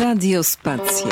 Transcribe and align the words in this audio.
Radio 0.00 0.42
Spacja. 0.42 1.10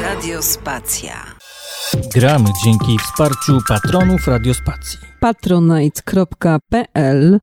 Radio 0.00 0.42
Spacja. 0.42 1.12
Gramy 2.14 2.48
dzięki 2.64 2.98
wsparciu 2.98 3.58
patronów 3.68 4.26
Radiospacji. 4.26 4.98
patronite.pl 5.20 6.10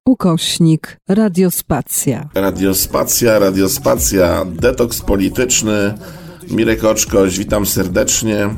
ukośnik 0.05 0.97
Radiospacja. 1.09 2.29
Radiospacja, 2.33 3.39
radiospacja, 3.39 4.45
detoks 4.45 5.01
polityczny. 5.01 5.93
Mirek 6.51 6.83
Oczkoś, 6.83 7.37
witam 7.37 7.65
serdecznie. 7.65 8.49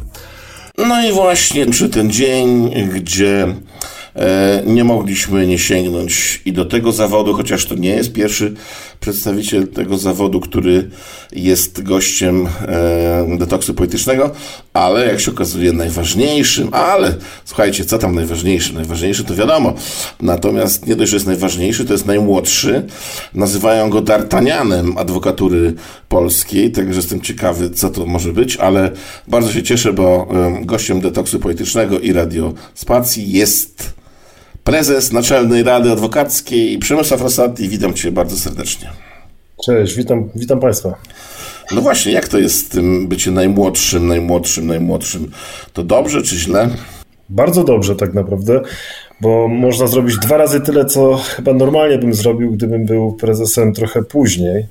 No 0.77 1.03
i 1.03 1.11
właśnie 1.11 1.65
przy 1.65 1.89
ten 1.89 2.11
dzień, 2.11 2.73
gdzie 2.93 3.47
nie 4.65 4.83
mogliśmy 4.83 5.47
nie 5.47 5.59
sięgnąć 5.59 6.41
i 6.45 6.53
do 6.53 6.65
tego 6.65 6.91
zawodu, 6.91 7.33
chociaż 7.33 7.65
to 7.65 7.75
nie 7.75 7.89
jest 7.89 8.13
pierwszy 8.13 8.53
przedstawiciel 8.99 9.67
tego 9.67 9.97
zawodu, 9.97 10.39
który 10.39 10.89
jest 11.31 11.83
gościem 11.83 12.47
e, 12.67 13.37
detoksu 13.37 13.73
politycznego, 13.73 14.31
ale 14.73 15.05
jak 15.07 15.19
się 15.19 15.31
okazuje 15.31 15.73
najważniejszym, 15.73 16.69
ale 16.71 17.15
słuchajcie, 17.45 17.85
co 17.85 17.97
tam 17.97 18.15
najważniejszy? 18.15 18.73
Najważniejszy 18.73 19.23
to 19.23 19.35
wiadomo, 19.35 19.73
natomiast 20.21 20.87
nie 20.87 20.95
dość, 20.95 21.11
że 21.11 21.15
jest 21.15 21.27
najważniejszy, 21.27 21.85
to 21.85 21.93
jest 21.93 22.05
najmłodszy. 22.05 22.85
Nazywają 23.33 23.89
go 23.89 24.01
D'Artagnanem 24.01 24.97
adwokatury 24.97 25.73
polskiej, 26.09 26.71
także 26.71 26.95
jestem 26.95 27.21
ciekawy, 27.21 27.69
co 27.69 27.89
to 27.89 28.05
może 28.05 28.33
być, 28.33 28.57
ale 28.57 28.91
bardzo 29.27 29.51
się 29.51 29.63
cieszę, 29.63 29.93
bo 29.93 30.27
e, 30.31 30.65
gościem 30.65 31.01
detoksu 31.01 31.39
politycznego 31.39 31.99
i 31.99 32.13
radiospacji 32.13 33.31
jest 33.31 33.97
prezes 34.67 35.11
Naczelnej 35.11 35.63
Rady 35.63 35.91
Adwokackiej 35.91 36.79
Przemysław 36.79 37.21
Rosati. 37.21 37.69
Witam 37.69 37.93
Cię 37.93 38.11
bardzo 38.11 38.37
serdecznie. 38.37 38.89
Cześć, 39.65 39.95
witam, 39.95 40.29
witam 40.35 40.59
Państwa. 40.59 40.95
No 41.71 41.81
właśnie, 41.81 42.11
jak 42.11 42.27
to 42.27 42.39
jest 42.39 42.65
z 42.65 42.69
tym 42.69 43.07
bycie 43.07 43.31
najmłodszym, 43.31 44.07
najmłodszym, 44.07 44.67
najmłodszym? 44.67 45.31
To 45.73 45.83
dobrze 45.83 46.21
czy 46.21 46.35
źle? 46.35 46.69
Bardzo 47.29 47.63
dobrze 47.63 47.95
tak 47.95 48.13
naprawdę, 48.13 48.61
bo 49.21 49.47
można 49.47 49.87
zrobić 49.87 50.17
dwa 50.17 50.37
razy 50.37 50.61
tyle, 50.61 50.85
co 50.85 51.15
chyba 51.15 51.53
normalnie 51.53 51.97
bym 51.97 52.13
zrobił, 52.13 52.51
gdybym 52.51 52.85
był 52.85 53.13
prezesem 53.13 53.73
trochę 53.73 54.03
później. 54.03 54.65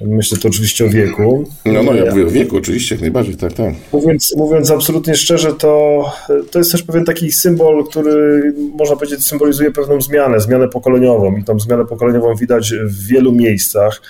Myślę 0.00 0.38
to 0.38 0.48
oczywiście 0.48 0.84
o 0.84 0.88
wieku. 0.88 1.44
No, 1.64 1.82
no 1.82 1.94
ja 1.94 2.10
mówię 2.10 2.26
o 2.26 2.30
wieku, 2.30 2.56
oczywiście, 2.56 2.94
jak 2.94 3.02
najbardziej, 3.02 3.36
tak, 3.36 3.52
tak. 3.52 3.74
Mówiąc, 3.92 4.34
mówiąc 4.36 4.70
absolutnie 4.70 5.16
szczerze, 5.16 5.52
to, 5.52 6.04
to 6.50 6.58
jest 6.58 6.72
też 6.72 6.82
pewien 6.82 7.04
taki 7.04 7.32
symbol, 7.32 7.84
który 7.84 8.42
można 8.78 8.96
powiedzieć 8.96 9.26
symbolizuje 9.26 9.70
pewną 9.70 10.00
zmianę, 10.00 10.40
zmianę 10.40 10.68
pokoleniową 10.68 11.36
i 11.36 11.44
tą 11.44 11.60
zmianę 11.60 11.84
pokoleniową 11.84 12.34
widać 12.34 12.74
w 12.84 13.06
wielu 13.06 13.32
miejscach, 13.32 14.02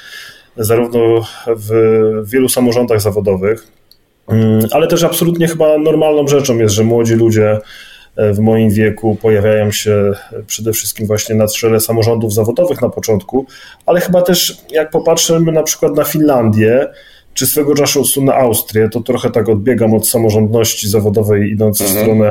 zarówno 0.57 1.27
w 1.47 1.71
wielu 2.25 2.49
samorządach 2.49 3.01
zawodowych, 3.01 3.67
ale 4.71 4.87
też 4.87 5.05
absolutnie 5.05 5.49
chyba 5.49 5.79
normalną 5.79 6.29
rzeczą 6.29 6.59
jest, 6.59 6.75
że 6.75 6.85
młodzi 6.85 7.15
ludzie 7.15 7.59
w 8.17 8.39
moim 8.39 8.71
wieku 8.71 9.17
pojawiają 9.23 9.71
się 9.71 10.13
przede 10.47 10.73
wszystkim 10.73 11.07
właśnie 11.07 11.35
na 11.35 11.47
czele 11.49 11.81
samorządów 11.81 12.35
zawodowych 12.35 12.83
na 12.83 12.89
początku, 12.89 13.47
ale 13.87 14.01
chyba 14.01 14.23
też 14.23 14.57
jak 14.71 14.91
popatrzymy 14.91 15.53
na 15.53 15.63
przykład 15.63 15.97
na 15.97 16.05
Finlandię, 16.05 16.87
czy 17.35 17.47
swego 17.47 17.75
czasu 17.75 18.25
na 18.25 18.35
Austrię, 18.35 18.89
to 18.89 19.01
trochę 19.01 19.31
tak 19.31 19.49
odbiegam 19.49 19.95
od 19.95 20.09
samorządności 20.09 20.89
zawodowej, 20.89 21.51
idąc 21.51 21.79
w 21.79 21.85
Mhm. 21.87 22.01
stronę, 22.05 22.31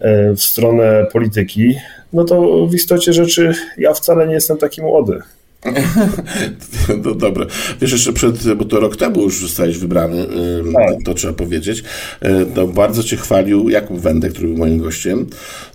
e, 0.00 0.32
w 0.34 0.42
stronę 0.42 1.06
polityki, 1.12 1.74
no 2.12 2.24
to 2.24 2.66
w 2.66 2.74
istocie 2.74 3.12
rzeczy 3.12 3.52
ja 3.78 3.94
wcale 3.94 4.26
nie 4.26 4.34
jestem 4.34 4.58
taki 4.58 4.82
młody. 4.82 5.20
No 7.04 7.14
dobra. 7.14 7.46
Wiesz, 7.80 7.92
jeszcze 7.92 8.12
przed, 8.12 8.54
bo 8.54 8.64
to 8.64 8.80
rok 8.80 8.96
temu 8.96 9.22
już 9.22 9.40
zostałeś 9.40 9.78
wybrany, 9.78 10.26
ym, 10.58 10.72
Tak. 10.72 10.94
to 11.04 11.14
trzeba 11.14 11.32
powiedzieć. 11.32 11.82
E, 12.20 12.44
To 12.46 12.66
bardzo 12.66 13.02
cię 13.02 13.16
chwalił 13.16 13.68
Jakub 13.68 14.00
Wendek, 14.00 14.32
który 14.32 14.48
był 14.48 14.56
moim 14.56 14.78
gościem. 14.78 15.26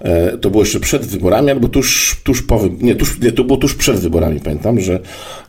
E, 0.02 0.38
To 0.38 0.50
było 0.50 0.64
jeszcze 0.64 0.80
przed 0.80 1.06
wyborami, 1.06 1.52
albo 1.52 1.68
tuż, 1.68 2.18
tuż 2.24 2.42
po 2.42 2.62
nie, 2.82 2.96
tuż, 2.96 3.20
nie, 3.20 3.32
to 3.32 3.44
było 3.44 3.58
tuż 3.58 3.76
przed 3.76 4.00
wyborami, 4.00 4.40
pamiętam, 4.40 4.80
że 4.80 5.00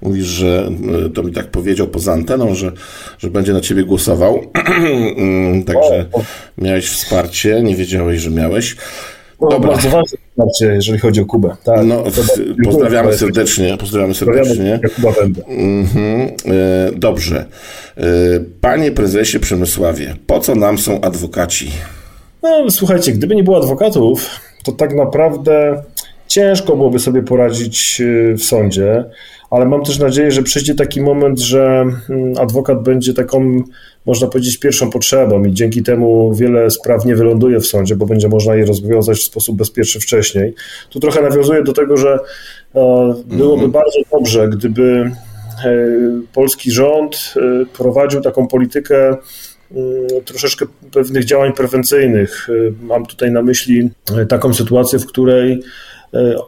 mówisz, 0.03 0.27
że 0.27 0.71
e, 1.07 1.11
to 1.11 1.23
mi 1.23 1.33
tak 1.33 1.51
powiedział 1.51 1.87
poza 1.89 2.13
anteną, 2.13 2.55
że, 2.55 2.73
że 3.19 3.31
będzie 3.31 3.53
na 3.53 3.61
ciebie 3.61 3.85
głosował. 3.85 4.51
Także 5.67 6.07
miałeś 6.59 6.89
wsparcie, 6.89 7.63
nie 7.63 7.77
wiedziałeś, 7.77 8.21
że 8.21 8.31
miałeś. 8.31 8.77
No, 9.41 9.49
Dobra. 9.49 9.71
Bardzo 9.71 9.91
ważne 9.91 10.19
wsparcie, 10.29 10.67
jeżeli 10.67 10.99
chodzi 10.99 11.21
o 11.21 11.25
Kubę. 11.27 11.57
Tak, 11.65 11.87
No, 11.87 12.03
to 12.03 12.23
pozdrawiamy 12.65 13.19
serdecznie, 13.19 13.77
pozdrawiamy 13.81 14.15
serdecznie. 14.15 14.81
Mhm, 15.49 16.21
e, 16.21 16.91
dobrze. 16.97 17.45
E, 17.97 18.03
Panie 18.61 18.93
prezesie 18.93 19.41
Przemysławie, 19.41 20.17
po 20.27 20.41
co 20.41 20.55
nam 20.55 20.79
są 20.79 21.01
adwokaci? 21.01 21.71
No, 22.43 22.71
słuchajcie, 22.71 23.13
gdyby 23.13 23.35
nie 23.35 23.45
było 23.45 23.57
adwokatów, 23.57 24.41
to 24.65 24.73
tak 24.73 24.95
naprawdę 24.95 25.83
ciężko 26.29 26.77
byłoby 26.77 26.99
sobie 26.99 27.23
poradzić 27.23 28.01
y, 28.01 28.35
w 28.39 28.43
sądzie, 28.43 29.05
ale 29.51 29.67
mam 29.67 29.83
też 29.83 29.99
nadzieję, 29.99 30.31
że 30.31 30.43
przyjdzie 30.43 30.75
taki 30.75 31.01
moment, 31.01 31.41
że 31.41 31.85
mm, 32.11 32.35
adwokat 32.39 32.83
będzie 32.83 33.15
taką, 33.15 33.63
można 34.07 34.29
powiedzieć, 34.29 34.59
pierwszą 34.59 34.91
potrzebą 34.91 35.45
i 35.45 35.53
dzięki 35.53 35.83
temu 35.83 36.35
wiele 36.35 36.71
spraw 36.71 37.05
nie 37.05 37.17
wyląduje 37.17 37.61
w 37.61 37.67
sądzie, 37.67 37.97
bo 37.97 38.07
będzie 38.07 38.29
można 38.29 38.55
je 38.55 38.67
rozwiązać 38.67 39.19
w 39.19 39.25
sposób 39.25 39.57
bezpieczny 39.57 40.01
wcześniej. 40.01 40.55
Tu 40.91 41.01
trochę 41.01 41.23
nawiązuję 41.23 41.63
do 41.63 41.73
tego, 41.73 41.97
że 41.97 42.19
e, 42.75 43.15
byłoby 43.27 43.69
bardzo 43.69 43.99
dobrze, 44.13 44.49
gdyby 44.49 45.11
e, 45.65 45.77
polski 46.33 46.71
rząd 46.71 47.35
e, 47.37 47.67
prowadził 47.77 48.21
taką 48.21 48.49
politykę 48.49 49.09
mm, 49.09 50.07
troszeczkę 50.25 50.67
pewnych 50.93 51.25
działań 51.25 51.53
prewencyjnych. 51.53 52.49
Mam 52.83 53.07
tutaj 53.07 53.31
na 53.31 53.43
myśli 53.43 53.91
taką 54.29 54.55
sytuację, 54.55 54.99
w 54.99 55.07
której 55.07 55.63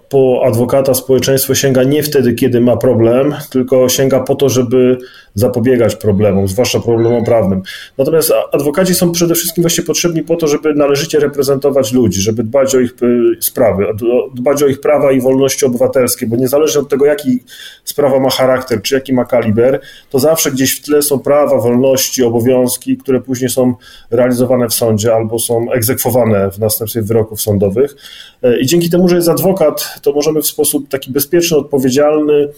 po 0.08 0.42
adwokata 0.44 0.94
społeczeństwo 0.94 1.54
sięga 1.54 1.82
nie 1.82 2.02
wtedy, 2.02 2.32
kiedy 2.32 2.60
ma 2.60 2.76
problem, 2.76 3.34
tylko 3.50 3.88
sięga 3.88 4.20
po 4.20 4.34
to, 4.34 4.48
żeby 4.48 4.98
zapobiegać 5.34 5.96
problemom, 5.96 6.48
zwłaszcza 6.48 6.80
problemom 6.80 7.24
prawnym. 7.24 7.62
Natomiast 7.98 8.32
adwokaci 8.52 8.94
są 8.94 9.12
przede 9.12 9.34
wszystkim 9.34 9.62
właśnie 9.62 9.84
potrzebni 9.84 10.22
po 10.22 10.36
to, 10.36 10.48
żeby 10.48 10.74
należycie 10.74 11.18
reprezentować 11.18 11.92
ludzi, 11.92 12.20
żeby 12.20 12.44
dbać 12.44 12.74
o 12.74 12.80
ich 12.80 12.94
y, 13.02 13.42
sprawy, 13.42 13.86
dbać 14.34 14.62
o 14.62 14.66
ich 14.66 14.80
prawa 14.80 15.12
i 15.12 15.20
wolności 15.20 15.66
obywatelskie, 15.66 16.26
bo 16.26 16.36
niezależnie 16.36 16.80
od 16.80 16.88
tego, 16.88 17.06
jaki 17.06 17.38
sprawa 17.84 18.20
ma 18.20 18.30
charakter, 18.30 18.82
czy 18.82 18.94
jaki 18.94 19.12
ma 19.12 19.24
kaliber, 19.24 19.80
to 20.10 20.18
zawsze 20.18 20.50
gdzieś 20.50 20.78
w 20.78 20.82
tle 20.84 21.02
są 21.02 21.18
prawa, 21.18 21.58
wolności, 21.58 22.24
obowiązki, 22.24 22.96
które 22.96 23.20
później 23.20 23.50
są 23.50 23.74
realizowane 24.10 24.68
w 24.68 24.74
sądzie 24.74 25.14
albo 25.14 25.38
są 25.38 25.72
egzekwowane 25.72 26.50
w 26.50 26.58
następstwie 26.58 27.02
wyroków 27.02 27.40
sądowych. 27.40 27.96
E, 28.42 28.60
I 28.60 28.66
dzięki 28.66 28.90
temu, 28.90 29.08
że 29.08 29.16
jest 29.16 29.28
adwokat, 29.28 29.57
to 30.02 30.12
możemy 30.12 30.42
w 30.42 30.46
sposób 30.46 30.88
taki 30.88 31.12
bezpieczny, 31.12 31.56
odpowiedzialny 31.56 32.48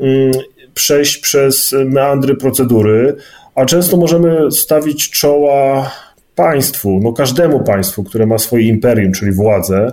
mm, 0.00 0.32
przejść 0.74 1.18
przez 1.18 1.74
meandry 1.84 2.36
procedury, 2.36 3.16
a 3.54 3.64
często 3.64 3.96
możemy 3.96 4.52
stawić 4.52 5.10
czoła 5.10 5.90
państwu, 6.34 7.00
no 7.02 7.12
każdemu 7.12 7.60
państwu, 7.60 8.04
które 8.04 8.26
ma 8.26 8.38
swoje 8.38 8.68
imperium, 8.68 9.12
czyli 9.12 9.32
władzę. 9.32 9.92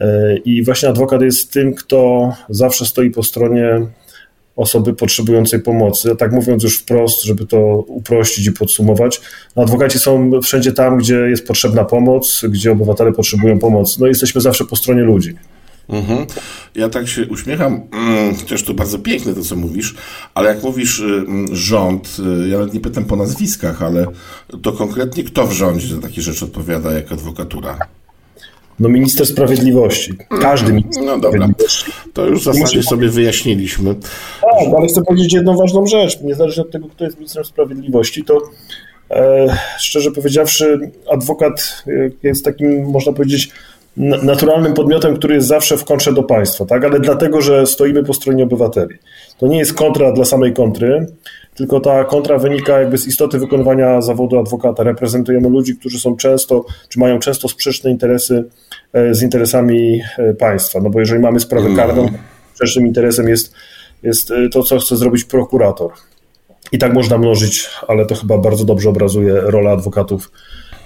E, 0.00 0.36
I 0.36 0.64
właśnie 0.64 0.88
adwokat 0.88 1.22
jest 1.22 1.52
tym, 1.52 1.74
kto 1.74 2.32
zawsze 2.48 2.84
stoi 2.86 3.10
po 3.10 3.22
stronie 3.22 3.86
osoby 4.56 4.94
potrzebującej 4.94 5.60
pomocy. 5.60 6.16
Tak 6.16 6.32
mówiąc 6.32 6.62
już 6.62 6.78
wprost, 6.78 7.24
żeby 7.24 7.46
to 7.46 7.58
uprościć 7.86 8.46
i 8.46 8.52
podsumować, 8.52 9.20
no 9.56 9.62
adwokaci 9.62 9.98
są 9.98 10.40
wszędzie 10.40 10.72
tam, 10.72 10.98
gdzie 10.98 11.14
jest 11.14 11.46
potrzebna 11.46 11.84
pomoc, 11.84 12.44
gdzie 12.48 12.72
obywatele 12.72 13.12
potrzebują 13.12 13.58
pomocy. 13.58 14.00
No 14.00 14.06
jesteśmy 14.06 14.40
zawsze 14.40 14.64
po 14.64 14.76
stronie 14.76 15.02
ludzi. 15.02 15.34
Mhm. 15.88 16.26
Ja 16.74 16.88
tak 16.88 17.08
się 17.08 17.26
uśmiecham, 17.26 17.80
mm, 17.92 18.34
chociaż 18.36 18.62
to 18.62 18.74
bardzo 18.74 18.98
piękne 18.98 19.34
to, 19.34 19.42
co 19.42 19.56
mówisz, 19.56 19.94
ale 20.34 20.48
jak 20.48 20.62
mówisz 20.62 21.00
y, 21.00 21.04
mm, 21.04 21.56
rząd, 21.56 22.16
y, 22.44 22.48
ja 22.48 22.58
nawet 22.58 22.74
nie 22.74 22.80
pytam 22.80 23.04
po 23.04 23.16
nazwiskach, 23.16 23.82
ale 23.82 24.06
to 24.62 24.72
konkretnie 24.72 25.24
kto 25.24 25.46
w 25.46 25.52
rządzie 25.52 25.94
za 25.94 26.00
takie 26.00 26.22
rzeczy 26.22 26.44
odpowiada 26.44 26.92
jak 26.92 27.12
adwokatura? 27.12 27.78
No 28.80 28.88
minister 28.88 29.26
sprawiedliwości, 29.26 30.12
każdy 30.40 30.72
minister 30.72 31.04
No 31.04 31.18
dobra, 31.18 31.48
to 32.12 32.26
już 32.26 32.40
w 32.40 32.44
zasadzie 32.44 32.82
sobie 32.82 33.08
wyjaśniliśmy. 33.08 33.94
Tak, 33.94 34.74
ale 34.78 34.86
chcę 34.86 35.02
powiedzieć 35.02 35.32
jedną 35.32 35.56
ważną 35.56 35.86
rzecz. 35.86 36.20
Niezależnie 36.20 36.62
od 36.62 36.70
tego, 36.70 36.88
kto 36.88 37.04
jest 37.04 37.16
ministrem 37.16 37.44
sprawiedliwości, 37.44 38.24
to 38.24 38.42
e, 39.10 39.56
szczerze 39.78 40.10
powiedziawszy, 40.10 40.90
adwokat 41.10 41.84
e, 41.86 42.10
jest 42.22 42.44
takim, 42.44 42.90
można 42.90 43.12
powiedzieć, 43.12 43.50
naturalnym 43.96 44.74
podmiotem, 44.74 45.16
który 45.16 45.34
jest 45.34 45.46
zawsze 45.46 45.76
w 45.76 45.84
kontrze 45.84 46.12
do 46.12 46.22
państwa, 46.22 46.64
tak? 46.64 46.84
ale 46.84 47.00
dlatego, 47.00 47.40
że 47.40 47.66
stoimy 47.66 48.04
po 48.04 48.14
stronie 48.14 48.44
obywateli. 48.44 48.94
To 49.38 49.46
nie 49.46 49.58
jest 49.58 49.74
kontra 49.74 50.12
dla 50.12 50.24
samej 50.24 50.52
kontry, 50.52 51.06
tylko 51.54 51.80
ta 51.80 52.04
kontra 52.04 52.38
wynika 52.38 52.80
jakby 52.80 52.98
z 52.98 53.06
istoty 53.06 53.38
wykonywania 53.38 54.00
zawodu 54.00 54.38
adwokata. 54.38 54.82
Reprezentujemy 54.82 55.48
ludzi, 55.48 55.76
którzy 55.76 56.00
są 56.00 56.16
często, 56.16 56.64
czy 56.88 56.98
mają 56.98 57.18
często 57.18 57.48
sprzeczne 57.48 57.90
interesy 57.90 58.44
e, 58.92 59.14
z 59.14 59.22
interesami 59.22 60.00
e, 60.18 60.34
państwa. 60.34 60.80
No 60.80 60.90
bo 60.90 61.00
jeżeli 61.00 61.20
mamy 61.20 61.40
sprawę 61.40 61.66
mm. 61.66 61.76
karną, 61.76 62.08
sprzecznym 62.54 62.86
interesem 62.86 63.28
jest, 63.28 63.54
jest 64.02 64.30
e, 64.30 64.48
to, 64.48 64.62
co 64.62 64.78
chce 64.78 64.96
zrobić 64.96 65.24
prokurator. 65.24 65.90
I 66.72 66.78
tak 66.78 66.94
można 66.94 67.18
mnożyć, 67.18 67.70
ale 67.88 68.06
to 68.06 68.14
chyba 68.14 68.38
bardzo 68.38 68.64
dobrze 68.64 68.88
obrazuje 68.88 69.40
rolę 69.40 69.70
adwokatów, 69.70 70.30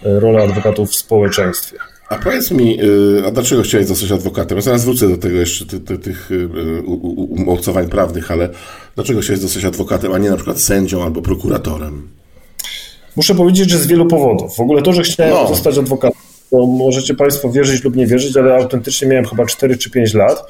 rolę 0.03 0.43
adwokatów 0.43 0.91
w 0.91 0.95
społeczeństwie. 0.95 1.79
A 2.09 2.17
powiedz 2.17 2.51
mi, 2.51 2.83
y, 2.83 3.23
a 3.27 3.31
dlaczego 3.31 3.63
chciałeś 3.63 3.87
zostać 3.87 4.13
adwokatem? 4.13 4.59
Ja 4.59 4.63
zaraz 4.63 4.85
wrócę 4.85 5.09
do 5.09 5.17
tego 5.17 5.37
jeszcze, 5.37 5.67
ty, 5.67 5.81
ty, 5.81 5.99
tych 5.99 6.31
y, 6.31 6.49
umocowań 7.17 7.89
prawnych, 7.89 8.31
ale 8.31 8.49
dlaczego 8.95 9.21
chciałeś 9.21 9.41
zostać 9.41 9.65
adwokatem, 9.65 10.13
a 10.13 10.19
nie 10.19 10.31
na 10.31 10.37
przykład 10.37 10.61
sędzią 10.61 11.03
albo 11.03 11.23
prokuratorem? 11.23 12.09
Muszę 13.17 13.35
powiedzieć, 13.35 13.71
że 13.71 13.79
z 13.79 13.87
wielu 13.87 14.07
powodów. 14.07 14.57
W 14.57 14.61
ogóle 14.61 14.83
to, 14.83 14.93
że 14.93 15.03
chciałem 15.03 15.35
no. 15.35 15.49
zostać 15.49 15.79
adwokatem, 15.79 16.19
to 16.51 16.67
możecie 16.67 17.15
Państwo 17.15 17.51
wierzyć 17.51 17.85
lub 17.85 17.97
nie 17.97 18.07
wierzyć, 18.07 18.37
ale 18.37 18.55
autentycznie 18.57 19.09
miałem 19.09 19.25
chyba 19.25 19.47
4 19.47 19.77
czy 19.77 19.91
5 19.91 20.15
lat. 20.15 20.45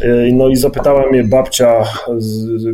Y, 0.00 0.30
no 0.32 0.48
i 0.48 0.56
zapytała 0.56 1.10
mnie 1.10 1.24
babcia, 1.24 1.84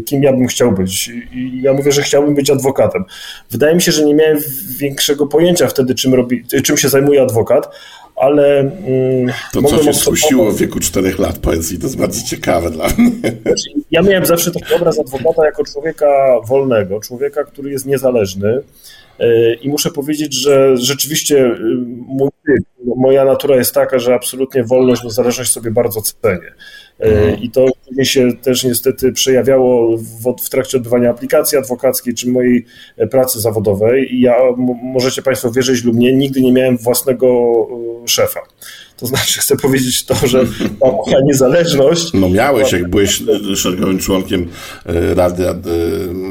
kim 0.07 0.23
ja 0.23 0.33
bym 0.33 0.47
chciał 0.47 0.73
być. 0.73 1.09
I 1.33 1.63
ja 1.63 1.73
mówię, 1.73 1.93
że 1.93 2.03
chciałbym 2.03 2.35
być 2.35 2.51
adwokatem. 2.51 3.05
Wydaje 3.51 3.75
mi 3.75 3.83
się, 3.83 3.93
że 3.93 4.05
nie 4.05 4.15
miałem 4.15 4.39
większego 4.79 5.27
pojęcia 5.27 5.67
wtedy, 5.67 5.95
czym, 5.95 6.15
robi, 6.15 6.45
czym 6.65 6.77
się 6.77 6.89
zajmuje 6.89 7.23
adwokat, 7.23 7.69
ale... 8.21 8.59
Mm, 8.59 9.33
to 9.53 9.63
co 9.63 9.83
się 9.83 9.95
skusiło 9.95 10.53
w 10.53 10.57
wieku 10.57 10.81
czterech 10.81 11.19
lat, 11.19 11.39
powiedz 11.39 11.73
mi, 11.73 11.79
to 11.79 11.85
jest 11.85 11.99
bardzo 11.99 12.27
ciekawe 12.27 12.71
dla 12.71 12.89
mnie. 12.99 13.11
Znaczy, 13.43 13.71
ja 13.91 14.03
miałem 14.03 14.27
zawsze 14.27 14.51
taki 14.51 14.75
obraz 14.75 14.99
adwokata 14.99 15.47
jako 15.47 15.65
człowieka 15.65 16.41
wolnego, 16.47 17.01
człowieka, 17.01 17.45
który 17.45 17.71
jest 17.71 17.87
niezależny 17.87 18.63
i 19.63 19.69
muszę 19.69 19.91
powiedzieć, 19.91 20.35
że 20.35 20.77
rzeczywiście 20.77 21.39
e, 21.47 21.59
mój, 22.07 22.31
moja 22.97 23.25
natura 23.25 23.57
jest 23.57 23.75
taka, 23.75 23.99
że 23.99 24.15
absolutnie 24.15 24.65
wolność, 24.65 25.05
niezależność 25.05 25.53
sobie 25.53 25.71
bardzo 25.71 26.03
cenię. 26.03 26.55
E, 27.01 27.35
I 27.35 27.51
to 27.51 27.67
się 28.03 28.33
też 28.33 28.65
niestety 28.65 29.13
przejawiało 29.13 29.97
w, 29.97 30.45
w, 30.45 30.51
trakcie 30.51 30.77
odbywania 30.77 31.11
aplikacji 31.11 31.59
adwokackiej 31.59 32.15
czy 32.15 32.29
mojej 32.29 32.67
e, 32.97 33.07
pracy 33.07 33.41
zawodowej. 33.41 34.15
I 34.15 34.21
ja, 34.21 34.37
możecie 34.83 35.23
Państwo 35.23 35.51
wierzyć 35.51 35.85
lub 35.85 35.97
nie, 35.97 36.13
nigdy 36.13 36.41
nie 36.41 36.53
miałem 36.53 36.79
własnego 36.79 37.27
e, 38.05 38.09
szefa. 38.09 38.41
To 39.01 39.07
znaczy, 39.07 39.41
chcę 39.41 39.57
powiedzieć 39.57 40.05
to, 40.05 40.15
że 40.27 40.45
ta 40.81 40.93
moja 40.93 41.19
niezależność. 41.25 42.13
No 42.15 42.29
miałeś, 42.29 42.73
jak 42.73 42.91
byłeś 42.91 43.23
szeregowym 43.57 43.99
członkiem 43.99 44.49
e, 44.87 45.15
Rady 45.15 45.49
e, 45.49 45.55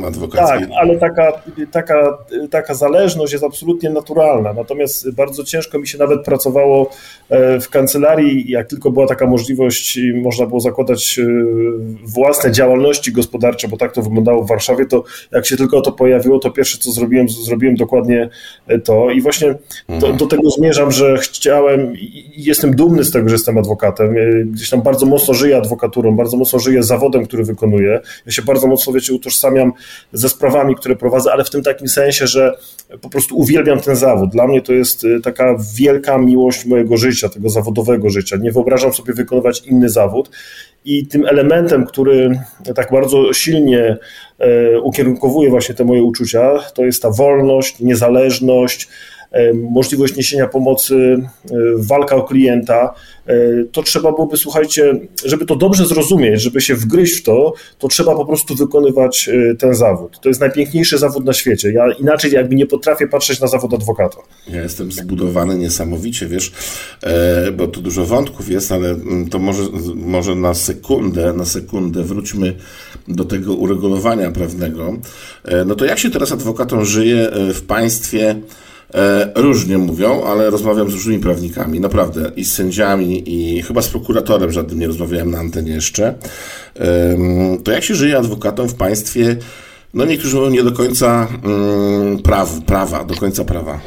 Adwokackiej. 0.08 0.60
Tak, 0.60 0.70
ale 0.82 0.98
taka, 0.98 1.32
taka, 1.72 2.18
taka 2.52 2.74
zależność 2.74 3.34
jest 3.34 3.46
absolutnie 3.46 3.90
naturalna. 3.90 4.54
Natomiast 4.54 5.12
bardzo 5.12 5.44
ciężko 5.44 5.80
mi 5.80 5.88
się 5.88 5.98
nawet 5.98 6.26
pracowało 6.26 6.92
e, 7.30 7.60
w 7.60 7.70
kancelarii. 7.70 8.52
Jak 8.52 8.68
tylko 8.68 8.92
była 8.92 9.08
taka 9.08 9.28
możliwość 9.28 10.00
można 10.16 10.46
było 10.46 10.60
zakładać 10.60 11.20
własne 12.04 12.52
działalności 12.52 13.12
gospodarcze, 13.12 13.68
bo 13.68 13.78
tak 13.78 13.92
to 13.92 14.02
wyglądało 14.02 14.44
w 14.44 14.48
Warszawie, 14.48 14.86
to 14.86 15.04
jak 15.32 15.46
się 15.46 15.58
tylko 15.58 15.82
to 15.82 15.92
pojawiło, 15.92 16.40
to 16.40 16.52
pierwsze 16.52 16.78
co 16.78 16.92
zrobiłem, 16.92 17.30
zrobiłem 17.30 17.76
dokładnie 17.76 18.30
to. 18.84 19.12
I 19.12 19.22
właśnie 19.22 19.56
do, 19.88 19.96
mhm. 19.96 20.18
do 20.18 20.28
tego 20.28 20.50
zmierzam, 20.50 20.92
że 20.92 21.18
chciałem 21.18 21.94
jest 22.38 22.59
jestem 22.60 22.76
dumny 22.76 23.04
z 23.04 23.12
tego, 23.12 23.30
że 23.30 23.36
jestem 23.36 23.58
adwokatem. 23.58 24.16
Gdzieś 24.46 24.70
tam 24.70 24.82
bardzo 24.82 25.06
mocno 25.06 25.34
żyję 25.34 25.58
adwokaturą, 25.58 26.16
bardzo 26.16 26.38
mocno 26.38 26.60
żyję 26.60 26.84
zawodem, 26.84 27.26
który 27.26 27.44
wykonuję. 27.44 28.00
Ja 28.26 28.32
się 28.32 28.42
bardzo 28.42 28.68
mocno, 28.68 28.94
wiecie, 28.94 29.14
utożsamiam 29.14 29.74
ze 30.14 30.30
sprawami, 30.30 30.76
które 30.76 30.96
prowadzę, 30.96 31.32
ale 31.32 31.44
w 31.44 31.50
tym 31.50 31.64
takim 31.64 31.88
sensie, 31.88 32.28
że 32.28 32.58
po 33.02 33.10
prostu 33.10 33.38
uwielbiam 33.38 33.80
ten 33.80 33.96
zawód. 33.96 34.30
Dla 34.30 34.48
mnie 34.48 34.62
to 34.62 34.74
jest 34.74 35.04
y, 35.04 35.22
taka 35.22 35.56
wielka 35.76 36.18
miłość 36.18 36.66
mojego 36.66 36.98
życia, 36.98 37.30
tego 37.30 37.50
zawodowego 37.50 38.10
życia. 38.10 38.38
Nie 38.38 38.52
wyobrażam 38.52 38.94
sobie 38.94 39.14
wykonywać 39.14 39.68
inny 39.68 39.90
zawód. 39.90 40.30
I 40.86 41.08
tym 41.08 41.26
elementem, 41.26 41.86
który 41.86 42.40
tak 42.76 42.92
bardzo 42.92 43.34
silnie 43.34 43.98
e, 44.40 44.80
ukierunkowuje 44.80 45.50
właśnie 45.50 45.76
te 45.76 45.86
moje 45.86 46.04
uczucia, 46.04 46.60
to 46.74 46.86
jest 46.86 47.02
ta 47.02 47.12
wolność, 47.12 47.80
niezależność, 47.80 48.90
możliwość 49.54 50.16
niesienia 50.16 50.48
pomocy, 50.48 50.96
e, 50.96 51.56
walka 51.78 52.16
o 52.16 52.24
klienta, 52.24 52.94
e, 53.28 53.34
to 53.72 53.84
trzeba 53.84 54.12
byłoby, 54.12 54.38
słuchajcie, 54.38 55.00
żeby 55.26 55.46
to 55.46 55.56
dobrze 55.56 55.86
zrozumieć, 55.86 56.42
żeby 56.42 56.62
się 56.62 56.76
wgryźć 56.76 57.20
w 57.20 57.24
to, 57.24 57.54
to 57.78 57.88
trzeba 57.88 58.16
po 58.16 58.26
prostu 58.26 58.56
wykonywać 58.56 59.30
ten 59.60 59.76
zawód. 59.76 60.20
To 60.22 60.30
jest 60.30 60.42
najpiękniejszy 60.42 60.98
zawód 60.98 61.26
na 61.26 61.34
świecie. 61.34 61.72
Ja 61.72 61.92
inaczej 62.00 62.32
jakby 62.32 62.56
nie 62.56 62.66
potrafię 62.66 63.08
patrzeć 63.08 63.40
na 63.42 63.48
zawód 63.48 63.74
adwokata. 63.74 64.18
Ja 64.48 64.62
jestem 64.62 64.92
zbudowany 64.92 65.58
niesamowicie, 65.58 66.28
wiesz, 66.28 66.52
bo 67.58 67.68
tu 67.68 67.82
dużo 67.82 68.06
wątków 68.06 68.50
jest, 68.50 68.72
ale 68.72 68.90
mm, 68.90 69.30
to 69.30 69.40
może, 69.40 69.64
może 69.96 70.36
na 70.36 70.54
sekundę, 70.54 71.34
na 71.34 71.46
sekundę 71.46 72.04
wróćmy 72.04 72.56
do 73.08 73.26
tego 73.26 73.54
uregulowania 73.54 74.32
prawnego. 74.32 74.94
No 75.66 75.76
to 75.76 75.86
jak 75.86 76.00
się 76.00 76.10
teraz 76.10 76.32
adwokatom 76.32 76.86
żyje 76.86 77.32
w 77.54 77.62
państwie, 77.62 78.36
E, 78.94 79.32
różnie 79.36 79.78
mówią, 79.78 80.24
ale 80.24 80.50
rozmawiam 80.50 80.90
z 80.90 80.94
różnymi 80.94 81.20
prawnikami, 81.20 81.80
naprawdę, 81.80 82.32
i 82.36 82.46
z 82.46 82.54
sędziami, 82.54 83.24
i 83.26 83.62
chyba 83.62 83.82
z 83.82 83.88
prokuratorem 83.88 84.52
żadnym 84.52 84.80
nie 84.80 84.88
rozmawiałem 84.88 85.32
na 85.32 85.40
antenie 85.40 85.72
jeszcze. 85.72 86.14
To 87.64 87.72
jak 87.72 87.84
się 87.84 87.96
żyje 87.96 88.18
adwokatom 88.18 88.70
w 88.70 88.76
państwie, 88.76 89.36
no 89.94 90.06
niektórzy 90.06 90.36
mówią 90.36 90.50
nie 90.50 90.64
do 90.64 90.72
końca 90.72 91.28
mm, 91.44 92.20
praw, 92.20 92.62
prawa, 92.66 93.04
do 93.04 93.16
końca 93.16 93.46
prawa. 93.46 93.80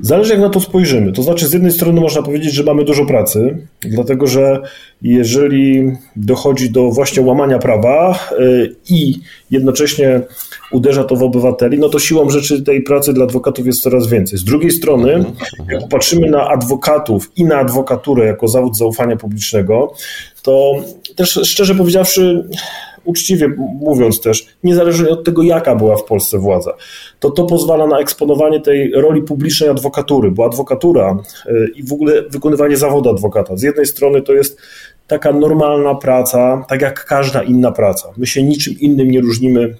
Zależy 0.00 0.32
jak 0.32 0.40
na 0.40 0.50
to 0.50 0.60
spojrzymy. 0.60 1.12
To 1.12 1.22
znaczy, 1.22 1.48
z 1.48 1.52
jednej 1.52 1.72
strony 1.72 2.00
można 2.00 2.22
powiedzieć, 2.22 2.54
że 2.54 2.62
mamy 2.62 2.84
dużo 2.84 3.06
pracy, 3.06 3.66
dlatego 3.80 4.26
że 4.26 4.62
jeżeli 5.02 5.92
dochodzi 6.16 6.70
do 6.70 6.90
właśnie 6.90 7.22
łamania 7.22 7.58
prawa 7.58 8.18
y, 8.40 8.74
i 8.90 9.20
jednocześnie 9.50 10.20
uderza 10.70 11.04
to 11.04 11.16
w 11.16 11.22
obywateli, 11.22 11.78
no 11.78 11.88
to 11.88 11.98
siłą 11.98 12.30
rzeczy 12.30 12.62
tej 12.62 12.82
pracy 12.82 13.12
dla 13.12 13.24
adwokatów 13.24 13.66
jest 13.66 13.82
coraz 13.82 14.06
więcej. 14.06 14.38
Z 14.38 14.44
drugiej 14.44 14.70
strony, 14.70 15.14
mhm, 15.14 15.34
mhm. 15.60 15.70
jak 15.70 15.80
popatrzymy 15.80 16.30
na 16.30 16.48
adwokatów 16.48 17.30
i 17.36 17.44
na 17.44 17.56
adwokaturę 17.56 18.26
jako 18.26 18.48
zawód 18.48 18.76
zaufania 18.76 19.16
publicznego, 19.16 19.92
to 20.42 20.74
też 21.16 21.40
szczerze 21.44 21.74
powiedziawszy, 21.74 22.48
uczciwie 23.04 23.48
mówiąc 23.80 24.20
też, 24.20 24.46
niezależnie 24.64 25.08
od 25.08 25.24
tego, 25.24 25.42
jaka 25.42 25.76
była 25.76 25.96
w 25.96 26.04
Polsce 26.04 26.38
władza, 26.38 26.72
to 27.20 27.30
to 27.30 27.44
pozwala 27.44 27.86
na 27.86 27.98
eksponowanie 27.98 28.60
tej 28.60 28.92
roli 28.92 29.22
publicznej 29.22 29.70
adwokatury, 29.70 30.30
bo 30.30 30.44
adwokatura 30.44 31.18
y, 31.46 31.70
i 31.76 31.82
w 31.82 31.92
ogóle 31.92 32.22
wykonywanie 32.30 32.76
zawodu 32.76 33.10
adwokata, 33.10 33.56
z 33.56 33.62
jednej 33.62 33.86
strony 33.86 34.22
to 34.22 34.32
jest 34.32 34.58
taka 35.06 35.32
normalna 35.32 35.94
praca, 35.94 36.64
tak 36.68 36.82
jak 36.82 37.04
każda 37.04 37.42
inna 37.42 37.72
praca. 37.72 38.08
My 38.16 38.26
się 38.26 38.42
niczym 38.42 38.74
innym 38.80 39.10
nie 39.10 39.20
różnimy 39.20 39.76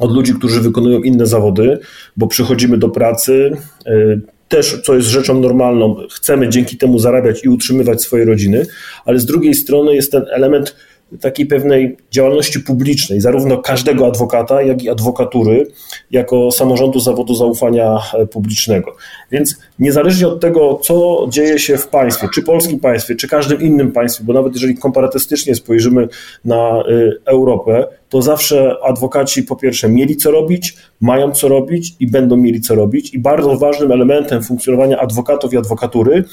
od 0.00 0.12
ludzi, 0.12 0.34
którzy 0.34 0.60
wykonują 0.60 1.02
inne 1.02 1.26
zawody, 1.26 1.78
bo 2.16 2.26
przychodzimy 2.26 2.78
do 2.78 2.88
pracy, 2.88 3.56
y, 3.86 4.20
też, 4.48 4.80
co 4.84 4.94
jest 4.94 5.08
rzeczą 5.08 5.40
normalną, 5.40 5.96
chcemy 6.10 6.48
dzięki 6.48 6.76
temu 6.76 6.98
zarabiać 6.98 7.44
i 7.44 7.48
utrzymywać 7.48 8.02
swoje 8.02 8.24
rodziny, 8.24 8.66
ale 9.04 9.18
z 9.18 9.26
drugiej 9.26 9.54
strony 9.54 9.94
jest 9.94 10.12
ten 10.12 10.24
element 10.30 10.76
takiej 11.20 11.46
pewnej 11.46 11.96
działalności 12.10 12.60
publicznej, 12.60 13.20
zarówno 13.20 13.58
każdego 13.58 14.06
adwokata, 14.06 14.62
jak 14.62 14.82
i 14.82 14.88
adwokatury, 14.88 15.66
jako 16.10 16.50
samorządu 16.50 17.00
zawodu 17.00 17.34
zaufania 17.34 17.98
publicznego. 18.30 18.96
Więc 19.32 19.56
niezależnie 19.78 20.28
od 20.28 20.40
tego, 20.40 20.80
co 20.82 21.26
dzieje 21.28 21.58
się 21.58 21.76
w 21.78 21.88
państwie, 21.88 22.28
czy 22.34 22.42
polskim 22.42 22.80
państwie, 22.80 23.14
czy 23.14 23.28
każdym 23.28 23.60
innym 23.60 23.92
państwie, 23.92 24.24
bo 24.24 24.32
nawet 24.32 24.52
jeżeli 24.52 24.74
komparatystycznie 24.74 25.54
spojrzymy 25.54 26.08
na 26.44 26.56
e, 26.56 26.82
Europę, 27.24 27.86
to 28.08 28.22
zawsze 28.22 28.76
adwokaci 28.84 29.42
po 29.42 29.56
pierwsze 29.56 29.88
mieli 29.88 30.16
co 30.16 30.30
robić, 30.30 30.76
mają 31.00 31.32
co 31.32 31.48
robić 31.48 31.94
i 32.00 32.06
będą 32.06 32.36
mieli 32.36 32.60
co 32.60 32.74
robić. 32.74 33.14
I 33.14 33.18
bardzo 33.18 33.56
ważnym 33.56 33.92
elementem 33.92 34.42
funkcjonowania 34.42 34.98
adwokatów 34.98 35.52
i 35.52 35.56
adwokatury 35.56 36.24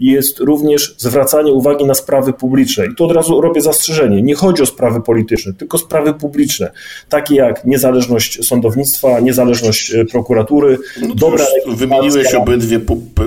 jest 0.00 0.38
również 0.38 0.94
zwracanie 0.98 1.52
uwagi 1.52 1.84
na 1.84 1.94
sprawy 1.94 2.32
publiczne. 2.32 2.86
I 2.86 2.94
tu 2.94 3.04
od 3.04 3.12
razu 3.12 3.40
robię 3.40 3.60
zastrzeżenie. 3.60 4.22
Nie 4.22 4.34
chodzi 4.34 4.62
o 4.62 4.66
sprawy 4.66 5.00
polityczne, 5.00 5.52
tylko 5.52 5.78
sprawy 5.78 6.14
publiczne, 6.14 6.70
takie 7.08 7.34
jak 7.34 7.64
niezależność 7.64 8.46
sądownictwa, 8.46 9.20
niezależność 9.20 9.94
e, 9.94 10.04
prokuratury, 10.04 10.78
no 11.08 11.14
dobra 11.14 11.44
Wymieniłeś 11.66 12.34
obydwie 12.34 12.80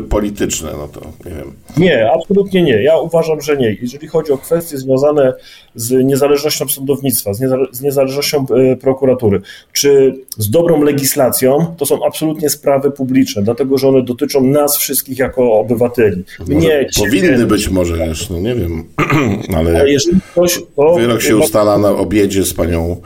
polityczne, 0.09 0.69
no 0.77 0.87
to 0.87 1.29
nie 1.29 1.35
wiem. 1.35 1.53
Nie, 1.77 2.11
absolutnie 2.11 2.63
nie. 2.63 2.83
Ja 2.83 2.97
uważam, 2.97 3.41
że 3.41 3.57
nie. 3.57 3.77
Jeżeli 3.81 4.07
chodzi 4.07 4.31
o 4.31 4.37
kwestie 4.37 4.77
związane 4.77 5.33
z 5.75 5.91
niezależnością 5.91 6.67
sądownictwa, 6.67 7.33
z, 7.33 7.39
niezale 7.39 7.65
z 7.71 7.81
niezależnością 7.81 8.45
e, 8.71 8.75
prokuratury, 8.75 9.41
czy 9.73 10.15
z 10.37 10.49
dobrą 10.49 10.81
legislacją, 10.81 11.75
to 11.77 11.85
są 11.85 12.05
absolutnie 12.05 12.49
sprawy 12.49 12.91
publiczne, 12.91 13.43
dlatego 13.43 13.77
że 13.77 13.87
one 13.87 14.03
dotyczą 14.03 14.43
nas 14.43 14.77
wszystkich 14.77 15.17
jako 15.17 15.53
obywateli. 15.53 16.23
Nie, 16.47 16.87
powinny 16.99 17.45
być 17.45 17.69
może, 17.69 17.97
wiesz, 17.97 18.29
no 18.29 18.39
nie 18.39 18.55
wiem, 18.55 18.83
ale, 19.57 19.79
ale 19.79 19.91
jeżeli 19.91 20.19
ktoś... 20.31 20.59
To, 20.75 20.95
wyrok 20.95 21.21
się 21.21 21.37
ustala 21.37 21.77
na 21.77 21.89
obiedzie 21.89 22.43
z 22.43 22.53
panią 22.53 23.01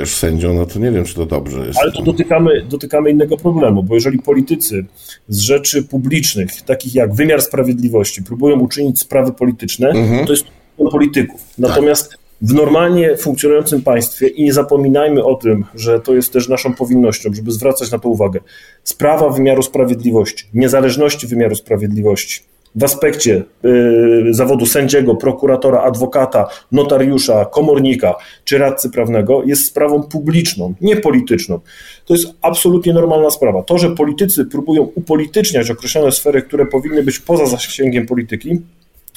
już 0.00 0.14
sędzią, 0.14 0.54
no 0.54 0.66
to 0.66 0.78
nie 0.78 0.90
wiem, 0.90 1.04
czy 1.04 1.14
to 1.14 1.26
dobrze 1.26 1.66
jest. 1.66 1.78
Ale 1.78 1.92
tu 1.92 2.02
dotykamy, 2.02 2.62
dotykamy 2.62 3.10
innego 3.10 3.36
problemu, 3.36 3.82
bo 3.82 3.94
jeżeli 3.94 4.18
politycy 4.18 4.84
z 5.28 5.38
rzeczy 5.38 5.82
publicznych, 5.82 6.62
takich 6.62 6.94
jak 6.94 7.14
wymiar 7.14 7.42
sprawiedliwości, 7.42 8.22
próbują 8.22 8.60
uczynić 8.60 9.00
sprawy 9.00 9.32
polityczne, 9.32 9.88
mhm. 9.88 10.26
to 10.26 10.32
jest 10.32 10.44
polityków. 10.90 11.40
Natomiast 11.58 12.10
tak. 12.10 12.18
w 12.42 12.54
normalnie 12.54 13.16
funkcjonującym 13.16 13.82
państwie 13.82 14.28
i 14.28 14.44
nie 14.44 14.52
zapominajmy 14.52 15.24
o 15.24 15.34
tym, 15.34 15.64
że 15.74 16.00
to 16.00 16.14
jest 16.14 16.32
też 16.32 16.48
naszą 16.48 16.74
powinnością, 16.74 17.34
żeby 17.34 17.52
zwracać 17.52 17.90
na 17.90 17.98
to 17.98 18.08
uwagę. 18.08 18.40
Sprawa 18.84 19.28
wymiaru 19.28 19.62
sprawiedliwości, 19.62 20.44
niezależności 20.54 21.26
wymiaru 21.26 21.54
sprawiedliwości, 21.54 22.40
w 22.74 22.84
aspekcie 22.84 23.42
y, 23.64 24.34
zawodu 24.34 24.66
sędziego, 24.66 25.14
prokuratora, 25.14 25.80
adwokata, 25.82 26.48
notariusza, 26.72 27.44
komornika 27.44 28.14
czy 28.44 28.58
radcy 28.58 28.90
prawnego 28.90 29.42
jest 29.42 29.66
sprawą 29.66 30.02
publiczną, 30.02 30.74
nie 30.80 30.96
polityczną. 30.96 31.60
To 32.06 32.14
jest 32.14 32.28
absolutnie 32.42 32.92
normalna 32.92 33.30
sprawa. 33.30 33.62
To, 33.62 33.78
że 33.78 33.90
politycy 33.90 34.44
próbują 34.44 34.82
upolityczniać 34.82 35.70
określone 35.70 36.12
sfery, 36.12 36.42
które 36.42 36.66
powinny 36.66 37.02
być 37.02 37.18
poza 37.18 37.46
zasięgiem 37.46 38.06
polityki, 38.06 38.58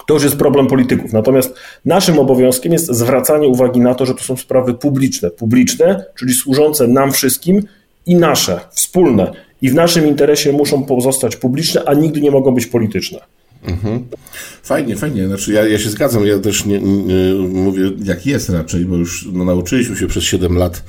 to 0.08 0.14
już 0.14 0.24
jest 0.24 0.36
problem 0.36 0.68
polityków. 0.68 1.14
Natomiast 1.14 1.56
naszym 1.86 2.20
obowiązkiem 2.20 2.74
jest 2.74 2.94
zwracanie 2.94 3.48
uwagi 3.48 3.80
na 3.80 3.96
to, 3.96 4.06
że 4.06 4.14
to 4.14 4.24
są 4.24 4.38
sprawy 4.38 4.74
publiczne. 4.74 5.32
Publiczne, 5.32 6.06
czyli 6.16 6.34
służące 6.34 6.88
nam 6.88 7.12
wszystkim 7.12 7.62
i 8.06 8.16
nasze, 8.16 8.60
wspólne. 8.72 9.32
I 9.62 9.70
w 9.70 9.74
naszym 9.74 10.08
interesie 10.08 10.52
muszą 10.52 10.84
pozostać 10.84 11.36
publiczne, 11.36 11.82
a 11.86 11.94
nigdy 11.94 12.22
nie 12.22 12.32
mogą 12.32 12.52
być 12.52 12.66
polityczne. 12.66 13.20
Mhm. 13.68 14.06
Fajnie, 14.64 14.96
fajnie. 14.96 15.28
Znaczy 15.28 15.54
ja, 15.54 15.68
ja 15.68 15.80
się 15.80 15.90
zgadzam, 15.90 16.26
ja 16.26 16.40
też 16.40 16.66
nie, 16.66 16.80
nie, 16.80 17.34
mówię 17.50 17.92
jak 18.04 18.26
jest 18.26 18.50
raczej, 18.50 18.86
bo 18.86 18.96
już 18.96 19.28
no, 19.34 19.46
nauczyliśmy 19.46 19.96
się 19.96 20.08
przez 20.08 20.24
7 20.24 20.58
lat 20.58 20.84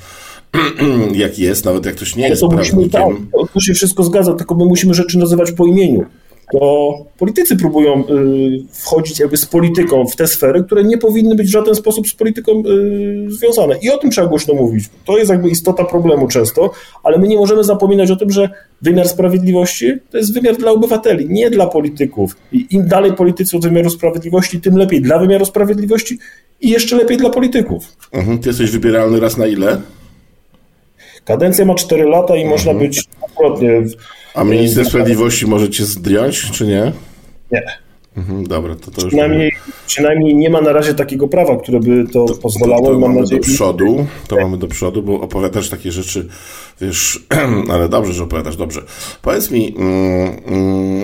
jak 1.13 1.39
jest, 1.39 1.65
nawet 1.65 1.85
jak 1.85 1.95
ktoś 1.95 2.15
nie 2.15 2.29
jest 2.29 2.41
to 2.41 2.49
musimy, 2.51 2.89
tak, 2.89 3.07
to 3.53 3.59
się 3.59 3.73
wszystko 3.73 4.03
zgadza, 4.03 4.33
tylko 4.33 4.55
my 4.55 4.65
musimy 4.65 4.93
rzeczy 4.93 5.17
nazywać 5.17 5.51
po 5.51 5.65
imieniu 5.65 6.05
to 6.51 6.93
politycy 7.17 7.55
próbują 7.55 8.03
y, 8.07 8.63
wchodzić 8.71 9.19
jakby 9.19 9.37
z 9.37 9.45
polityką 9.45 10.05
w 10.05 10.15
te 10.15 10.27
sfery, 10.27 10.63
które 10.63 10.83
nie 10.83 10.97
powinny 10.97 11.35
być 11.35 11.47
w 11.47 11.51
żaden 11.51 11.75
sposób 11.75 12.07
z 12.07 12.13
polityką 12.13 12.51
y, 12.51 13.31
związane. 13.31 13.77
I 13.81 13.89
o 13.89 13.97
tym 13.97 14.11
trzeba 14.11 14.27
głośno 14.27 14.53
mówić. 14.53 14.85
To 15.05 15.17
jest 15.17 15.31
jakby 15.31 15.49
istota 15.49 15.85
problemu 15.85 16.27
często, 16.27 16.71
ale 17.03 17.17
my 17.17 17.27
nie 17.27 17.37
możemy 17.37 17.63
zapominać 17.63 18.11
o 18.11 18.15
tym, 18.15 18.29
że 18.29 18.49
wymiar 18.81 19.07
sprawiedliwości 19.07 19.93
to 20.11 20.17
jest 20.17 20.33
wymiar 20.33 20.57
dla 20.57 20.71
obywateli, 20.71 21.29
nie 21.29 21.49
dla 21.49 21.67
polityków. 21.67 22.35
I 22.51 22.67
im 22.69 22.87
dalej 22.87 23.13
politycy 23.13 23.57
od 23.57 23.63
wymiaru 23.63 23.89
sprawiedliwości, 23.89 24.61
tym 24.61 24.77
lepiej 24.77 25.01
dla 25.01 25.19
wymiaru 25.19 25.45
sprawiedliwości 25.45 26.17
i 26.61 26.69
jeszcze 26.69 26.95
lepiej 26.95 27.17
dla 27.17 27.29
polityków. 27.29 27.97
Mhm. 28.11 28.39
Ty 28.39 28.49
jesteś 28.49 28.71
wybieralny 28.71 29.19
raz 29.19 29.37
na 29.37 29.47
ile? 29.47 29.81
Kadencja 31.25 31.65
ma 31.65 31.75
4 31.75 32.03
lata 32.03 32.35
i 32.35 32.41
mhm. 32.41 32.51
można 32.51 32.73
być 32.73 33.03
a 34.35 34.43
minister 34.43 34.85
sprawiedliwości 34.85 35.47
może 35.47 35.69
cię 35.69 35.85
zdjąć, 35.85 36.51
czy 36.51 36.67
nie? 36.67 36.91
Nie. 37.51 37.63
Mhm, 38.17 38.47
dobra, 38.47 38.75
to, 38.75 38.91
to 38.91 39.07
przynajmniej, 39.07 39.51
przynajmniej 39.87 40.35
nie 40.35 40.49
ma 40.49 40.61
na 40.61 40.73
razie 40.73 40.93
takiego 40.93 41.27
prawa, 41.27 41.57
które 41.57 41.79
by 41.79 42.05
to, 42.13 42.25
to 42.25 42.35
pozwalało. 42.35 42.87
To, 42.87 42.93
to 42.93 42.99
mamy 42.99 43.19
nadzieję, 43.19 43.41
do 43.41 43.47
przodu, 43.47 44.05
to 44.27 44.35
mamy 44.35 44.57
do 44.57 44.67
przodu, 44.67 45.03
bo 45.03 45.21
opowiadasz 45.21 45.69
takie 45.69 45.91
rzeczy, 45.91 46.27
wiesz, 46.81 47.25
ale 47.73 47.89
dobrze, 47.89 48.13
że 48.13 48.23
opowiadasz, 48.23 48.55
dobrze. 48.55 48.81
Powiedz 49.21 49.51
mi, 49.51 49.75
mm, 49.77 50.41
mm, 50.45 51.03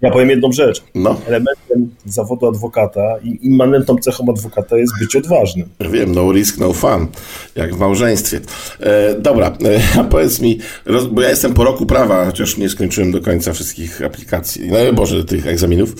ja 0.00 0.10
powiem 0.10 0.30
jedną 0.30 0.52
rzecz. 0.52 0.82
No. 0.94 1.20
Elementem 1.26 1.90
zawodu 2.04 2.46
adwokata 2.46 3.18
i 3.22 3.38
immanentną 3.46 3.96
cechą 3.98 4.24
adwokata 4.30 4.76
jest 4.76 4.92
być 5.00 5.16
odważnym. 5.16 5.68
Wiem, 5.80 6.12
no 6.12 6.32
risk, 6.32 6.58
no 6.58 6.72
fun, 6.72 7.06
jak 7.54 7.74
w 7.74 7.78
małżeństwie. 7.78 8.40
E, 8.80 9.14
dobra, 9.14 9.56
e, 9.96 10.04
powiedz 10.10 10.40
mi, 10.40 10.58
roz, 10.84 11.06
bo 11.06 11.22
ja 11.22 11.28
jestem 11.28 11.54
po 11.54 11.64
roku 11.64 11.86
prawa, 11.86 12.24
chociaż 12.24 12.56
nie 12.56 12.68
skończyłem 12.68 13.12
do 13.12 13.20
końca 13.20 13.52
wszystkich 13.52 14.02
aplikacji, 14.02 14.70
no 14.70 14.92
Boże, 14.92 15.24
tych 15.24 15.46
egzaminów. 15.46 15.94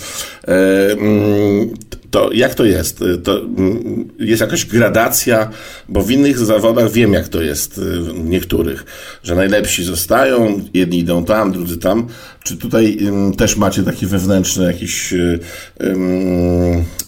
E, 0.49 0.93
mm, 0.93 1.75
to 2.11 2.33
jak 2.33 2.55
to 2.55 2.65
jest? 2.65 3.05
To 3.25 3.41
mm, 3.41 4.09
jest 4.19 4.41
jakaś 4.41 4.65
gradacja, 4.65 5.51
bo 5.89 6.03
w 6.03 6.11
innych 6.11 6.39
zawodach 6.39 6.93
wiem, 6.93 7.13
jak 7.13 7.29
to 7.29 7.43
jest 7.43 7.79
y, 7.79 7.81
w 8.01 8.25
niektórych, 8.25 8.85
że 9.23 9.35
najlepsi 9.35 9.85
zostają, 9.85 10.61
jedni 10.75 10.99
idą 10.99 11.25
tam, 11.25 11.53
drudzy 11.53 11.79
tam. 11.79 12.07
Czy 12.45 12.57
tutaj 12.57 12.99
też 13.39 13.57
macie 13.57 13.83
takie 13.83 14.07
wewnętrzne 14.07 14.65
jakieś 14.65 15.13
y, 15.13 15.41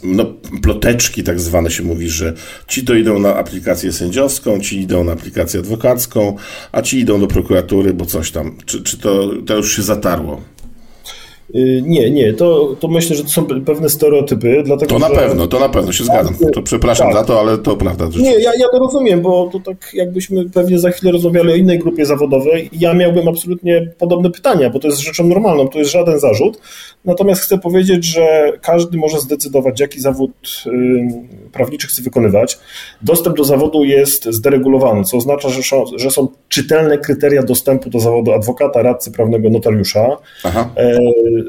no, 0.02 0.24
ploteczki, 0.62 1.22
tak 1.22 1.40
zwane 1.40 1.70
się 1.70 1.82
mówi, 1.82 2.10
że 2.10 2.34
ci 2.68 2.84
to 2.84 2.94
idą 2.94 3.18
na 3.18 3.36
aplikację 3.36 3.92
sędziowską, 3.92 4.60
ci 4.60 4.80
idą 4.80 5.04
na 5.04 5.12
aplikację 5.12 5.60
adwokacką, 5.60 6.36
a 6.72 6.82
ci 6.82 6.98
idą 6.98 7.20
do 7.20 7.26
prokuratury, 7.26 7.94
bo 7.94 8.06
coś 8.06 8.30
tam. 8.30 8.56
Czy, 8.66 8.82
czy 8.82 8.98
to, 8.98 9.30
to 9.46 9.56
już 9.56 9.76
się 9.76 9.82
zatarło? 9.82 10.42
Y, 11.54 11.82
nie, 11.86 12.10
nie, 12.10 12.32
to, 12.32 12.76
to 12.80 12.88
myślę, 12.88 13.16
że 13.16 13.22
to 13.22 13.28
są 13.28 13.46
pewne 13.46 13.88
stereotypy, 13.88 14.62
dlatego 14.64 14.94
To 14.94 14.98
na 14.98 15.08
że... 15.08 15.14
pewno, 15.14 15.46
to 15.46 15.60
na 15.60 15.68
pewno 15.68 15.92
się 15.92 16.04
zgadzam. 16.04 16.34
To 16.52 16.62
przepraszam 16.62 17.06
tak. 17.06 17.16
za 17.16 17.24
to, 17.24 17.40
ale 17.40 17.58
to 17.58 17.76
prawda. 17.76 18.08
Nie, 18.18 18.34
ja, 18.34 18.50
ja 18.58 18.66
to 18.72 18.78
rozumiem, 18.78 19.20
bo 19.20 19.50
to 19.52 19.60
tak 19.60 19.94
jakbyśmy 19.94 20.50
pewnie 20.50 20.78
za 20.78 20.90
chwilę 20.90 21.12
rozmawiali 21.12 21.52
o 21.52 21.56
innej 21.56 21.78
grupie 21.78 22.06
zawodowej 22.06 22.68
ja 22.72 22.94
miałbym 22.94 23.28
absolutnie 23.28 23.92
podobne 23.98 24.30
pytania, 24.30 24.70
bo 24.70 24.78
to 24.78 24.88
jest 24.88 25.00
rzeczą 25.00 25.26
normalną, 25.26 25.68
to 25.68 25.78
jest 25.78 25.90
żaden 25.90 26.20
zarzut. 26.20 26.60
Natomiast 27.04 27.42
chcę 27.42 27.58
powiedzieć, 27.58 28.04
że 28.04 28.52
każdy 28.62 28.98
może 28.98 29.20
zdecydować, 29.20 29.80
jaki 29.80 30.00
zawód 30.00 30.30
prawniczy 31.52 31.86
chce 31.86 32.02
wykonywać. 32.02 32.58
Dostęp 33.02 33.36
do 33.36 33.44
zawodu 33.44 33.84
jest 33.84 34.24
zderegulowany, 34.24 35.04
co 35.04 35.16
oznacza, 35.16 35.48
że 35.48 35.62
są, 35.62 35.84
że 35.96 36.10
są 36.10 36.28
czytelne 36.48 36.98
kryteria 36.98 37.42
dostępu 37.42 37.90
do 37.90 38.00
zawodu 38.00 38.32
adwokata, 38.32 38.82
radcy 38.82 39.10
prawnego, 39.12 39.50
notariusza. 39.50 40.16
Aha. 40.44 40.70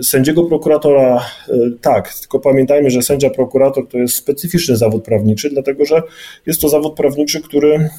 Sędziego 0.02 0.44
prokuratora 0.44 1.16
e, 1.50 1.54
tak, 1.82 2.14
tylko 2.14 2.40
pamiętajmy, 2.40 2.90
że 2.90 3.02
sędzia 3.02 3.30
prokurator 3.30 3.88
to 3.88 3.98
jest 3.98 4.16
specyficzny 4.16 4.78
zawód 4.78 5.04
prawniczy, 5.04 5.50
dlatego 5.50 5.86
że 5.86 6.02
jest 6.46 6.62
to 6.62 6.70
zawód 6.70 6.94
prawniczy, 6.94 7.42
który 7.42 7.74
e, 7.74 7.90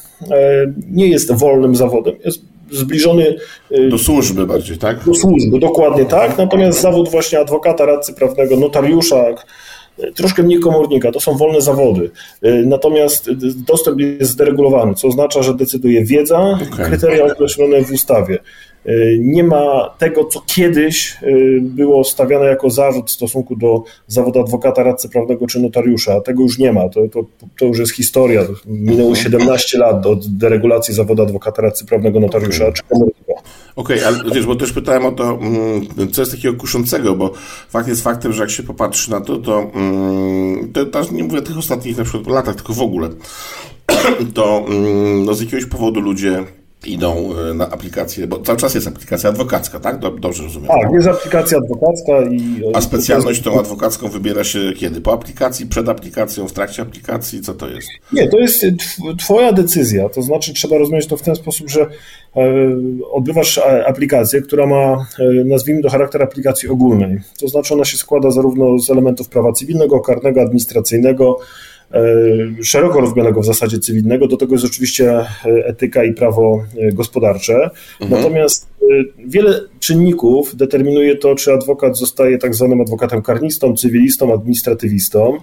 nie 0.90 1.08
jest 1.08 1.32
wolnym 1.32 1.76
zawodem, 1.76 2.14
jest 2.24 2.40
zbliżony 2.70 3.36
e, 3.70 3.88
do 3.88 3.98
służby 3.98 4.46
bardziej, 4.46 4.78
tak? 4.78 5.04
Do 5.04 5.14
służby, 5.14 5.58
dokładnie 5.58 6.04
tak. 6.04 6.38
Natomiast 6.38 6.80
zawód 6.80 7.08
właśnie 7.08 7.38
adwokata, 7.38 7.86
radcy 7.86 8.14
prawnego, 8.14 8.56
notariusza, 8.56 9.24
troszkę 10.14 10.42
mniej 10.42 10.60
komornika, 10.60 11.12
to 11.12 11.20
są 11.20 11.36
wolne 11.36 11.60
zawody. 11.60 12.10
Natomiast 12.64 13.30
dostęp 13.66 14.00
jest 14.00 14.30
zderegulowany, 14.30 14.94
co 14.94 15.08
oznacza, 15.08 15.42
że 15.42 15.54
decyduje 15.54 16.04
wiedza, 16.04 16.38
okay. 16.38 16.86
kryteria 16.86 17.24
określone 17.24 17.84
w 17.84 17.92
ustawie. 17.92 18.38
Y, 18.86 19.18
nie 19.22 19.44
ma 19.44 19.94
tego, 19.98 20.24
co 20.24 20.42
kiedyś 20.46 21.16
y, 21.22 21.58
było 21.62 22.04
stawiane 22.04 22.44
jako 22.44 22.70
zarzut 22.70 23.10
w 23.10 23.10
stosunku 23.10 23.56
do 23.56 23.82
zawodu 24.06 24.40
adwokata, 24.40 24.82
radcy 24.82 25.08
prawnego 25.08 25.46
czy 25.46 25.60
notariusza. 25.60 26.20
Tego 26.20 26.42
już 26.42 26.58
nie 26.58 26.72
ma. 26.72 26.88
To, 26.88 27.08
to, 27.08 27.24
to 27.58 27.64
już 27.64 27.78
jest 27.78 27.92
historia. 27.92 28.42
Minęło 28.66 29.14
17 29.14 29.78
mhm. 29.78 29.94
lat 29.94 30.06
od 30.06 30.36
deregulacji 30.36 30.94
zawodu 30.94 31.22
adwokata, 31.22 31.62
radcy 31.62 31.86
prawnego, 31.86 32.20
notariusza 32.20 32.64
okay. 32.64 32.72
czy 32.72 32.82
komornika. 32.82 33.29
Okej, 33.76 34.04
okay, 34.04 34.06
ale 34.06 34.34
wiesz, 34.34 34.46
bo 34.46 34.56
też 34.56 34.72
pytałem 34.72 35.06
o 35.06 35.12
to, 35.12 35.30
mm, 35.30 36.10
co 36.12 36.22
jest 36.22 36.32
takiego 36.32 36.56
kuszącego, 36.56 37.16
bo 37.16 37.32
fakt 37.68 37.88
jest 37.88 38.02
faktem, 38.02 38.32
że 38.32 38.42
jak 38.42 38.50
się 38.50 38.62
popatrzy 38.62 39.10
na 39.10 39.20
to, 39.20 39.36
to, 39.36 39.70
mm, 39.74 40.72
to, 40.72 40.86
to 40.86 41.12
nie 41.12 41.24
mówię 41.24 41.38
o 41.38 41.42
tych 41.42 41.58
ostatnich 41.58 41.98
na 41.98 42.04
przykład 42.04 42.26
latach, 42.26 42.54
tylko 42.54 42.72
w 42.72 42.80
ogóle, 42.80 43.08
to 44.34 44.64
mm, 44.68 45.24
no, 45.24 45.34
z 45.34 45.40
jakiegoś 45.40 45.66
powodu 45.66 46.00
ludzie 46.00 46.44
idą 46.86 47.30
e, 47.50 47.54
na 47.54 47.70
aplikację, 47.70 48.26
bo 48.26 48.38
cały 48.38 48.58
czas 48.58 48.74
jest 48.74 48.88
aplikacja 48.88 49.30
adwokacka, 49.30 49.80
tak? 49.80 49.98
Dobrze 50.20 50.42
rozumiem. 50.42 50.68
Tak, 50.68 50.92
jest 50.92 51.08
aplikacja 51.08 51.58
adwokacka 51.58 52.22
i... 52.30 52.62
A 52.74 52.80
specjalność 52.80 53.42
tą 53.42 53.60
adwokacką 53.60 54.08
wybiera 54.08 54.44
się 54.44 54.72
kiedy? 54.76 55.00
Po 55.00 55.12
aplikacji, 55.12 55.66
przed 55.66 55.88
aplikacją, 55.88 56.48
w 56.48 56.52
trakcie 56.52 56.82
aplikacji? 56.82 57.40
Co 57.40 57.54
to 57.54 57.68
jest? 57.68 57.88
Nie, 58.12 58.28
to 58.28 58.38
jest 58.38 58.66
twoja 59.18 59.52
decyzja, 59.52 60.08
to 60.08 60.22
znaczy 60.22 60.54
trzeba 60.54 60.78
rozumieć 60.78 61.06
to 61.06 61.16
w 61.16 61.22
ten 61.22 61.36
sposób, 61.36 61.70
że 61.70 61.80
e, 61.80 61.88
odbywasz 63.12 63.58
e, 63.58 63.86
aplikację, 63.86 64.42
która 64.42 64.66
ma, 64.66 65.06
nazwijmy 65.44 65.82
to, 65.82 65.88
charakter 65.88 66.22
aplikacji 66.22 66.68
ogólnej. 66.68 67.18
To 67.40 67.48
znaczy 67.48 67.74
ona 67.74 67.84
się 67.84 67.96
składa 67.96 68.30
zarówno 68.30 68.78
z 68.78 68.90
elementów 68.90 69.28
prawa 69.28 69.52
cywilnego, 69.52 70.00
karnego, 70.00 70.40
administracyjnego, 70.40 71.38
szeroko 72.62 73.00
rozumianego 73.00 73.40
w 73.40 73.46
zasadzie 73.46 73.78
cywilnego. 73.78 74.28
Do 74.28 74.36
tego 74.36 74.54
jest 74.54 74.64
oczywiście 74.64 75.24
etyka 75.44 76.04
i 76.04 76.14
prawo 76.14 76.64
gospodarcze. 76.92 77.70
Mhm. 78.00 78.20
Natomiast 78.22 78.68
wiele 79.26 79.60
czynników 79.80 80.56
determinuje 80.56 81.16
to, 81.16 81.34
czy 81.34 81.52
adwokat 81.52 81.98
zostaje 81.98 82.38
tak 82.38 82.54
zwanym 82.54 82.80
adwokatem 82.80 83.22
karnistą, 83.22 83.76
cywilistą, 83.76 84.34
administratywistą. 84.34 85.36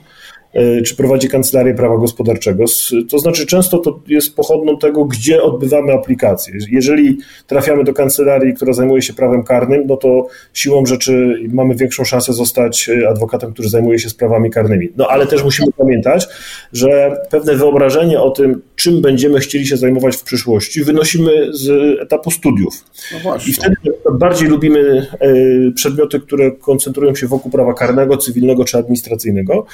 E, 0.54 0.82
czy 0.82 0.96
prowadzi 0.96 1.30
kancelarię 1.30 1.74
prawa 1.74 1.98
gospodarczego. 1.98 2.66
To 3.10 3.20
znaczy, 3.20 3.46
często 3.46 3.77
to 3.77 4.00
jest 4.08 4.36
pochodną 4.36 4.77
tego, 4.77 5.06
gdzie 5.06 5.44
odbywamy 5.44 5.94
aplikację. 5.94 6.54
Jeżeli 6.70 7.18
trafiamy 7.48 7.84
do 7.84 7.94
kancelarii, 7.94 8.54
która 8.54 8.74
zajmuje 8.74 9.01
się 9.01 9.13
prawem 9.13 9.44
karnym, 9.44 9.84
no 9.88 9.98
to 9.98 10.27
siłą 10.54 10.86
rzeczy 10.86 11.36
mamy 11.50 11.75
większą 11.75 12.06
szansę 12.06 12.34
zostać 12.34 12.89
e, 12.89 13.10
adwokatem, 13.10 13.54
który 13.54 13.70
zajmuje 13.70 14.00
się 14.00 14.10
sprawami 14.10 14.50
karnymi. 14.50 14.89
No 14.98 15.08
ale 15.08 15.27
też 15.27 15.44
musimy 15.44 15.72
pamiętać, 15.77 16.27
że 16.74 17.18
pewne 17.30 17.56
wyobrażenie 17.56 18.22
o 18.22 18.32
tym, 18.32 18.62
czym 18.75 19.01
będziemy 19.01 19.39
chcieli 19.39 19.68
się 19.68 19.77
zajmować 19.77 20.16
w 20.16 20.24
przyszłości, 20.24 20.84
wynosimy 20.84 21.32
z 21.51 21.70
etapu 22.01 22.32
studiów. 22.32 22.84
No 23.25 23.36
I 23.48 23.54
wtedy 23.54 23.75
bardziej 24.13 24.48
lubimy 24.48 25.08
e, 25.20 25.27
przedmioty, 25.75 26.20
które 26.20 26.51
koncentrują 26.51 27.16
się 27.16 27.27
wokół 27.27 27.51
prawa 27.51 27.74
karnego, 27.74 28.18
cywilnego 28.18 28.66
czy 28.66 28.77
administracyjnego. 28.77 29.66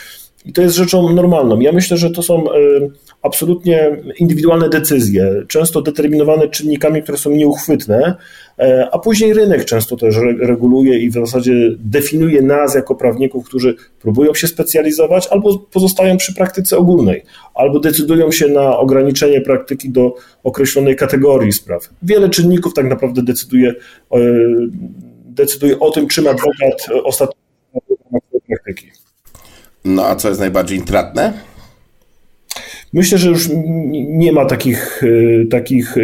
I 0.46 0.54
to 0.54 0.62
jest 0.62 0.76
rzeczą 0.76 1.14
normalną. 1.14 1.60
Ja 1.60 1.72
myślę, 1.72 1.98
że 1.98 2.10
to 2.10 2.24
są 2.24 2.52
e, 2.52 2.56
absolutnie 3.22 3.98
indywidualne 4.20 4.70
decyzje, 4.70 5.44
często 5.48 5.82
determinowane 5.82 6.48
czynnikami, 6.48 7.04
które 7.04 7.18
są 7.18 7.32
nieuchwytne, 7.32 8.16
e, 8.60 8.90
a 8.92 9.00
później 9.00 9.34
rynek 9.34 9.66
często 9.66 9.98
też 9.98 10.16
reguluje 10.40 11.00
i 11.00 11.10
w 11.10 11.14
zasadzie 11.14 11.54
definiuje 11.80 12.42
nas 12.42 12.76
jako 12.76 12.96
prawników, 12.96 13.46
którzy 13.46 13.76
próbują 14.02 14.34
się 14.34 14.48
specjalizować 14.48 15.28
albo 15.28 15.58
pozostają 15.58 16.18
przy 16.18 16.34
praktyce 16.34 16.78
ogólnej, 16.78 17.24
albo 17.54 17.80
decydują 17.80 18.32
się 18.32 18.48
na 18.48 18.78
ograniczenie 18.78 19.42
praktyki 19.42 19.90
do 19.90 20.16
określonej 20.44 20.96
kategorii 20.96 21.52
spraw. 21.52 21.90
Wiele 22.02 22.30
czynników 22.30 22.74
tak 22.74 22.90
naprawdę 22.90 23.24
decyduje, 23.24 23.76
e, 24.14 24.20
decyduje 25.26 25.80
o 25.80 25.92
tym, 25.92 26.08
czym 26.08 26.28
adwokat 26.28 26.88
ostatecznie 27.04 27.38
praktyki. 28.48 29.03
No 29.86 30.06
a 30.06 30.16
co 30.16 30.28
jest 30.28 30.40
najbardziej 30.40 30.78
intratne? 30.78 31.34
Myślę, 32.94 33.18
że 33.18 33.30
już 33.30 33.50
nie 33.92 34.32
ma 34.32 34.46
takich, 34.46 35.04
y, 35.04 35.48
takich 35.52 35.96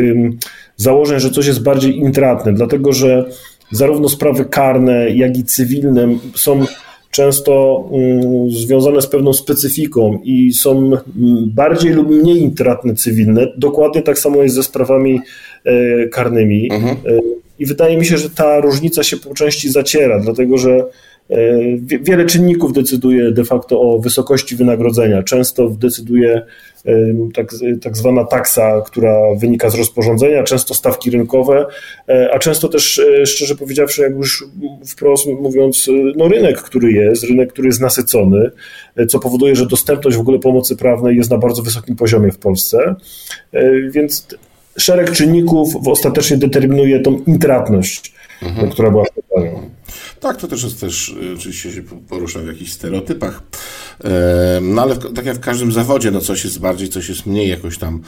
założeń, 0.77 1.19
że 1.19 1.31
coś 1.31 1.48
jest 1.48 1.63
bardziej 1.63 1.98
intratne, 1.98 2.53
dlatego 2.53 2.93
że 2.93 3.29
zarówno 3.71 4.09
sprawy 4.09 4.45
karne, 4.45 5.09
jak 5.09 5.38
i 5.38 5.43
cywilne 5.43 6.07
są 6.36 6.65
często 7.12 7.83
związane 8.50 9.01
z 9.01 9.07
pewną 9.07 9.33
specyfiką 9.33 10.19
i 10.24 10.53
są 10.53 10.91
bardziej 11.48 11.93
lub 11.93 12.09
mniej 12.09 12.41
intratne 12.41 12.95
cywilne. 12.95 13.48
Dokładnie 13.57 14.01
tak 14.01 14.19
samo 14.19 14.43
jest 14.43 14.55
ze 14.55 14.63
sprawami 14.63 15.21
e, 15.65 16.07
karnymi. 16.07 16.71
Mhm. 16.71 16.95
E, 16.95 17.19
I 17.59 17.65
wydaje 17.65 17.98
mi 17.98 18.05
się, 18.05 18.17
że 18.17 18.29
ta 18.29 18.59
różnica 18.59 19.03
się 19.03 19.17
po 19.17 19.33
części 19.33 19.69
zaciera, 19.69 20.19
dlatego 20.19 20.57
że 20.57 20.86
wiele 22.01 22.25
czynników 22.25 22.74
decyduje 22.74 23.31
de 23.31 23.45
facto 23.45 23.81
o 23.81 24.00
wysokości 24.00 24.55
wynagrodzenia. 24.55 25.24
Często 25.24 25.69
decyduje 25.69 26.41
e, 26.86 26.93
tak, 27.33 27.51
tak 27.81 27.98
zwana 27.98 28.24
taksa, 28.24 28.81
która 28.86 29.15
wynika 29.38 29.69
z 29.69 29.75
rozporządzenia, 29.75 30.43
często 30.43 30.74
stawki 30.74 31.12
rynkowe, 31.12 31.65
e, 32.09 32.29
a 32.33 32.39
często 32.39 32.67
też, 32.67 33.01
szczerze 33.25 33.55
powiedziawszy, 33.55 34.01
jak 34.01 34.15
już 34.15 34.45
wprost 34.88 35.27
mówiąc, 35.41 35.89
no 36.15 36.27
rynek, 36.27 36.62
który 36.62 36.91
jest, 36.91 37.24
rynek, 37.24 37.53
który 37.53 37.67
jest 37.67 37.81
nasycony, 37.81 38.51
co 39.07 39.19
powoduje, 39.19 39.55
że 39.55 39.65
dostępność 39.65 40.17
w 40.17 40.21
ogóle 40.21 40.39
pomocy 40.39 40.75
prawnej 40.75 41.17
jest 41.17 41.31
na 41.31 41.38
bardzo 41.38 41.62
wysokim 41.62 41.95
poziomie 41.95 42.31
w 42.31 42.38
Polsce. 42.38 42.95
Więc 43.91 44.27
szereg 44.77 45.12
czynników 45.12 45.88
ostatecznie 45.88 46.38
determinuje 46.38 47.00
tą 47.00 47.19
intratność, 47.27 48.13
mhm. 48.41 48.69
która 48.69 48.91
była 48.91 49.03
w 49.03 49.12
pytaniu. 49.12 49.69
Tak, 50.19 50.38
to 50.38 50.48
też 50.48 50.63
jest 50.63 50.81
też, 50.81 51.10
y, 51.10 51.34
oczywiście 51.38 51.72
się 51.72 51.81
porusza 52.10 52.39
w 52.39 52.48
jakichś 52.48 52.72
stereotypach, 52.72 53.43
no 54.62 54.81
ale 54.81 54.96
tak 54.96 55.25
jak 55.25 55.36
w 55.36 55.39
każdym 55.39 55.72
zawodzie, 55.72 56.12
no 56.12 56.22
coś 56.22 56.43
jest 56.43 56.60
bardziej, 56.60 56.89
coś 56.89 57.10
jest 57.10 57.25
mniej 57.25 57.50
jakoś 57.50 57.77
tam 57.77 58.01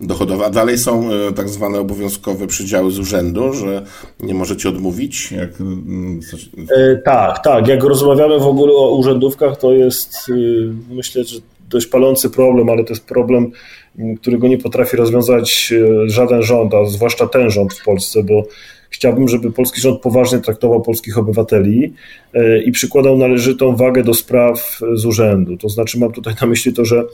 dochodowe, 0.00 0.46
a 0.46 0.50
dalej 0.50 0.78
są 0.78 1.12
y, 1.12 1.32
tak 1.32 1.48
zwane 1.48 1.78
obowiązkowe 1.78 2.46
przydziały 2.46 2.90
z 2.90 2.98
urzędu, 2.98 3.52
że 3.52 3.82
nie 4.20 4.34
możecie 4.34 4.68
odmówić? 4.68 5.32
Jak... 5.32 5.60
Mm, 5.60 6.20
e, 6.76 6.96
tak, 6.96 7.44
tak, 7.44 7.68
jak 7.68 7.84
rozmawiamy 7.84 8.38
w 8.38 8.46
ogóle 8.46 8.72
o 8.72 8.96
urzędówkach, 8.96 9.56
to 9.56 9.72
jest 9.72 10.28
y, 10.28 10.72
myślę, 10.90 11.24
że 11.24 11.38
dość 11.70 11.86
palący 11.86 12.30
problem, 12.30 12.68
ale 12.68 12.84
to 12.84 12.92
jest 12.92 13.04
problem, 13.04 13.50
którego 14.20 14.48
nie 14.48 14.58
potrafi 14.58 14.96
rozwiązać 14.96 15.74
żaden 16.06 16.42
rząd, 16.42 16.74
a 16.74 16.84
zwłaszcza 16.84 17.26
ten 17.26 17.50
rząd 17.50 17.74
w 17.74 17.84
Polsce, 17.84 18.22
bo 18.22 18.42
Chciałbym, 18.90 19.28
żeby 19.28 19.52
polski 19.52 19.80
rząd 19.80 20.00
poważnie 20.00 20.38
traktował 20.38 20.82
polskich 20.82 21.18
obywateli 21.18 21.92
e, 22.34 22.62
i 22.62 22.72
przykładał 22.72 23.18
należytą 23.18 23.76
wagę 23.76 24.02
do 24.02 24.14
spraw 24.14 24.78
z 24.94 25.04
urzędu. 25.04 25.56
To 25.56 25.68
znaczy, 25.68 25.98
mam 25.98 26.12
tutaj 26.12 26.34
na 26.40 26.46
myśli 26.46 26.72
to, 26.72 26.84
że 26.84 27.04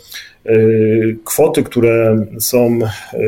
e, 0.46 0.52
kwoty, 1.24 1.62
które 1.62 2.26
są 2.40 2.78
e, 2.82 3.18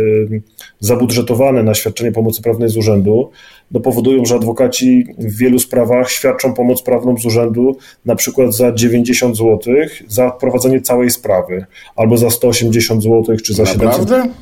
zabudżetowane 0.80 1.62
na 1.62 1.74
świadczenie 1.74 2.12
pomocy 2.12 2.42
prawnej 2.42 2.68
z 2.68 2.76
urzędu, 2.76 3.30
no 3.70 3.80
powodują, 3.80 4.24
że 4.24 4.34
adwokaci 4.34 5.06
w 5.18 5.38
wielu 5.38 5.58
sprawach 5.58 6.10
świadczą 6.10 6.54
pomoc 6.54 6.82
prawną 6.82 7.18
z 7.18 7.26
urzędu 7.26 7.76
na 8.04 8.16
przykład 8.16 8.54
za 8.54 8.72
90 8.72 9.36
zł 9.36 9.74
za 10.08 10.30
prowadzenie 10.30 10.80
całej 10.80 11.10
sprawy, 11.10 11.66
albo 11.96 12.16
za 12.16 12.30
180 12.30 13.02
zł, 13.02 13.36
czy 13.44 13.54
za 13.54 13.62
Naprawdę? 13.62 13.92
700 13.92 14.32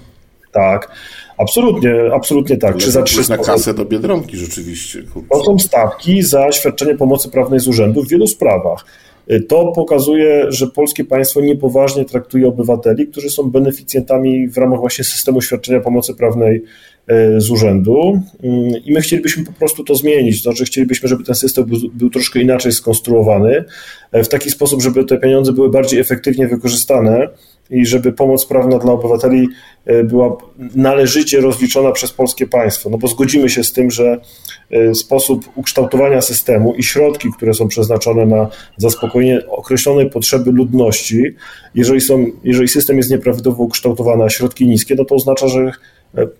Tak. 0.53 0.91
Absolutnie, 1.39 1.95
absolutnie 2.15 2.57
tak. 2.57 2.77
Czy 2.77 2.91
za 2.91 3.03
300 3.03 3.37
na 3.37 3.43
kasę 3.43 3.75
do 3.75 3.85
Biedronki 3.85 4.37
rzeczywiście. 4.37 5.03
To 5.31 5.45
są 5.45 5.59
stawki 5.59 6.23
za 6.23 6.53
świadczenie 6.53 6.95
pomocy 6.95 7.31
prawnej 7.31 7.61
z 7.61 7.69
urzędu 7.69 8.03
w 8.03 8.09
wielu 8.09 8.27
sprawach. 8.27 8.85
Y, 9.31 9.41
to 9.41 9.73
pokazuje, 9.73 10.47
że 10.49 10.67
polskie 10.67 11.05
państwo 11.05 11.41
niepoważnie 11.41 12.05
traktuje 12.05 12.49
obywateli, 12.49 13.07
którzy 13.07 13.31
są 13.31 13.51
beneficjentami 13.51 14.49
w 14.49 14.59
ramach 14.59 14.81
właśnie 14.81 15.05
systemu 15.05 15.43
świadczenia 15.43 15.81
pomocy 15.81 16.15
prawnej 16.15 16.63
y, 17.11 17.41
z 17.41 17.51
urzędu 17.51 18.21
y, 18.45 18.49
i 18.85 18.93
my 18.93 19.01
chcielibyśmy 19.01 19.45
po 19.45 19.53
prostu 19.53 19.85
to 19.85 19.95
zmienić, 19.95 20.43
to 20.43 20.51
znaczy 20.51 20.65
chcielibyśmy, 20.65 21.09
żeby 21.09 21.25
ten 21.25 21.35
system 21.35 21.65
był, 21.65 21.79
był 21.95 22.11
troszkę 22.11 22.41
inaczej 22.41 22.73
skonstruowany, 22.73 23.65
w 24.13 24.29
taki 24.29 24.51
sposób, 24.51 24.83
żeby 24.83 25.05
te 25.05 25.19
pieniądze 25.19 25.53
były 25.53 25.71
bardziej 25.71 26.01
efektywnie 26.01 26.49
wykorzystane, 26.49 27.29
i 27.71 27.87
żeby 27.87 28.13
pomoc 28.13 28.47
prawna 28.47 28.79
dla 28.79 28.93
obywateli 28.93 29.49
e, 29.85 30.05
była 30.05 30.37
należycie 30.75 31.41
rozliczona 31.41 31.93
przez 31.93 32.13
polskie 32.13 32.47
państwo. 32.47 32.91
No 32.91 32.99
bo 32.99 33.09
zgodzimy 33.09 33.51
się 33.51 33.65
z 33.65 33.73
tym, 33.73 33.91
że 33.91 34.21
e, 34.71 34.95
sposób 34.95 35.49
ukształtowania 35.55 36.21
systemu 36.21 36.75
i 36.75 36.83
środki, 36.83 37.29
które 37.37 37.55
są 37.55 37.69
przeznaczone 37.69 38.27
na 38.27 38.49
zaspokojenie 38.77 39.47
określonej 39.49 40.11
potrzeby 40.11 40.51
ludności, 40.51 41.23
jeżeli, 41.75 42.01
są, 42.01 42.27
jeżeli 42.45 42.69
system 42.69 42.97
jest 42.97 43.11
nieprawidłowo 43.11 43.65
ukształtowany, 43.65 44.25
a 44.25 44.29
środki 44.29 44.67
niskie, 44.67 44.95
no 44.95 45.05
to 45.05 45.15
oznacza, 45.15 45.49
że 45.49 45.73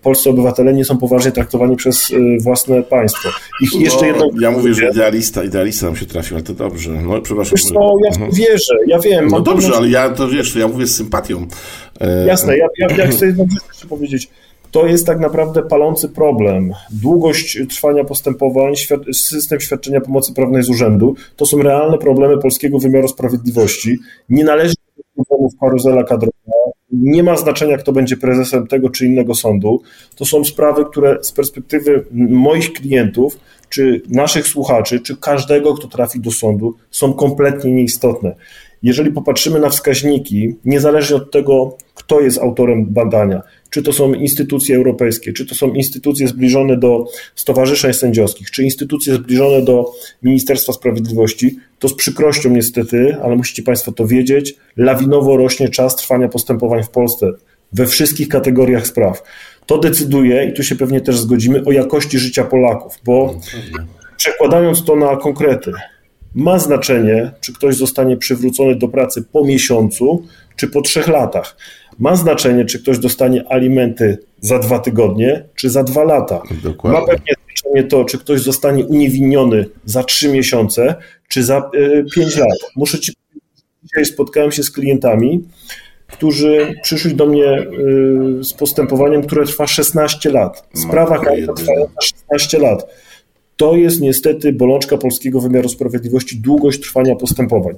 polscy 0.01 0.29
obywatele 0.29 0.73
nie 0.73 0.85
są 0.85 0.97
poważnie 0.97 1.31
traktowani 1.31 1.75
przez 1.75 2.11
y, 2.11 2.37
własne 2.41 2.83
państwo. 2.83 3.29
Ich 3.61 3.73
no, 3.73 3.79
jeszcze 3.79 4.07
jedno... 4.07 4.29
Ja 4.41 4.51
mówię, 4.51 4.73
że 4.73 4.89
idealista, 4.89 5.43
idealista 5.43 5.85
nam 5.85 5.95
się 5.95 6.05
trafił, 6.05 6.37
ale 6.37 6.43
to 6.43 6.53
dobrze. 6.53 6.91
No, 6.91 7.21
przepraszam. 7.21 7.51
Wiesz 7.55 7.65
co, 7.65 7.97
ja 8.03 8.09
mhm. 8.09 8.31
wierzę, 8.31 8.75
ja 8.87 8.99
wiem. 8.99 9.27
No 9.27 9.39
dobrze, 9.39 9.75
ale 9.75 9.89
ja 9.89 10.09
to 10.09 10.27
wiesz, 10.27 10.55
ja 10.55 10.67
mówię 10.67 10.87
z 10.87 10.95
sympatią. 10.95 11.47
E, 11.99 12.25
Jasne, 12.25 12.57
ja, 12.57 12.67
ja, 12.79 12.95
ja 12.97 13.07
chcę 13.07 13.25
jedną 13.27 13.43
rzecz 13.43 13.67
jeszcze 13.67 13.87
powiedzieć. 13.87 14.29
To 14.71 14.85
jest 14.85 15.05
tak 15.05 15.19
naprawdę 15.19 15.63
palący 15.63 16.09
problem. 16.09 16.73
Długość 16.91 17.59
trwania 17.69 18.03
postępowań, 18.03 18.73
system 19.13 19.59
świadczenia 19.59 20.01
pomocy 20.01 20.33
prawnej 20.33 20.63
z 20.63 20.69
urzędu 20.69 21.15
to 21.35 21.45
są 21.45 21.61
realne 21.61 21.97
problemy 21.97 22.37
polskiego 22.37 22.79
wymiaru 22.79 23.07
sprawiedliwości. 23.07 23.97
Nie 24.29 24.43
należy 24.43 24.73
do 24.97 25.23
problemów 25.23 25.53
karuzela 25.59 26.03
kadrowa, 26.03 26.35
nie 27.01 27.23
ma 27.23 27.37
znaczenia, 27.37 27.77
kto 27.77 27.91
będzie 27.91 28.17
prezesem 28.17 28.67
tego 28.67 28.89
czy 28.89 29.05
innego 29.05 29.35
sądu. 29.35 29.81
To 30.15 30.25
są 30.25 30.43
sprawy, 30.43 30.85
które 30.85 31.17
z 31.21 31.31
perspektywy 31.31 32.05
moich 32.11 32.73
klientów, 32.73 33.37
czy 33.69 34.01
naszych 34.09 34.47
słuchaczy, 34.47 34.99
czy 34.99 35.17
każdego, 35.17 35.73
kto 35.73 35.87
trafi 35.87 36.19
do 36.19 36.31
sądu, 36.31 36.75
są 36.91 37.13
kompletnie 37.13 37.71
nieistotne. 37.71 38.35
Jeżeli 38.85 39.11
popatrzymy 39.11 39.59
na 39.59 39.69
wskaźniki, 39.69 40.55
niezależnie 40.65 41.15
od 41.15 41.31
tego, 41.31 41.77
kto 41.95 42.21
jest 42.21 42.37
autorem 42.37 42.85
badania, 42.85 43.41
czy 43.69 43.83
to 43.83 43.93
są 43.93 44.13
instytucje 44.13 44.75
europejskie, 44.75 45.33
czy 45.33 45.45
to 45.45 45.55
są 45.55 45.73
instytucje 45.73 46.27
zbliżone 46.27 46.77
do 46.77 47.05
stowarzyszeń 47.35 47.93
sędziowskich, 47.93 48.51
czy 48.51 48.63
instytucje 48.63 49.15
zbliżone 49.15 49.61
do 49.61 49.91
Ministerstwa 50.23 50.73
Sprawiedliwości, 50.73 51.57
to 51.79 51.87
z 51.87 51.95
przykrością 51.95 52.49
niestety, 52.49 53.17
ale 53.23 53.35
musicie 53.35 53.63
Państwo 53.63 53.91
to 53.91 54.07
wiedzieć, 54.07 54.55
lawinowo 54.77 55.37
rośnie 55.37 55.69
czas 55.69 55.95
trwania 55.95 56.27
postępowań 56.27 56.83
w 56.83 56.89
Polsce 56.89 57.31
we 57.73 57.85
wszystkich 57.85 58.27
kategoriach 58.27 58.87
spraw. 58.87 59.23
To 59.65 59.77
decyduje, 59.77 60.45
i 60.45 60.53
tu 60.53 60.63
się 60.63 60.75
pewnie 60.75 61.01
też 61.01 61.19
zgodzimy, 61.19 61.63
o 61.65 61.71
jakości 61.71 62.19
życia 62.19 62.43
Polaków, 62.43 62.93
bo 63.05 63.39
przekładając 64.17 64.85
to 64.85 64.95
na 64.95 65.15
konkrety, 65.15 65.71
ma 66.35 66.59
znaczenie, 66.59 67.31
czy 67.41 67.53
ktoś 67.53 67.75
zostanie 67.75 68.17
przywrócony 68.17 68.75
do 68.75 68.87
pracy 68.87 69.23
po 69.31 69.45
miesiącu, 69.45 70.23
czy 70.55 70.67
po 70.67 70.81
trzech 70.81 71.07
latach. 71.07 71.57
Ma 71.99 72.15
znaczenie, 72.15 72.65
czy 72.65 72.79
ktoś 72.79 72.99
dostanie 72.99 73.43
alimenty 73.49 74.17
za 74.41 74.59
dwa 74.59 74.79
tygodnie, 74.79 75.43
czy 75.55 75.69
za 75.69 75.83
dwa 75.83 76.03
lata. 76.03 76.41
Dokładnie. 76.63 76.99
Ma 76.99 77.05
pewnie 77.07 77.33
znaczenie 77.45 77.83
to, 77.83 78.05
czy 78.05 78.17
ktoś 78.17 78.41
zostanie 78.41 78.85
uniewinniony 78.85 79.65
za 79.85 80.03
trzy 80.03 80.29
miesiące, 80.29 80.95
czy 81.27 81.43
za 81.43 81.69
y, 81.75 82.05
pięć 82.15 82.37
lat. 82.37 82.57
Muszę 82.75 82.99
ci 82.99 83.13
powiedzieć, 83.13 83.63
dzisiaj 83.83 84.05
spotkałem 84.05 84.51
się 84.51 84.63
z 84.63 84.71
klientami, 84.71 85.43
którzy 86.07 86.73
przyszli 86.83 87.15
do 87.15 87.25
mnie 87.25 87.59
y, 88.39 88.43
z 88.43 88.53
postępowaniem, 88.53 89.23
które 89.23 89.45
trwa 89.45 89.67
16 89.67 90.29
lat. 90.29 90.67
Sprawa 90.73 91.19
karna 91.19 91.53
trwa 91.53 91.73
16 92.01 92.59
lat. 92.59 92.87
To 93.57 93.75
jest 93.75 94.01
niestety 94.01 94.53
bolączka 94.53 94.97
polskiego 94.97 95.41
wymiaru 95.41 95.69
sprawiedliwości, 95.69 96.37
długość 96.37 96.81
trwania 96.81 97.15
postępowań. 97.15 97.75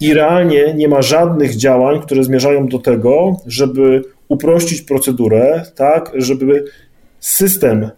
I 0.00 0.14
realnie 0.14 0.74
nie 0.74 0.88
ma 0.88 1.02
żadnych 1.02 1.56
działań, 1.56 2.00
które 2.02 2.24
zmierzają 2.24 2.68
do 2.68 2.78
tego, 2.78 3.36
żeby 3.46 4.02
uprościć 4.28 4.82
procedurę, 4.82 5.64
tak, 5.74 6.12
żeby 6.14 6.64
system, 7.20 7.90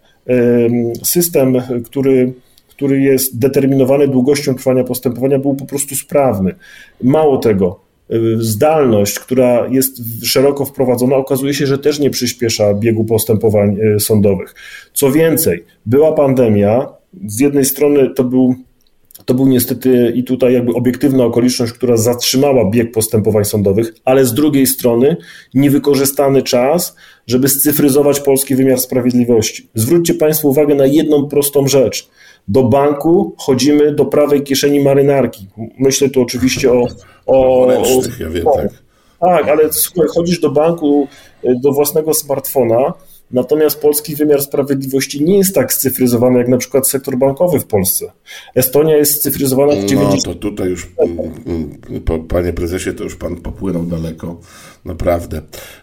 system, 1.02 1.62
który, 1.84 2.32
który 2.68 3.00
jest 3.00 3.38
determinowany 3.38 4.08
długością 4.08 4.54
trwania 4.54 4.84
postępowania, 4.84 5.38
był 5.38 5.54
po 5.54 5.66
prostu 5.66 5.94
sprawny. 5.94 6.54
Mało 7.02 7.38
tego, 7.38 7.80
zdalność, 8.38 9.18
która 9.18 9.66
jest 9.70 10.00
szeroko 10.24 10.64
wprowadzona, 10.64 11.16
okazuje 11.16 11.54
się, 11.54 11.66
że 11.66 11.78
też 11.78 11.98
nie 11.98 12.10
przyspiesza 12.10 12.74
biegu 12.74 13.04
postępowań 13.04 13.76
y, 13.96 14.00
sądowych. 14.00 14.54
Co 14.92 15.12
więcej, 15.12 15.64
była 15.86 16.12
pandemia, 16.12 16.97
z 17.26 17.40
jednej 17.40 17.64
strony 17.64 18.10
to 18.10 18.24
był 18.24 18.54
to 19.24 19.34
był 19.34 19.46
niestety 19.46 20.12
i 20.16 20.24
tutaj 20.24 20.52
jakby 20.52 20.72
obiektywna 20.72 21.24
okoliczność, 21.24 21.72
która 21.72 21.96
zatrzymała 21.96 22.70
bieg 22.70 22.92
postępowań 22.92 23.44
sądowych, 23.44 23.94
ale 24.04 24.24
z 24.24 24.34
drugiej 24.34 24.66
strony 24.66 25.16
niewykorzystany 25.54 26.42
czas, 26.42 26.96
żeby 27.26 27.48
scyfryzować 27.48 28.20
polski 28.20 28.54
wymiar 28.54 28.80
sprawiedliwości. 28.80 29.68
Zwróćcie 29.74 30.14
Państwo 30.14 30.48
uwagę 30.48 30.74
na 30.74 30.86
jedną 30.86 31.28
prostą 31.28 31.68
rzecz. 31.68 32.08
Do 32.48 32.64
banku 32.64 33.34
chodzimy 33.38 33.94
do 33.94 34.04
prawej 34.04 34.42
kieszeni 34.42 34.80
marynarki. 34.80 35.46
Myślę 35.78 36.10
tu 36.10 36.22
oczywiście 36.22 36.72
o. 36.72 36.88
o, 37.26 37.66
o 37.66 37.72
ja 38.20 38.30
wiem, 38.30 38.44
tak. 38.56 38.68
tak, 39.20 39.48
ale 39.48 39.72
słuchaj, 39.72 40.08
chodzisz 40.14 40.40
do 40.40 40.50
banku, 40.50 41.08
y, 41.44 41.54
do 41.62 41.72
własnego 41.72 42.14
smartfona, 42.14 42.92
natomiast 43.30 43.80
polski 43.80 44.16
wymiar 44.16 44.42
sprawiedliwości 44.42 45.24
nie 45.24 45.38
jest 45.38 45.54
tak 45.54 45.72
scyfryzowany 45.72 46.38
jak 46.38 46.48
na 46.48 46.56
przykład 46.58 46.88
sektor 46.88 47.16
bankowy 47.18 47.60
w 47.60 47.66
Polsce. 47.66 48.12
Estonia 48.54 48.96
jest 48.96 49.14
scyfryzowana 49.14 49.72
w 49.72 49.78
No 49.78 49.88
90%. 49.88 50.22
to 50.24 50.34
tutaj 50.34 50.68
już, 50.68 50.90
mm, 50.98 51.18
mm, 52.08 52.26
panie 52.28 52.52
prezesie, 52.52 52.92
to 52.92 53.04
już 53.04 53.16
pan 53.16 53.36
popłynął 53.36 53.82
daleko. 53.82 54.40
Naprawdę. 54.84 55.36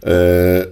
E, 0.05 0.10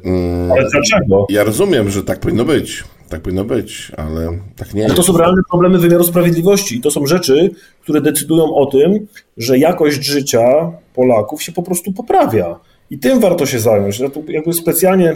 mm, 0.03 0.51
Ale 0.51 0.69
dlaczego? 0.69 1.25
ja 1.29 1.43
rozumiem, 1.43 1.89
że 1.89 2.03
tak 2.03 2.19
powinno 2.19 2.45
być. 2.45 2.83
Tak 3.09 3.21
powinno 3.21 3.43
być, 3.45 3.91
ale 3.97 4.39
tak 4.55 4.73
nie 4.73 4.81
Ale 4.81 4.93
jest. 4.93 4.95
to 4.95 5.03
są 5.13 5.17
realne 5.17 5.41
problemy 5.49 5.79
wymiaru 5.79 6.03
sprawiedliwości 6.03 6.77
i 6.77 6.81
to 6.81 6.91
są 6.91 7.05
rzeczy, 7.05 7.49
które 7.81 8.01
decydują 8.01 8.55
o 8.55 8.65
tym, 8.65 9.07
że 9.37 9.57
jakość 9.57 10.05
życia 10.05 10.71
Polaków 10.93 11.43
się 11.43 11.51
po 11.51 11.63
prostu 11.63 11.93
poprawia. 11.93 12.59
I 12.89 12.99
tym 12.99 13.19
warto 13.19 13.45
się 13.45 13.59
zająć. 13.59 13.99
Ja 13.99 14.09
tu 14.09 14.23
jakby 14.27 14.53
specjalnie, 14.53 15.15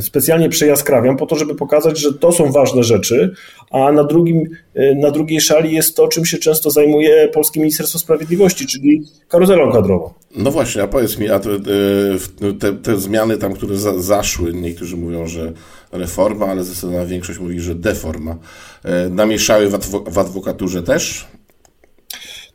specjalnie 0.00 0.48
przejaskrawiam 0.48 1.16
po 1.16 1.26
to, 1.26 1.36
żeby 1.36 1.54
pokazać, 1.54 1.98
że 1.98 2.14
to 2.14 2.32
są 2.32 2.52
ważne 2.52 2.84
rzeczy, 2.84 3.34
a 3.70 3.92
na, 3.92 4.04
drugim, 4.04 4.42
na 4.96 5.10
drugiej 5.10 5.40
szali 5.40 5.74
jest 5.74 5.96
to, 5.96 6.08
czym 6.08 6.24
się 6.24 6.38
często 6.38 6.70
zajmuje 6.70 7.28
Polskie 7.28 7.60
Ministerstwo 7.60 7.98
Sprawiedliwości, 7.98 8.66
czyli 8.66 9.06
karuzelą 9.28 9.72
kadrową. 9.72 10.12
No 10.36 10.50
właśnie, 10.50 10.82
a 10.82 10.86
powiedz 10.88 11.18
mi, 11.18 11.30
a 11.30 11.38
te, 11.38 11.50
te, 12.60 12.72
te 12.72 12.96
zmiany 12.96 13.38
tam, 13.38 13.54
które 13.54 13.76
za, 13.76 13.98
zaszły, 13.98 14.52
niektórzy 14.52 14.96
mówią, 14.96 15.26
że 15.26 15.52
reforma, 15.92 16.46
ale 16.46 16.64
zdecydowana 16.64 17.06
większość 17.06 17.38
mówi, 17.38 17.60
że 17.60 17.74
deforma, 17.74 18.36
e, 18.84 19.08
namieszały 19.08 19.68
w, 19.68 19.74
adwo, 19.74 20.04
w 20.06 20.18
adwokaturze 20.18 20.82
też? 20.82 21.26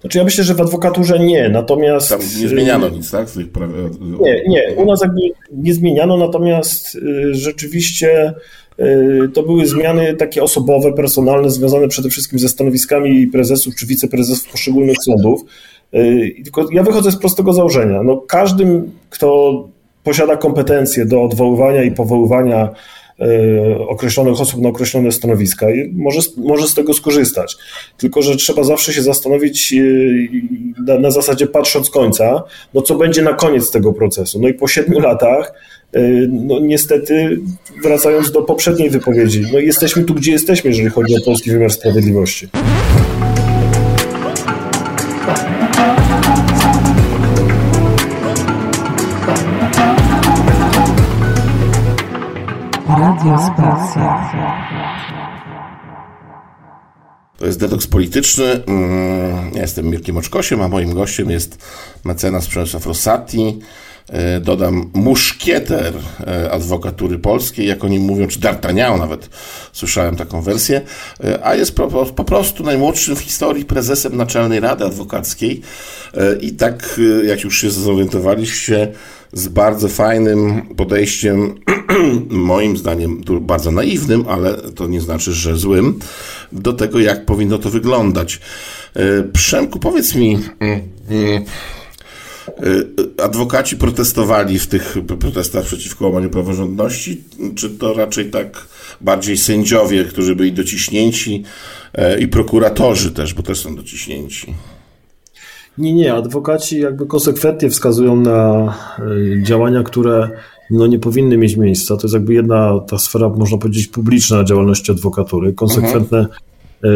Znaczy 0.02 0.18
ja 0.18 0.24
myślę, 0.24 0.44
że 0.44 0.54
w 0.54 0.62
adwokaturze 0.62 1.20
nie, 1.20 1.50
natomiast... 1.50 2.10
Tam 2.10 2.20
nie 2.20 2.48
zmieniano 2.48 2.90
nic, 2.90 3.12
tak? 3.12 3.32
Tych 3.32 3.52
pra... 3.52 3.68
Nie, 4.22 4.44
nie, 4.48 4.74
u 4.76 4.86
nas 4.86 5.02
jakby 5.02 5.22
nie 5.52 5.74
zmieniano, 5.74 6.18
natomiast 6.18 6.96
y, 6.96 7.36
rzeczywiście 7.36 8.34
y, 8.80 9.30
to 9.34 9.44
były 9.44 9.66
zmiany 9.66 10.14
takie 10.14 10.44
osobowe, 10.44 10.94
personalne, 10.94 11.50
związane 11.50 11.88
przede 11.88 12.10
wszystkim 12.10 12.40
ze 12.40 12.48
stanowiskami 12.48 13.28
prezesów 13.28 13.76
czy 13.76 13.86
wiceprezesów 13.86 14.52
poszczególnych 14.52 14.98
sądów. 15.06 15.42
Y, 15.94 16.36
Tylko 16.44 16.68
ja 16.72 16.84
wychodzę 16.84 17.12
z 17.12 17.18
prostego 17.18 17.54
założenia. 17.54 18.04
No, 18.04 18.18
każdym, 18.18 18.92
kto 19.10 19.68
posiada 20.04 20.38
kompetencje 20.38 21.06
do 21.06 21.24
odwoływania 21.24 21.84
i 21.84 21.92
powoływania 21.92 22.66
y, 22.66 22.99
określonych 23.88 24.42
osób 24.42 24.62
na 24.62 24.70
określone 24.70 25.12
stanowiska 25.12 25.70
i 25.70 25.92
może, 25.96 26.20
może 26.38 26.68
z 26.68 26.74
tego 26.74 26.94
skorzystać. 26.94 27.58
Tylko, 27.98 28.22
że 28.22 28.36
trzeba 28.36 28.64
zawsze 28.64 28.94
się 28.94 29.02
zastanowić 29.02 29.74
y, 29.74 30.30
na, 30.88 31.00
na 31.00 31.12
zasadzie 31.12 31.48
patrząc 31.48 31.90
końca, 31.90 32.44
no 32.74 32.82
co 32.82 32.96
będzie 32.96 33.22
na 33.22 33.34
koniec 33.34 33.72
tego 33.72 33.94
procesu. 33.94 34.40
No 34.42 34.48
i 34.48 34.54
po 34.54 34.68
siedmiu 34.68 35.00
latach, 35.00 35.54
y, 35.96 36.30
no 36.32 36.60
niestety, 36.60 37.40
wracając 37.84 38.32
do 38.32 38.42
poprzedniej 38.42 38.90
wypowiedzi, 38.90 39.46
no 39.54 39.60
jesteśmy 39.60 40.04
tu, 40.04 40.14
gdzie 40.14 40.32
jesteśmy, 40.32 40.70
jeżeli 40.70 40.90
chodzi 40.90 41.16
o 41.16 41.26
polski 41.26 41.52
wymiar 41.52 41.72
sprawiedliwości. 41.72 42.48
To 57.38 57.46
jest 57.46 57.60
detoks 57.60 57.88
polityczny. 57.88 58.46
Mm, 58.46 59.52
Ja 59.56 59.62
jestem 59.62 59.86
Mirkiem 59.86 60.18
Oczkosiem, 60.18 60.62
a 60.62 60.68
moim 60.68 60.94
gościem 60.94 61.30
jest 61.30 61.58
mecenas 62.04 62.48
Przemysław 62.48 62.86
Rossati. 62.86 63.60
E, 64.10 64.40
Dodam 64.42 64.90
muszkieter 64.94 65.94
e, 66.28 66.52
adwokatury 66.52 67.20
polskiej, 67.20 67.68
jak 67.68 67.84
oni 67.84 68.00
mówią, 68.00 68.28
czy 68.28 68.40
D'Artagnan 68.40 69.00
nawet, 69.00 69.30
słyszałem 69.74 70.16
taką 70.16 70.42
wersję, 70.42 70.82
E, 71.24 71.46
a 71.46 71.56
jest 71.56 71.76
po, 71.76 72.06
po, 72.06 72.24
prostu 72.24 72.64
najmłodszym 72.64 73.16
w 73.16 73.20
historii 73.20 73.66
prezesem 73.66 74.18
Naczelnej 74.18 74.60
Rady 74.60 74.86
Adwokackiej 74.86 75.62
i 76.42 76.52
tak, 76.52 77.00
jak 77.26 77.44
już 77.44 77.62
się 77.62 77.70
zorientowaliście, 77.70 78.92
z 79.34 79.48
bardzo 79.48 79.88
fajnym 79.88 80.62
podejściem, 80.76 81.56
moim 82.30 82.78
zdaniem 82.78 83.22
bardzo 83.42 83.72
naiwnym, 83.72 84.26
ale 84.28 84.54
to 84.58 84.88
nie 84.88 85.02
znaczy, 85.02 85.34
że 85.34 85.58
złym, 85.58 86.00
do 86.52 86.74
tego, 86.74 87.00
jak 87.00 87.26
powinno 87.26 87.58
to 87.58 87.70
wyglądać. 87.70 88.40
E, 88.96 89.24
Przemku, 89.24 89.80
powiedz 89.80 90.16
mi, 90.16 90.40
mm, 90.60 90.82
mm, 91.10 91.44
e, 92.48 93.24
adwokaci 93.24 93.78
protestowali 93.78 94.60
w 94.60 94.68
tych 94.68 94.96
protestach 95.20 95.66
przeciwko 95.66 96.08
łamaniu 96.08 96.30
praworządności, 96.30 97.24
czy 97.56 97.70
to 97.70 97.94
raczej 97.94 98.32
tak 98.32 98.68
bardziej 99.02 99.38
sędziowie, 99.38 100.04
którzy 100.04 100.36
byli 100.36 100.54
dociśnięci 100.54 101.44
e, 101.94 102.20
i 102.20 102.28
prokuratorzy 102.28 103.12
też, 103.12 103.34
bo 103.34 103.44
też 103.44 103.60
są 103.60 103.76
dociśnięci? 103.76 104.54
Nie, 105.80 105.94
nie, 105.94 106.14
adwokaci 106.14 106.80
jakby 106.80 107.06
konsekwentnie 107.06 107.70
wskazują 107.70 108.16
na 108.16 108.74
y, 109.00 109.44
działania, 109.44 109.84
które 109.84 110.30
no, 110.72 110.88
nie 110.88 111.00
powinny 111.00 111.38
mieć 111.38 111.56
miejsca. 111.58 111.98
To 111.98 112.02
jest 112.04 112.14
jakby 112.14 112.34
jedna 112.34 112.80
ta 112.90 112.98
sfera, 112.98 113.30
można 113.30 113.58
powiedzieć, 113.58 113.88
publiczna 113.88 114.44
działalności 114.44 114.92
adwokatury. 114.92 115.54
Konsekwentne 115.54 116.26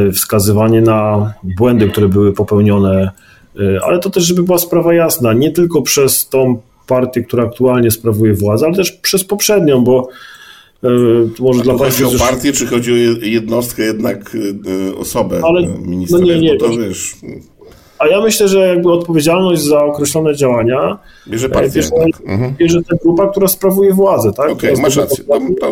y, 0.08 0.12
wskazywanie 0.12 0.82
na 0.82 1.34
błędy, 1.58 1.90
które 1.90 2.10
były 2.10 2.34
popełnione, 2.34 3.12
y, 3.60 3.80
ale 3.84 4.00
to 4.00 4.10
też, 4.10 4.24
żeby 4.24 4.44
była 4.44 4.58
sprawa 4.58 4.94
jasna, 4.94 5.34
nie 5.34 5.52
tylko 5.52 5.82
przez 5.82 6.30
tą 6.30 6.62
partię, 6.88 7.22
która 7.24 7.44
aktualnie 7.44 7.92
sprawuje 7.92 8.34
władzę, 8.34 8.66
ale 8.66 8.76
też 8.76 8.92
przez 8.92 9.24
poprzednią, 9.24 9.84
bo 9.84 10.10
może 11.40 11.64
dla 11.64 11.74
Chodzi 11.74 11.84
Państwa... 11.84 12.06
o 12.06 12.10
zresztą- 12.10 12.28
partię, 12.28 12.52
czy 12.54 12.68
chodzi 12.68 12.92
o 12.94 12.96
je- 12.96 13.30
jednostkę, 13.32 13.84
jednak 13.84 14.38
osobę 14.98 15.42
Ale- 15.44 15.68
ministra? 15.68 16.20
no 16.20 16.26
nie, 16.26 16.40
nie, 16.40 16.58
to- 16.58 16.70
wiesz, 16.78 17.16
A 18.04 18.08
ja 18.08 18.22
myślę, 18.22 18.48
że 18.48 18.60
jakby 18.60 18.92
odpowiedzialność 18.92 19.62
za 19.62 19.84
określone 19.84 20.36
działania 20.36 20.98
bierze 21.28 21.50
partię 21.50 21.70
bierze, 21.76 21.90
jednak. 21.96 22.22
Mhm. 22.26 22.54
bierze 22.58 22.80
ta 22.90 22.96
grupa, 23.04 23.28
która 23.28 23.48
sprawuje 23.48 23.94
władzę, 23.94 24.34
tak? 24.34 24.46
Okej, 24.52 24.70
Która 24.70 24.82
masz 24.82 24.96
rację. 24.98 25.24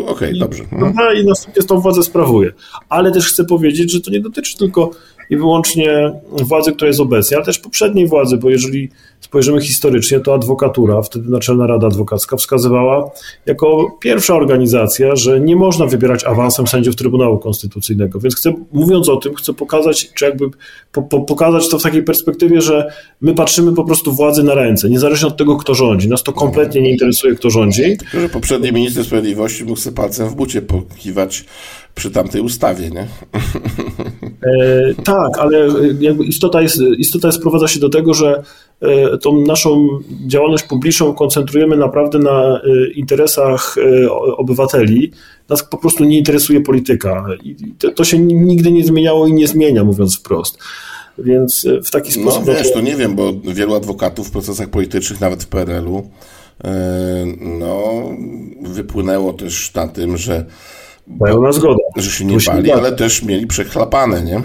okej, 0.07 0.35
i- 0.35 0.39
dobrze. 0.39 0.63
Mhm. 0.71 1.17
I 1.17 1.25
następnie 1.25 1.63
tą 1.63 1.79
władzę 1.79 2.03
sprawuje. 2.03 2.51
Ale 2.89 3.11
też 3.11 3.27
chcę 3.27 3.45
powiedzieć, 3.45 3.91
że 3.91 4.01
to 4.01 4.11
nie 4.11 4.19
dotyczy 4.19 4.57
tylko 4.57 4.91
i 5.29 5.37
wyłącznie 5.37 6.11
władzy, 6.31 6.71
która 6.71 6.87
jest 6.87 6.99
obecnie, 6.99 7.37
ale 7.37 7.45
też 7.45 7.59
poprzedniej 7.59 8.07
władzy, 8.07 8.37
bo 8.37 8.49
jeżeli 8.49 8.89
spojrzymy 9.31 9.61
historycznie, 9.61 10.19
to 10.19 10.33
adwokatura, 10.33 11.01
wtedy 11.01 11.29
Naczelna 11.29 11.67
Rada 11.67 11.87
Adwokacka 11.87 12.37
wskazywała 12.37 13.11
jako 13.45 13.97
pierwsza 13.99 14.35
organizacja, 14.35 15.15
że 15.15 15.39
nie 15.39 15.55
można 15.55 15.85
wybierać 15.85 16.23
awansem 16.23 16.67
sędziów 16.67 16.95
Trybunału 16.95 17.39
Konstytucyjnego. 17.39 18.19
Więc 18.19 18.35
chcę, 18.35 18.53
mówiąc 18.71 19.09
o 19.09 19.17
tym, 19.17 19.35
chcę 19.35 19.53
pokazać, 19.53 20.13
czy 20.13 20.25
jakby 20.25 20.45
po, 20.91 21.01
po, 21.01 21.21
pokazać 21.21 21.69
to 21.69 21.79
w 21.79 21.83
takiej 21.83 22.03
perspektywie, 22.03 22.61
że 22.61 22.93
my 23.21 23.33
patrzymy 23.33 23.73
po 23.73 23.83
prostu 23.83 24.11
władzy 24.11 24.43
na 24.43 24.55
ręce, 24.55 24.89
niezależnie 24.89 25.27
od 25.27 25.37
tego, 25.37 25.57
kto 25.57 25.73
rządzi. 25.73 26.09
Nas 26.09 26.23
to 26.23 26.33
kompletnie 26.33 26.81
nie 26.81 26.91
interesuje, 26.91 27.35
kto 27.35 27.49
rządzi. 27.49 27.97
Tylko, 27.97 28.19
że 28.19 28.29
poprzedni 28.29 28.71
minister 28.71 29.05
sprawiedliwości 29.05 29.63
mógł 29.63 29.79
sobie 29.79 29.95
palcem 29.95 30.29
w 30.29 30.35
bucie 30.35 30.61
pokiwać 30.61 31.45
przy 31.95 32.11
tamtej 32.11 32.41
ustawie, 32.41 32.89
nie? 32.89 33.07
E, 34.43 34.93
tak, 35.03 35.39
ale 35.39 35.67
jakby 35.99 36.23
istota, 36.25 36.61
jest, 36.61 36.81
istota 36.97 37.31
sprowadza 37.31 37.67
się 37.67 37.79
do 37.79 37.89
tego, 37.89 38.13
że 38.13 38.43
e, 38.81 39.17
tą 39.17 39.41
naszą 39.41 39.87
działalność 40.27 40.63
publiczną 40.63 41.13
koncentrujemy 41.13 41.77
naprawdę 41.77 42.19
na 42.19 42.61
e, 42.63 42.91
interesach 42.95 43.75
e, 43.77 44.11
obywateli. 44.11 45.11
Nas 45.49 45.63
po 45.63 45.77
prostu 45.77 46.03
nie 46.03 46.17
interesuje 46.17 46.61
polityka. 46.61 47.25
I 47.43 47.55
to, 47.79 47.91
to 47.91 48.03
się 48.03 48.19
nigdy 48.19 48.71
nie 48.71 48.83
zmieniało 48.83 49.27
i 49.27 49.33
nie 49.33 49.47
zmienia, 49.47 49.83
mówiąc 49.83 50.19
wprost. 50.19 50.57
Więc 51.17 51.65
e, 51.65 51.81
w 51.81 51.91
taki 51.91 52.19
No 52.19 52.31
sposób. 52.31 52.45
wiesz, 52.55 52.73
to 52.73 52.81
nie 52.81 52.95
wiem, 52.95 53.15
bo 53.15 53.33
wielu 53.43 53.75
adwokatów 53.75 54.27
w 54.27 54.31
procesach 54.31 54.69
politycznych, 54.69 55.21
nawet 55.21 55.43
w 55.43 55.47
PRL-u, 55.47 56.09
e, 56.63 57.25
no, 57.59 58.03
wypłynęło 58.61 59.33
też 59.33 59.73
na 59.73 59.87
tym, 59.87 60.17
że, 60.17 60.45
Pełna 61.19 61.51
zgoda. 61.51 61.79
że 61.95 62.11
się 62.11 62.25
nie 62.25 62.37
bali, 62.47 62.71
ale 62.71 62.91
też 62.91 63.23
mieli 63.23 63.47
przechlapane, 63.47 64.23
nie? 64.23 64.41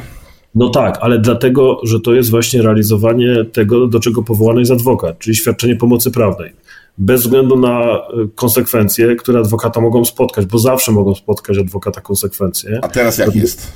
No 0.54 0.68
tak, 0.68 0.98
ale 1.00 1.18
dlatego, 1.18 1.80
że 1.82 2.00
to 2.00 2.14
jest 2.14 2.30
właśnie 2.30 2.62
realizowanie 2.62 3.44
tego, 3.52 3.86
do 3.86 4.00
czego 4.00 4.22
powołany 4.22 4.60
jest 4.60 4.72
adwokat, 4.72 5.18
czyli 5.18 5.36
świadczenie 5.36 5.76
pomocy 5.76 6.10
prawnej. 6.10 6.52
Bez 6.98 7.22
względu 7.22 7.56
na 7.56 7.96
y, 7.96 8.28
konsekwencje, 8.34 9.16
które 9.16 9.38
adwokata 9.40 9.80
mogą 9.80 10.04
spotkać, 10.04 10.46
bo 10.46 10.58
zawsze 10.58 10.92
mogą 10.92 11.14
spotkać 11.14 11.58
adwokata 11.58 12.00
konsekwencje. 12.00 12.78
A 12.82 12.88
teraz 12.88 13.18
jak 13.18 13.36
jest? 13.36 13.72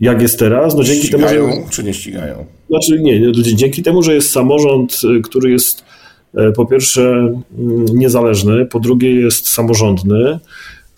Jak 0.00 0.22
jest 0.22 0.38
teraz? 0.38 0.74
No 0.74 0.84
dzięki 0.84 1.08
temu, 1.08 1.22
że, 1.22 1.28
Ścigają 1.28 1.66
czy 1.70 1.84
nie 1.84 1.94
ścigają? 1.94 2.46
znaczy 2.70 3.00
nie, 3.00 3.20
nie, 3.20 3.32
dzięki 3.32 3.82
temu, 3.82 4.02
że 4.02 4.14
jest 4.14 4.30
samorząd, 4.30 5.00
y, 5.18 5.20
który 5.20 5.50
jest 5.50 5.84
e, 6.34 6.52
po 6.52 6.66
pierwsze 6.66 7.02
mm, 7.10 7.86
niezależny, 7.92 8.66
po 8.66 8.80
drugie 8.80 9.14
jest 9.14 9.48
samorządny, 9.48 10.38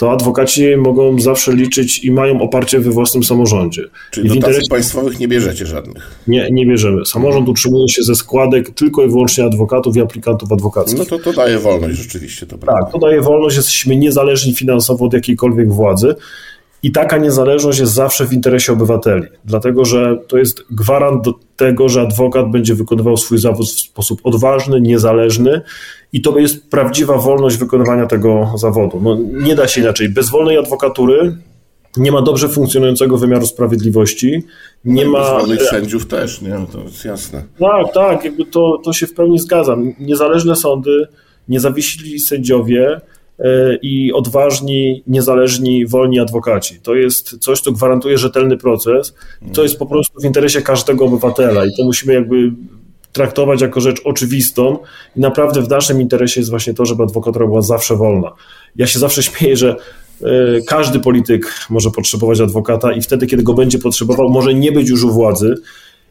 to 0.00 0.12
adwokaci 0.12 0.76
mogą 0.76 1.18
zawsze 1.18 1.52
liczyć 1.52 2.04
i 2.04 2.10
mają 2.10 2.40
oparcie 2.40 2.80
we 2.80 2.90
własnym 2.90 3.22
samorządzie. 3.22 3.82
Czyli 4.10 4.30
w 4.30 4.34
interesie 4.34 4.68
państwowych 4.70 5.18
nie 5.18 5.28
bierzecie 5.28 5.66
żadnych? 5.66 6.20
Nie, 6.26 6.48
nie 6.50 6.66
bierzemy. 6.66 7.06
Samorząd 7.06 7.48
utrzymuje 7.48 7.88
się 7.88 8.02
ze 8.02 8.14
składek 8.14 8.70
tylko 8.70 9.04
i 9.04 9.08
wyłącznie 9.08 9.44
adwokatów 9.44 9.96
i 9.96 10.00
aplikantów 10.00 10.52
adwokackich. 10.52 10.98
No 10.98 11.04
to 11.04 11.18
to 11.18 11.32
daje 11.32 11.58
wolność 11.58 11.98
rzeczywiście, 11.98 12.46
to 12.46 12.58
prawda. 12.58 12.82
Tak, 12.82 12.92
to 12.92 12.98
daje 12.98 13.20
wolność, 13.20 13.56
jesteśmy 13.56 13.96
niezależni 13.96 14.54
finansowo 14.54 15.04
od 15.04 15.12
jakiejkolwiek 15.12 15.72
władzy 15.72 16.14
i 16.82 16.92
taka 16.92 17.18
niezależność 17.18 17.78
jest 17.78 17.92
zawsze 17.92 18.26
w 18.26 18.32
interesie 18.32 18.72
obywateli, 18.72 19.26
dlatego 19.44 19.84
że 19.84 20.18
to 20.28 20.38
jest 20.38 20.64
gwarant 20.70 21.24
do 21.24 21.34
tego, 21.56 21.88
że 21.88 22.00
adwokat 22.00 22.50
będzie 22.50 22.74
wykonywał 22.74 23.16
swój 23.16 23.38
zawód 23.38 23.66
w 23.66 23.80
sposób 23.80 24.20
odważny, 24.24 24.80
niezależny 24.80 25.60
i 26.12 26.20
to 26.23 26.38
jest 26.38 26.70
prawdziwa 26.70 27.16
wolność 27.16 27.57
wykonywania 27.57 28.07
tego 28.07 28.53
zawodu. 28.57 29.01
No, 29.03 29.18
nie 29.46 29.55
da 29.55 29.68
się 29.68 29.81
inaczej. 29.81 30.09
Bez 30.09 30.31
wolnej 30.31 30.59
adwokatury 30.59 31.37
nie 31.96 32.12
ma 32.12 32.23
dobrze 32.23 32.49
funkcjonującego 32.49 33.18
wymiaru 33.18 33.46
sprawiedliwości, 33.46 34.42
nie 34.85 35.03
Bez 35.03 35.12
ma... 35.12 35.38
wolnych 35.38 35.62
sędziów 35.62 36.07
też, 36.07 36.42
nie? 36.42 36.49
No 36.49 36.66
to 36.66 36.81
jest 36.81 37.05
jasne. 37.05 37.42
Tak, 37.59 37.94
tak, 37.94 38.25
jakby 38.25 38.44
to, 38.44 38.81
to 38.85 38.92
się 38.92 39.07
w 39.07 39.14
pełni 39.14 39.38
zgadzam. 39.38 39.92
Niezależne 40.01 40.57
sądy, 40.57 41.07
niezawiśli 41.49 42.18
sędziowie 42.18 43.01
e, 43.38 43.77
i 43.83 44.12
odważni, 44.12 45.03
niezależni, 45.07 45.87
wolni 45.87 46.20
adwokaci. 46.20 46.81
To 46.83 46.94
jest 46.94 47.38
coś, 47.38 47.61
co 47.61 47.73
gwarantuje 47.73 48.18
rzetelny 48.18 48.57
proces 48.57 49.14
i 49.49 49.51
to 49.51 49.62
jest 49.62 49.79
po 49.79 49.87
prostu 49.87 50.20
w 50.20 50.25
interesie 50.25 50.62
każdego 50.62 51.05
obywatela 51.05 51.66
i 51.66 51.77
to 51.77 51.85
musimy 51.85 52.14
jakby 52.14 52.53
traktować 53.12 53.61
jako 53.61 53.81
rzecz 53.81 54.01
oczywistą 54.05 54.79
i 55.16 55.20
naprawdę 55.20 55.62
w 55.62 55.68
naszym 55.68 56.01
interesie 56.01 56.40
jest 56.40 56.51
właśnie 56.51 56.75
to, 56.75 56.87
żeby 56.87 57.03
adwokatura 57.03 57.46
była 57.46 57.62
zawsze 57.62 57.96
wolna. 57.96 58.33
Ja 58.77 58.87
się 58.87 58.99
zawsze 58.99 59.23
śmieję, 59.29 59.57
że 59.57 59.77
e, 60.23 60.27
każdy 60.66 61.01
polityk 61.01 61.55
może 61.70 61.90
potrzebować 61.90 62.40
adwokata 62.40 62.92
i 62.92 63.03
wtedy, 63.03 63.27
kiedy 63.27 63.42
go 63.42 63.55
będzie 63.55 63.79
potrzebował, 63.79 64.29
może 64.31 64.55
nie 64.55 64.73
być 64.73 64.88
już 64.88 65.03
u 65.05 65.11
władzy 65.11 65.55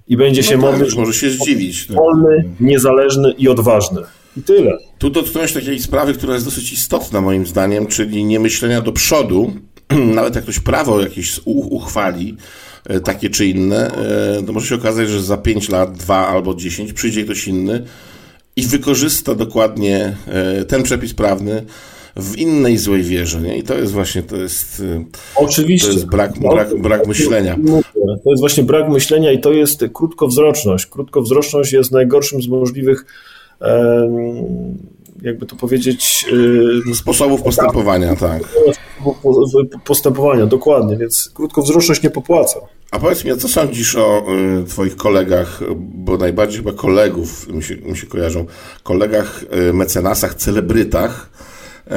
i 0.08 0.18
będzie 0.18 0.44
się 0.44 0.58
No 0.58 0.64
tak, 0.68 0.72
modlić 0.80 0.96
może 0.96 1.14
się 1.14 1.30
zdziwić. 1.30 1.88
tak. 1.88 1.98
wolny, 1.98 2.50
niezależny 2.60 3.32
i 3.38 3.48
odważny. 3.50 4.02
I 4.38 4.42
tyle. 4.42 4.78
Tu 4.98 5.10
dotknąłeś 5.10 5.54
takiej 5.54 5.80
sprawy, 5.80 6.14
która 6.14 6.34
jest 6.34 6.46
dosyć 6.46 6.74
istotna 6.74 7.22
moim 7.22 7.46
zdaniem, 7.48 7.88
czyli 7.88 8.26
nie 8.26 8.40
myślenia 8.40 8.82
do 8.82 8.92
przodu. 8.92 9.54
Nawet 10.16 10.36
jak 10.36 10.44
ktoś 10.44 10.60
prawo 10.60 11.02
jakieś 11.02 11.40
uchwali, 11.46 12.38
takie 13.04 13.30
czy 13.30 13.46
inne, 13.46 13.92
e, 14.38 14.44
to 14.44 14.54
może 14.54 14.68
się 14.68 14.76
okazać, 14.76 15.10
że 15.10 15.22
za 15.22 15.38
5 15.38 15.70
lat, 15.70 15.98
2 15.98 16.28
albo 16.28 16.56
10 16.56 16.94
przyjdzie 16.94 17.24
ktoś 17.24 17.48
inny 17.48 17.86
i 18.56 18.62
wykorzysta 18.62 19.36
dokładnie 19.36 20.16
e, 20.28 20.66
ten 20.66 20.84
przepis 20.84 21.14
prawny 21.14 21.66
w 22.16 22.38
innej 22.38 22.78
złej 22.78 23.04
wierze. 23.04 23.42
Nie? 23.42 23.58
I 23.58 23.64
to 23.64 23.78
jest 23.78 23.92
właśnie, 23.92 24.24
to 24.24 24.36
jest, 24.36 24.84
e, 24.96 25.06
Oczywiście. 25.36 25.88
to 25.88 25.94
jest 25.94 26.06
brak, 26.06 26.40
brak, 26.40 26.82
brak 26.82 27.08
myślenia. 27.08 27.56
To 28.24 28.30
jest 28.30 28.40
właśnie 28.40 28.64
brak 28.64 28.90
myślenia 28.90 29.32
i 29.32 29.40
to 29.40 29.52
jest 29.52 29.86
krótkowzroczność. 29.94 30.86
Krótkowzroczność 30.86 31.74
jest 31.74 31.92
najgorszym 31.92 32.42
z 32.42 32.48
możliwych, 32.48 33.06
jakby 35.22 35.46
to 35.46 35.56
powiedzieć, 35.56 36.26
em, 36.88 36.96
Sposobów 36.96 37.42
postępowania, 37.42 38.16
tak. 38.16 38.42
postępowania, 39.86 40.46
dokładnie, 40.46 40.98
więc 40.98 41.32
krótkowzroczność 41.34 42.04
nie 42.04 42.10
popłaca. 42.10 42.60
A 42.92 43.00
powiedz 43.00 43.26
mi, 43.26 43.32
a 43.32 43.36
co 43.38 43.48
sądzisz 43.48 43.96
o 43.96 44.24
y, 44.62 44.66
twoich 44.66 44.96
kolegach, 44.96 45.60
bo 45.78 46.18
najbardziej 46.18 46.58
chyba 46.58 46.74
kolegów 46.74 47.48
mi 47.48 47.64
się, 47.64 47.76
mi 47.76 47.98
się 47.98 48.08
kojarzą, 48.08 48.46
kolegach, 48.84 49.44
y, 49.70 49.74
mecenasach, 49.74 50.36
celebrytach, 50.36 51.30
e, 51.88 51.92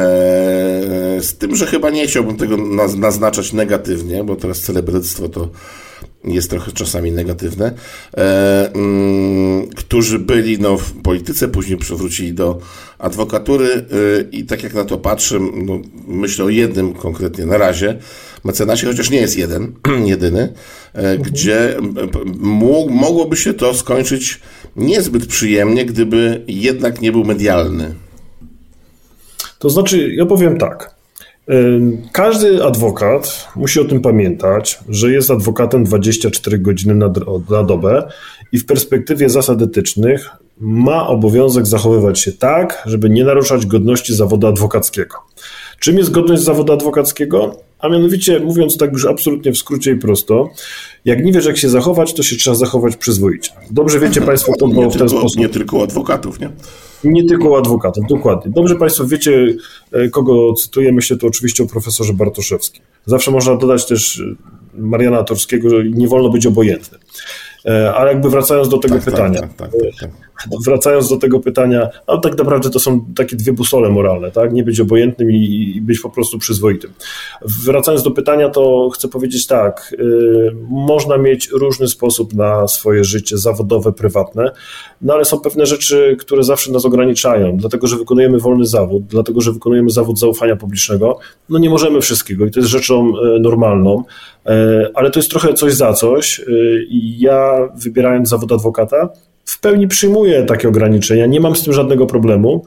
z 1.20 1.34
tym, 1.38 1.56
że 1.56 1.66
chyba 1.66 1.90
nie 1.90 2.06
chciałbym 2.06 2.36
tego 2.36 2.56
naz- 2.56 2.98
naznaczać 2.98 3.52
negatywnie, 3.52 4.24
bo 4.24 4.36
teraz 4.36 4.60
celebryctwo 4.60 5.28
to 5.28 5.48
jest 6.24 6.50
trochę 6.50 6.72
czasami 6.72 7.12
negatywne, 7.12 7.72
e, 8.16 8.70
mm, 8.74 9.66
którzy 9.66 10.18
byli 10.18 10.58
no, 10.58 10.78
w 10.78 10.92
polityce, 11.02 11.48
później 11.48 11.78
przewrócili 11.78 12.32
do 12.32 12.58
adwokatury 12.98 13.66
y, 13.68 14.28
i 14.32 14.44
tak 14.44 14.62
jak 14.62 14.74
na 14.74 14.84
to 14.84 14.98
patrzę, 14.98 15.38
no, 15.54 15.80
myślę 16.06 16.44
o 16.44 16.48
jednym 16.48 16.94
konkretnie 16.94 17.46
na 17.46 17.58
razie, 17.58 17.98
mecenasie, 18.44 18.86
chociaż 18.86 19.10
nie 19.10 19.20
jest 19.20 19.38
jeden, 19.38 19.72
jedyny, 20.04 20.52
e, 20.92 21.18
gdzie 21.18 21.76
m, 21.76 21.94
p- 21.94 22.18
mógł, 22.40 22.90
mogłoby 22.90 23.36
się 23.36 23.54
to 23.54 23.74
skończyć 23.74 24.40
niezbyt 24.76 25.26
przyjemnie, 25.26 25.84
gdyby 25.84 26.44
jednak 26.48 27.00
nie 27.00 27.12
był 27.12 27.24
medialny. 27.24 27.94
To 29.58 29.70
znaczy, 29.70 30.14
ja 30.14 30.26
powiem 30.26 30.58
tak. 30.58 31.01
Każdy 32.12 32.64
adwokat 32.64 33.48
musi 33.56 33.80
o 33.80 33.84
tym 33.84 34.00
pamiętać, 34.00 34.78
że 34.88 35.12
jest 35.12 35.30
adwokatem 35.30 35.84
24 35.84 36.58
godziny 36.58 36.94
na, 36.94 37.12
na 37.50 37.62
dobę 37.62 38.08
i 38.52 38.58
w 38.58 38.66
perspektywie 38.66 39.28
zasad 39.28 39.62
etycznych 39.62 40.30
ma 40.60 41.08
obowiązek 41.08 41.66
zachowywać 41.66 42.20
się 42.20 42.32
tak, 42.32 42.82
żeby 42.86 43.10
nie 43.10 43.24
naruszać 43.24 43.66
godności 43.66 44.14
zawodu 44.14 44.46
adwokackiego. 44.46 45.16
Czym 45.78 45.98
jest 45.98 46.10
godność 46.10 46.42
zawodu 46.42 46.72
adwokackiego? 46.72 47.56
A 47.78 47.88
mianowicie, 47.88 48.40
mówiąc 48.40 48.76
tak 48.76 48.92
już 48.92 49.06
absolutnie 49.06 49.52
w 49.52 49.58
skrócie 49.58 49.92
i 49.92 49.96
prosto, 49.96 50.50
jak 51.04 51.24
nie 51.24 51.32
wiesz, 51.32 51.46
jak 51.46 51.56
się 51.56 51.68
zachować, 51.68 52.14
to 52.14 52.22
się 52.22 52.36
trzeba 52.36 52.56
zachować 52.56 52.96
przyzwoicie. 52.96 53.50
Dobrze 53.70 54.00
wiecie 54.00 54.20
Państwo, 54.20 54.52
to 54.58 54.66
Nie 54.66 54.74
było 54.74 54.90
w 54.90 54.96
ten 54.96 55.08
tylko, 55.08 55.20
sposób. 55.20 55.40
nie 55.40 55.48
tylko 55.48 55.82
adwokatów, 55.82 56.40
nie? 56.40 56.50
Nie 57.04 57.24
tylko 57.24 57.48
u 57.48 57.56
adwokatów, 57.56 58.04
dokładnie. 58.08 58.52
Dobrze 58.54 58.76
Państwo 58.76 59.06
wiecie, 59.06 59.54
e, 59.92 60.08
kogo 60.08 60.52
cytuję, 60.54 60.92
myślę 60.92 61.16
tu 61.16 61.26
oczywiście 61.26 61.62
o 61.62 61.66
profesorze 61.66 62.12
Bartoszewskim. 62.12 62.82
Zawsze 63.06 63.30
można 63.30 63.56
dodać 63.56 63.86
też 63.86 64.20
e, 64.20 64.34
Mariana 64.80 65.24
Torskiego, 65.24 65.70
że 65.70 65.84
nie 65.84 66.08
wolno 66.08 66.28
być 66.30 66.46
obojętnym. 66.46 67.00
E, 67.66 67.94
ale 67.94 68.12
jakby 68.12 68.30
wracając 68.30 68.68
do 68.68 68.78
tego 68.78 68.94
Tak, 68.94 69.04
tak, 69.04 69.14
pytania. 69.14 69.40
tak, 69.40 69.52
tak, 69.56 69.70
tak, 69.70 70.00
tak. 70.00 70.10
Wracając 70.66 71.08
do 71.08 71.16
tego 71.16 71.40
pytania, 71.40 71.88
no 72.08 72.18
tak 72.18 72.38
naprawdę 72.38 72.70
to 72.70 72.78
są 72.78 73.04
takie 73.16 73.36
dwie 73.36 73.52
busole 73.52 73.90
moralne, 73.90 74.30
tak? 74.30 74.52
Nie 74.52 74.64
być 74.64 74.80
obojętnym 74.80 75.30
i, 75.30 75.72
i 75.76 75.80
być 75.80 76.00
po 76.00 76.10
prostu 76.10 76.38
przyzwoitym. 76.38 76.92
Wracając 77.64 78.02
do 78.02 78.10
pytania, 78.10 78.48
to 78.48 78.90
chcę 78.94 79.08
powiedzieć 79.08 79.46
tak, 79.46 79.94
y, 79.98 80.52
można 80.68 81.18
mieć 81.18 81.48
różny 81.48 81.88
sposób 81.88 82.34
na 82.34 82.68
swoje 82.68 83.04
życie 83.04 83.38
zawodowe, 83.38 83.92
prywatne, 83.92 84.50
no 85.02 85.14
ale 85.14 85.24
są 85.24 85.40
pewne 85.40 85.66
rzeczy, 85.66 86.16
które 86.20 86.42
zawsze 86.44 86.72
nas 86.72 86.84
ograniczają, 86.84 87.56
dlatego 87.56 87.86
że 87.86 87.96
wykonujemy 87.96 88.38
wolny 88.38 88.66
zawód, 88.66 89.02
dlatego 89.06 89.40
że 89.40 89.52
wykonujemy 89.52 89.90
zawód 89.90 90.18
zaufania 90.18 90.56
publicznego, 90.56 91.18
no 91.48 91.58
nie 91.58 91.70
możemy 91.70 92.00
wszystkiego 92.00 92.46
i 92.46 92.50
to 92.50 92.60
jest 92.60 92.70
rzeczą 92.70 93.12
y, 93.16 93.40
normalną, 93.40 94.04
y, 94.46 94.50
ale 94.94 95.10
to 95.10 95.18
jest 95.18 95.30
trochę 95.30 95.54
coś 95.54 95.74
za 95.74 95.92
coś 95.92 96.40
i 96.88 97.20
ja 97.20 97.68
wybierając 97.76 98.28
zawód 98.28 98.52
adwokata, 98.52 99.08
w 99.44 99.60
pełni 99.60 99.88
przyjmuję 99.88 100.42
takie 100.42 100.68
ograniczenia, 100.68 101.26
nie 101.26 101.40
mam 101.40 101.56
z 101.56 101.62
tym 101.62 101.72
żadnego 101.72 102.06
problemu 102.06 102.64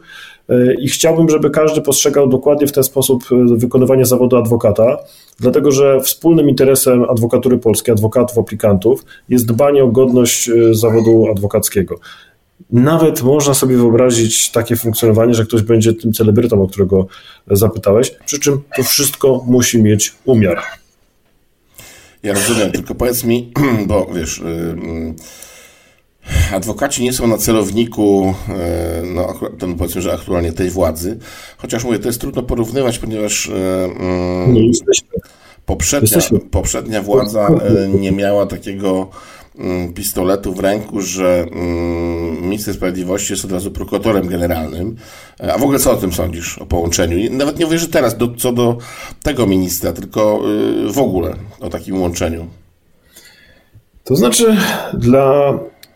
y, 0.50 0.76
i 0.80 0.88
chciałbym, 0.88 1.30
żeby 1.30 1.50
każdy 1.50 1.82
postrzegał 1.82 2.30
dokładnie 2.30 2.68
w 2.68 2.72
ten 2.72 2.84
sposób 2.84 3.24
y, 3.32 3.58
wykonywanie 3.58 4.06
zawodu 4.06 4.38
adwokata, 4.38 4.98
dlatego 5.40 5.72
że 5.72 6.02
wspólnym 6.02 6.50
interesem 6.50 7.04
adwokatury 7.04 7.58
polskiej, 7.58 7.94
adwokatów, 7.94 8.38
aplikantów 8.38 9.06
jest 9.30 9.46
dbanie 9.46 9.84
o 9.84 9.88
godność 9.88 10.50
y, 10.50 10.76
zawodu 10.76 11.28
adwokackiego. 11.32 12.00
Nawet 12.72 13.24
można 13.24 13.54
sobie 13.54 13.78
wyobrazić 13.78 14.52
takie 14.52 14.76
funkcjonowanie, 14.76 15.34
że 15.34 15.46
ktoś 15.46 15.62
będzie 15.62 15.94
tym 15.94 16.14
celebrytą, 16.14 16.64
o 16.64 16.68
którego 16.68 17.08
zapytałeś, 17.52 18.12
przy 18.26 18.40
czym 18.40 18.62
to 18.78 18.84
wszystko 18.84 19.44
musi 19.48 19.84
mieć 19.84 20.14
umiar. 20.26 20.62
Ja 22.24 22.34
rozumiem, 22.34 22.72
tylko 22.72 22.96
powiedz 22.96 23.24
mi, 23.24 23.54
bo 23.88 24.06
wiesz, 24.16 24.40
y, 24.40 24.44
y, 24.44 25.14
adwokaci 26.54 27.04
nie 27.04 27.14
są 27.14 27.28
na 27.28 27.38
celowniku, 27.38 28.34
y, 29.04 29.06
no 29.06 29.34
ten 29.60 29.76
powiedzmy, 29.76 30.02
że 30.02 30.14
aktualnie 30.14 30.52
tej 30.52 30.70
władzy, 30.70 31.18
chociaż 31.58 31.84
mówię, 31.84 32.00
to 32.00 32.08
jest 32.08 32.22
trudno 32.22 32.44
porównywać, 32.44 33.00
ponieważ 33.00 33.52
Nie 34.48 34.68
jesteśmy. 34.68 35.08
poprzednia, 35.66 36.18
poprzednia 36.52 37.02
władza 37.02 37.50
y, 37.50 37.98
nie 38.00 38.12
miała 38.12 38.46
takiego 38.46 39.10
y, 39.90 39.94
pistoletu 39.94 40.54
w 40.54 40.60
ręku, 40.60 41.02
że 41.02 41.46
y, 42.38 42.42
minister 42.42 42.74
sprawiedliwości 42.74 43.34
jest 43.34 43.46
od 43.46 43.52
razu 43.52 43.72
prokuratorem 43.72 44.28
generalnym. 44.28 44.96
E, 45.40 45.54
A 45.54 45.58
w 45.58 45.64
ogóle 45.64 45.80
co 45.80 45.92
o 45.92 45.96
tym 45.96 46.14
sądzisz, 46.14 46.58
o 46.58 46.66
połączeniu? 46.66 47.32
Nawet 47.32 47.60
nie 47.60 47.66
mówię, 47.66 47.80
że 47.80 47.88
teraz 47.88 48.18
do, 48.18 48.36
co 48.36 48.52
do 48.54 48.78
tego 49.24 49.48
ministra, 49.48 49.94
tylko 49.94 50.42
y, 50.88 50.92
w 50.94 51.00
ogóle 51.00 51.36
o 51.60 51.70
takim 51.70 52.02
łączeniu. 52.02 52.48
To 54.04 54.16
znaczy, 54.16 54.58
dla 54.94 55.54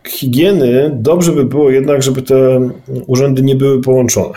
higieny 0.08 0.90
dobrze 0.94 1.32
by 1.32 1.44
było 1.44 1.70
jednak, 1.70 2.02
żeby 2.02 2.22
te 2.22 2.70
urzędy 3.06 3.42
nie 3.42 3.54
były 3.56 3.80
połączone. 3.80 4.34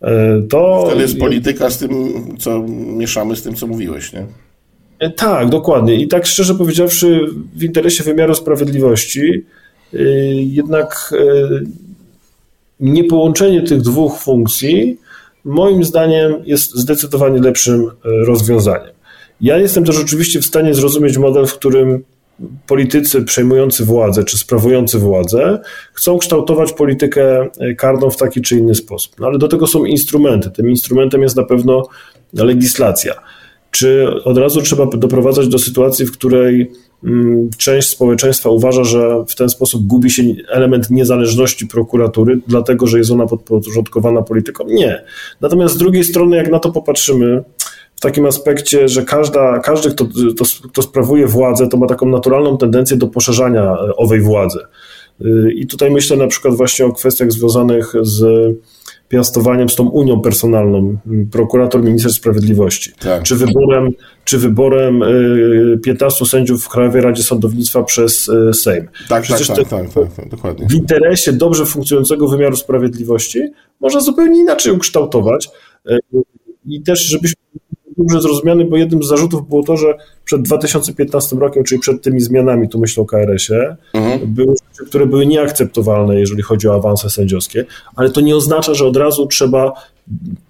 E, 0.00 0.42
To 0.48 0.88
To 0.90 1.00
jest 1.00 1.18
polityka 1.18 1.70
z 1.70 1.78
tym, 1.78 1.90
co 2.38 2.64
mieszamy 2.96 3.36
z 3.36 3.42
tym, 3.42 3.54
co 3.54 3.66
mówiłeś, 3.66 4.12
nie? 4.12 4.26
E, 4.98 5.10
Tak, 5.10 5.48
dokładnie. 5.48 5.94
I 5.94 6.08
tak 6.08 6.26
szczerze 6.26 6.54
powiedziawszy, 6.54 7.20
w 7.56 7.64
interesie 7.64 8.04
wymiaru 8.04 8.34
sprawiedliwości, 8.34 9.44
y, 9.94 10.34
jednak 10.36 11.14
niepołączenie 12.80 13.62
tych 13.62 13.80
dwóch 13.80 14.18
funkcji, 14.18 14.98
moim 15.44 15.84
zdaniem, 15.84 16.34
jest 16.44 16.74
zdecydowanie 16.74 17.40
lepszym 17.40 17.90
rozwiązaniem. 18.04 18.90
Ja 19.40 19.58
jestem 19.58 19.84
też 19.84 19.98
oczywiście 19.98 20.40
w 20.40 20.46
stanie 20.46 20.74
zrozumieć 20.74 21.18
model, 21.18 21.46
w 21.46 21.54
którym 21.54 22.04
politycy 22.66 23.22
przejmujący 23.22 23.84
władzę 23.84 24.24
czy 24.24 24.38
sprawujący 24.38 24.98
władzę 24.98 25.58
chcą 25.92 26.18
kształtować 26.18 26.72
politykę 26.72 27.48
y, 27.62 27.74
karną 27.74 28.10
w 28.10 28.16
taki 28.16 28.42
czy 28.42 28.56
inny 28.56 28.74
sposób. 28.74 29.12
No 29.20 29.26
ale 29.26 29.38
do 29.38 29.48
tego 29.48 29.66
są 29.66 29.84
instrumenty. 29.84 30.50
Tym 30.50 30.70
instrumentem 30.70 31.22
jest 31.22 31.36
na 31.36 31.44
pewno 31.44 31.88
legislacja. 32.32 33.14
Czy 33.70 34.06
od 34.24 34.38
razu 34.38 34.62
trzeba 34.62 34.86
doprowadzać 34.86 35.48
do 35.48 35.58
sytuacji, 35.58 36.06
w 36.06 36.12
której 36.12 36.70
mm, 37.04 37.50
część 37.58 37.88
społeczeństwa 37.88 38.50
uważa, 38.50 38.84
że 38.84 39.24
w 39.28 39.34
ten 39.34 39.48
sposób 39.48 39.86
gubi 39.86 40.10
się 40.10 40.22
element 40.48 40.90
niezależności 40.90 41.66
prokuratury, 41.66 42.40
dlatego 42.46 42.86
że 42.86 42.98
jest 42.98 43.10
ona 43.10 43.26
podporządkowana 43.26 44.22
polityką? 44.22 44.64
Nie. 44.66 45.04
Natomiast 45.40 45.74
z 45.74 45.78
drugiej 45.78 46.04
strony, 46.04 46.36
jak 46.36 46.50
na 46.50 46.58
to 46.58 46.72
popatrzymy, 46.72 47.44
w 47.98 48.00
takim 48.00 48.26
aspekcie, 48.26 48.88
że 48.88 49.04
każda, 49.04 49.58
każdy, 49.58 49.90
kto, 49.90 50.04
kto, 50.34 50.44
kto 50.68 50.82
sprawuje 50.82 51.26
władzę, 51.26 51.68
to 51.68 51.76
ma 51.76 51.86
taką 51.86 52.06
naturalną 52.06 52.58
tendencję 52.58 52.96
do 52.96 53.06
poszerzania 53.06 53.62
e, 53.62 53.96
owej 53.96 54.20
władzy. 54.20 54.58
Y, 55.24 55.52
I 55.52 55.66
tutaj 55.66 55.90
myślę 55.90 56.16
na 56.16 56.26
przykład 56.26 56.54
właśnie 56.54 56.86
o 56.86 56.92
kwestiach 56.92 57.32
związanych 57.32 57.92
z 58.02 58.24
piastowaniem 59.08 59.68
z 59.68 59.76
tą 59.76 59.88
unią 59.88 60.20
personalną, 60.20 60.96
m, 61.06 61.28
prokurator, 61.32 61.82
minister 61.82 62.12
sprawiedliwości, 62.12 62.92
Tak. 63.00 63.22
czy 63.22 63.36
wyborem, 63.36 63.88
czy 64.24 64.38
wyborem 64.38 65.02
y, 65.02 65.78
15 65.84 66.26
sędziów 66.26 66.64
w 66.64 66.68
Krajowej 66.68 67.02
Radzie 67.02 67.22
Sądownictwa 67.22 67.82
przez 67.82 68.28
y, 68.28 68.54
Sejm. 68.54 68.84
Tak, 68.84 69.08
tak, 69.08 69.22
Przecież 69.22 69.48
tak, 69.48 69.56
tak, 69.56 69.68
tak, 69.94 70.14
tak, 70.16 70.28
dokładnie. 70.28 70.66
w 70.68 70.74
interesie 70.74 71.32
dobrze 71.32 71.66
funkcjonującego 71.66 72.28
wymiaru 72.28 72.56
sprawiedliwości 72.56 73.40
można 73.80 74.00
zupełnie 74.00 74.40
inaczej 74.40 74.72
ukształtować. 74.72 75.48
I 76.66 76.82
też, 76.82 77.00
żebyśmy 77.00 77.42
dobrze 77.98 78.20
zrozumiany, 78.20 78.64
bo 78.64 78.76
jednym 78.76 79.02
z 79.02 79.06
zarzutów 79.06 79.48
było 79.48 79.62
to, 79.62 79.76
że 79.76 79.94
przed 80.24 80.42
2015 80.42 81.36
rokiem, 81.36 81.64
czyli 81.64 81.80
przed 81.80 82.02
tymi 82.02 82.20
zmianami, 82.20 82.68
tu 82.68 82.78
myślę 82.78 83.02
o 83.02 83.06
KRS-ie, 83.06 83.76
były 84.26 84.54
rzeczy, 84.70 84.90
które 84.90 85.06
były 85.06 85.26
nieakceptowalne, 85.26 86.20
jeżeli 86.20 86.42
chodzi 86.42 86.68
o 86.68 86.74
awanse 86.74 87.10
sędziowskie, 87.10 87.64
ale 87.96 88.10
to 88.10 88.20
nie 88.20 88.36
oznacza, 88.36 88.74
że 88.74 88.86
od 88.86 88.96
razu 88.96 89.26
trzeba 89.26 89.72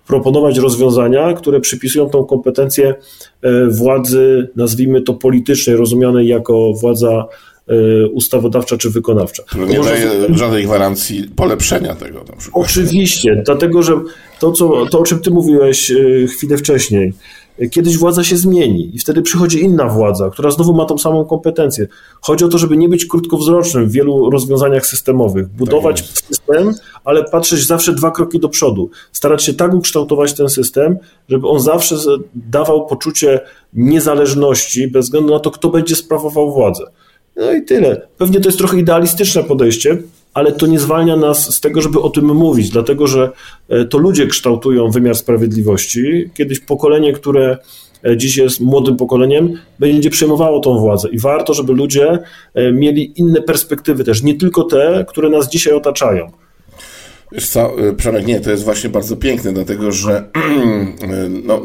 proponować 0.07 0.59
rozwiązania, 0.59 1.33
które 1.33 1.61
przypisują 1.61 2.11
tą 2.11 2.25
kompetencję 2.25 2.95
e, 3.43 3.67
władzy, 3.67 4.49
nazwijmy 4.57 5.03
to 5.03 5.15
politycznej, 5.15 5.77
rozumianej 5.77 6.29
jako 6.29 6.73
władza 6.73 7.27
e, 7.69 8.07
ustawodawcza 8.07 8.77
czy 8.77 8.91
wykonawcza. 8.91 9.43
Które 9.43 9.67
To 9.67 9.73
nie 9.73 9.81
daje 9.81 10.11
żadnej 10.35 10.65
gwarancji 10.65 11.31
polepszenia 11.37 11.95
tego 11.95 12.19
na 12.19 12.37
przykład. 12.37 12.65
Oczywiście, 12.65 13.43
dlatego 13.47 13.83
że 13.83 14.01
to, 14.41 14.53
co, 14.53 14.87
to, 14.87 14.99
o 14.99 15.03
czym 15.03 15.21
ty 15.21 15.31
mówiłeś 15.31 15.91
e, 15.91 16.27
chwilę 16.27 16.57
wcześniej, 16.57 17.13
kiedyś 17.71 17.99
władza 17.99 18.25
się 18.25 18.37
zmieni 18.37 18.97
i 18.97 18.99
wtedy 18.99 19.23
przychodzi 19.23 19.63
inna 19.63 19.89
władza, 19.89 20.31
która 20.31 20.51
znowu 20.51 20.75
ma 20.75 20.85
tą 20.85 20.99
samą 20.99 21.25
kompetencję. 21.25 21.87
Chodzi 22.21 22.45
o 22.45 22.49
to, 22.49 22.59
żeby 22.59 22.77
nie 22.77 22.89
być 22.89 23.07
krótkowzrocznym 23.07 23.89
w 23.89 23.93
wielu 23.93 24.31
rozwiązaniach 24.31 24.87
systemowych, 24.87 25.49
budować 25.49 26.01
jest. 26.01 26.27
system, 26.27 26.75
ale 27.05 27.25
patrzeć 27.25 27.67
zawsze 27.67 27.93
dwa 27.93 28.11
kroki 28.11 28.41
do 28.41 28.49
przodu, 28.49 28.91
starać 29.13 29.45
się 29.45 29.55
tak 29.55 29.75
ukształtować 29.75 30.35
ten 30.35 30.49
system, 30.49 30.97
żeby 31.29 31.49
on 31.49 31.61
zawsze 31.61 31.97
dawał 32.35 32.87
poczucie 32.87 33.41
niezależności 33.73 34.89
bez 34.89 35.05
względu 35.05 35.33
na 35.33 35.41
to, 35.41 35.51
kto 35.51 35.69
będzie 35.69 35.97
sprawował 35.97 36.53
władzę. 36.53 36.85
No 37.37 37.53
i 37.53 37.65
tyle. 37.65 38.09
Pewnie 38.19 38.41
to 38.41 38.49
jest 38.49 38.59
trochę 38.59 38.79
idealistyczne 38.79 39.45
podejście, 39.45 39.99
ale 40.39 40.53
to 40.53 40.67
nie 40.67 40.79
zwalnia 40.79 41.17
nas 41.17 41.55
z 41.55 41.61
tego, 41.61 41.83
żeby 41.83 42.01
o 42.01 42.11
tym 42.11 42.25
mówić, 42.25 42.71
dlatego 42.71 43.07
że 43.07 43.31
e, 43.69 43.85
to 43.85 43.99
ludzie 43.99 44.27
kształtują 44.27 44.91
wymiar 44.91 45.15
sprawiedliwości. 45.15 46.31
Kiedyś 46.35 46.61
pokolenie, 46.61 47.13
które 47.13 47.59
e, 48.05 48.17
dziś 48.17 48.37
jest 48.37 48.61
młodym 48.61 48.97
pokoleniem, 48.97 49.59
będzie 49.79 50.11
przejmowało 50.11 50.61
tą 50.61 50.79
władzę 50.79 51.09
i 51.09 51.19
warto, 51.19 51.55
żeby 51.55 51.73
ludzie 51.73 52.19
e, 52.55 52.73
mieli 52.73 53.21
inne 53.21 53.43
perspektywy 53.43 54.05
też, 54.05 54.23
nie 54.23 54.35
tylko 54.35 54.65
te, 54.65 55.05
które 55.09 55.31
nas 55.31 55.49
dzisiaj 55.49 55.75
otaczają. 55.75 56.31
Wiesz 57.33 57.57
y, 57.57 57.95
Przemek, 57.97 58.27
nie, 58.27 58.41
to 58.41 58.51
jest 58.51 58.65
właśnie 58.65 58.91
bardzo 58.91 59.17
piękne, 59.17 59.53
dlatego 59.53 59.93
że 59.93 60.25
y, 61.05 61.29
no, 61.45 61.63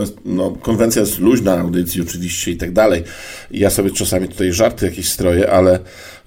jest, 0.00 0.16
no, 0.24 0.50
konwencja 0.50 1.00
jest 1.00 1.18
luźna 1.18 1.58
audycji 1.58 2.02
oczywiście 2.02 2.50
i 2.50 2.56
tak 2.56 2.72
dalej. 2.72 3.04
Ja 3.50 3.70
sobie 3.70 3.90
czasami 3.90 4.28
tutaj 4.28 4.52
żarty 4.52 4.86
jakieś 4.86 5.08
stroję, 5.08 5.50
ale 5.50 5.78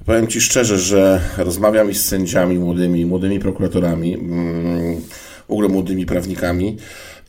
powiem 0.06 0.28
Ci 0.28 0.42
szczerze, 0.42 0.78
że 0.78 1.22
rozmawiam 1.38 1.92
i 1.92 1.94
z 1.94 2.06
sędziami 2.06 2.60
młodymi, 2.60 3.06
młodymi 3.06 3.40
prokuratorami, 3.40 4.14
mm, 4.14 5.02
w 5.48 5.52
ogóle 5.52 5.70
młodymi 5.70 6.06
prawnikami 6.06 6.78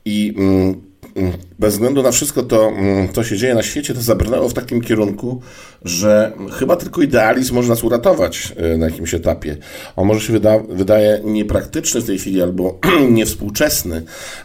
i 0.05 0.35
mm, 0.37 0.81
mm, 1.17 1.33
bez 1.61 1.75
względu 1.75 2.03
na 2.03 2.11
wszystko 2.11 2.43
to, 2.43 2.69
mm, 2.69 3.09
co 3.13 3.25
się 3.25 3.37
dzieje 3.37 3.55
na 3.55 3.63
świecie, 3.63 3.95
to 3.95 4.01
zabrnęło 4.01 4.49
w 4.49 4.55
takim 4.55 4.81
kierunku, 4.81 5.41
że 5.85 6.33
chyba 6.59 6.77
tylko 6.77 7.03
idealizm 7.03 7.55
może 7.55 7.69
nas 7.69 7.85
uratować 7.85 8.53
y, 8.75 8.79
na 8.79 8.87
jakimś 8.87 9.15
etapie. 9.15 9.57
On 9.97 10.07
może 10.07 10.21
się 10.21 10.33
wyda, 10.33 10.59
wydaje 10.69 11.21
niepraktyczny 11.25 12.01
w 12.01 12.07
tej 12.07 12.19
chwili 12.19 12.43
albo 12.43 12.79
niewspółczesny, 13.11 14.03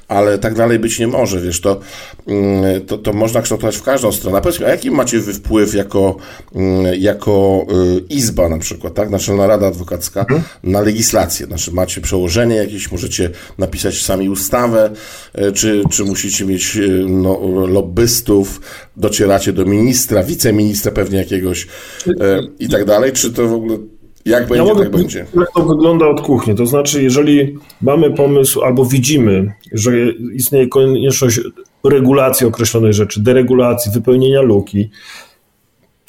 ale 0.08 0.38
tak 0.38 0.56
dalej 0.56 0.80
być 0.80 1.00
nie 1.00 1.08
może. 1.08 1.42
Wiesz, 1.42 1.62
to, 1.62 1.80
mm, 2.28 2.86
to, 2.86 2.98
to 2.98 3.14
można 3.14 3.42
kształtować 3.42 3.78
w 3.78 3.84
każdą 3.84 4.12
stronę. 4.12 4.38
A 4.38 4.42
powiedz 4.42 4.60
mi, 4.60 4.66
a 4.66 4.70
jaki 4.70 4.92
macie 4.92 5.20
wy 5.20 5.34
wpływ 5.34 5.74
jako, 5.74 6.16
mm, 6.56 6.94
jako 7.00 7.66
y, 7.98 8.00
izba 8.10 8.50
na 8.50 8.58
przykład, 8.58 8.94
tak? 8.94 9.10
Naczelna 9.10 9.48
Rada 9.48 9.68
Adwokacka 9.68 10.26
na 10.64 10.82
legislację? 10.82 11.46
Znaczy 11.46 11.72
macie 11.72 12.02
przełożenie 12.02 12.56
jakieś, 12.56 12.92
możecie 12.92 13.30
napisać 13.58 14.02
sami 14.02 14.30
ustawę, 14.30 14.90
y, 15.40 15.52
czy, 15.52 15.84
czy 15.92 16.04
musicie 16.04 16.46
mieć 16.46 16.78
no, 17.08 17.40
lobbystów, 17.68 18.62
docieracie 18.98 19.54
do 19.54 19.66
ministra, 19.66 20.24
wiceministra 20.24 20.92
pewnie 20.92 21.18
jakiegoś 21.18 21.68
i 22.60 22.70
tak 22.70 22.86
dalej, 22.86 23.12
czy 23.12 23.34
to 23.34 23.48
w 23.48 23.54
ogóle 23.54 23.78
jak 24.26 24.48
będzie, 24.48 24.70
ja 24.70 24.76
tak 24.76 24.92
będzie. 24.92 25.26
Jak 25.40 25.52
to 25.52 25.66
wygląda 25.66 26.08
od 26.08 26.22
kuchni? 26.22 26.56
To 26.56 26.66
znaczy, 26.66 27.04
jeżeli 27.04 27.58
mamy 27.82 28.12
pomysł 28.12 28.62
albo 28.62 28.86
widzimy, 28.86 29.54
że 29.72 29.92
istnieje 30.34 30.68
konieczność 30.68 31.40
regulacji 31.84 32.48
określonej 32.48 32.94
rzeczy, 32.94 33.22
deregulacji, 33.24 33.92
wypełnienia 33.92 34.42
luki, 34.42 34.90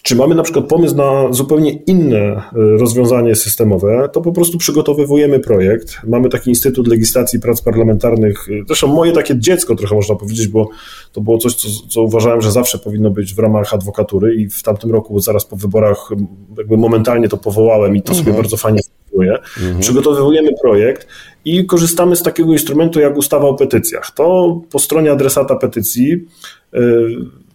czy 0.07 0.16
mamy 0.16 0.35
na 0.35 0.42
przykład 0.42 0.64
pomysł 0.66 0.97
na 0.97 1.33
zupełnie 1.33 1.73
inne 1.73 2.16
e, 2.16 2.42
rozwiązanie 2.55 3.35
systemowe, 3.35 4.09
to 4.12 4.21
po 4.21 4.33
prostu 4.33 4.59
przygotowywujemy 4.59 5.40
projekt. 5.40 6.01
Mamy 6.07 6.29
taki 6.29 6.51
Instytut 6.51 6.88
Legislacji 6.88 7.40
Prac 7.40 7.62
Parlamentarnych, 7.62 8.49
e, 8.49 8.64
zresztą 8.66 8.87
moje 8.87 9.12
takie 9.12 9.38
dziecko 9.38 9.77
trochę 9.77 9.95
można 9.95 10.14
powiedzieć, 10.14 10.49
bo 10.49 10.69
to 11.12 11.21
było 11.21 11.38
coś, 11.38 11.55
co, 11.55 11.69
co 11.88 12.03
uważałem, 12.03 12.40
że 12.40 12.53
zawsze 12.53 12.79
powinno 12.79 13.11
być 13.11 13.35
w 13.35 13.38
ramach 13.38 13.75
adwokatury 13.75 14.35
i 14.35 14.49
w 14.49 14.62
tamtym 14.62 14.90
roku, 14.90 15.21
zaraz 15.21 15.45
po 15.45 15.57
wyborach, 15.57 16.11
jakby 16.59 16.77
momentalnie 16.77 17.29
to 17.29 17.37
powołałem 17.37 17.97
i 17.97 18.03
to 18.03 18.12
mhm. 18.12 18.25
sobie 18.25 18.37
bardzo 18.37 18.57
fajnie 18.57 18.81
funkcjonuje. 18.83 19.38
Mhm. 19.57 19.81
Przygotowujemy 19.81 20.51
projekt 20.62 21.07
i 21.45 21.66
korzystamy 21.66 22.16
z 22.16 22.23
takiego 22.23 22.53
instrumentu 22.53 23.01
jak 23.01 23.16
ustawa 23.16 23.49
o 23.49 23.55
petycjach. 23.55 24.11
To 24.11 24.61
po 24.71 24.79
stronie 24.79 25.12
adresata 25.12 25.57
petycji 25.57 26.27
yy, 26.73 27.45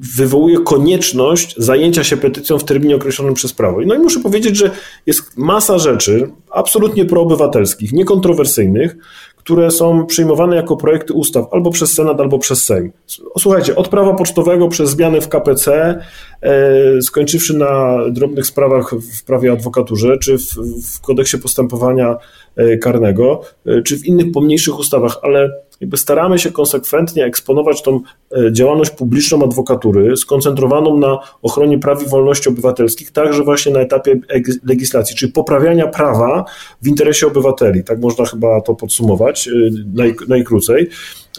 wywołuje 0.00 0.58
konieczność 0.58 1.54
zajęcia 1.56 2.04
się 2.04 2.16
petycją 2.16 2.58
w 2.58 2.64
terminie 2.64 2.96
określonym 2.96 3.34
przez 3.34 3.52
prawo. 3.52 3.80
No 3.86 3.94
i 3.94 3.98
muszę 3.98 4.20
powiedzieć, 4.20 4.56
że 4.56 4.70
jest 5.06 5.36
masa 5.36 5.78
rzeczy 5.78 6.30
absolutnie 6.50 7.04
proobywatelskich, 7.04 7.92
niekontrowersyjnych, 7.92 8.96
które 9.36 9.70
są 9.70 10.06
przyjmowane 10.06 10.56
jako 10.56 10.76
projekty 10.76 11.12
ustaw 11.12 11.46
albo 11.52 11.70
przez 11.70 11.92
Senat, 11.92 12.20
albo 12.20 12.38
przez 12.38 12.64
Sejm. 12.64 12.92
Słuchajcie, 13.38 13.76
od 13.76 13.88
prawa 13.88 14.14
pocztowego 14.14 14.68
przez 14.68 14.90
zmiany 14.90 15.20
w 15.20 15.28
KPC, 15.28 15.98
e, 16.42 17.02
skończywszy 17.02 17.56
na 17.56 17.98
drobnych 18.10 18.46
sprawach 18.46 18.94
w 18.94 19.24
prawie 19.24 19.52
adwokaturze, 19.52 20.18
czy 20.18 20.38
w, 20.38 20.54
w 20.96 21.00
kodeksie 21.00 21.38
postępowania 21.38 22.16
e, 22.56 22.76
karnego, 22.76 23.40
e, 23.66 23.82
czy 23.82 23.98
w 23.98 24.06
innych 24.06 24.32
pomniejszych 24.32 24.78
ustawach, 24.78 25.18
ale 25.22 25.50
jakby 25.80 25.96
staramy 25.96 26.38
się 26.38 26.50
konsekwentnie 26.50 27.24
eksponować 27.24 27.82
tą 27.82 28.00
e, 28.36 28.52
działalność 28.52 28.90
publiczną 28.90 29.44
adwokatury, 29.44 30.16
skoncentrowaną 30.16 30.98
na 30.98 31.18
ochronie 31.42 31.78
praw 31.78 32.02
i 32.02 32.08
wolności 32.08 32.48
obywatelskich, 32.48 33.10
także 33.10 33.44
właśnie 33.44 33.72
na 33.72 33.80
etapie 33.80 34.20
legislacji, 34.64 35.16
czyli 35.16 35.32
poprawiania 35.32 35.86
prawa 35.86 36.44
w 36.82 36.88
interesie 36.88 37.26
obywateli. 37.26 37.84
Tak 37.84 38.00
można 38.00 38.24
chyba 38.24 38.60
to 38.60 38.74
podsumować 38.74 39.48
e, 39.48 39.50
naj, 39.94 40.14
najkrócej. 40.28 40.88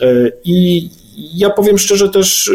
E, 0.02 0.32
I 0.44 0.90
ja 1.36 1.50
powiem 1.50 1.78
szczerze 1.78 2.10
też 2.10 2.52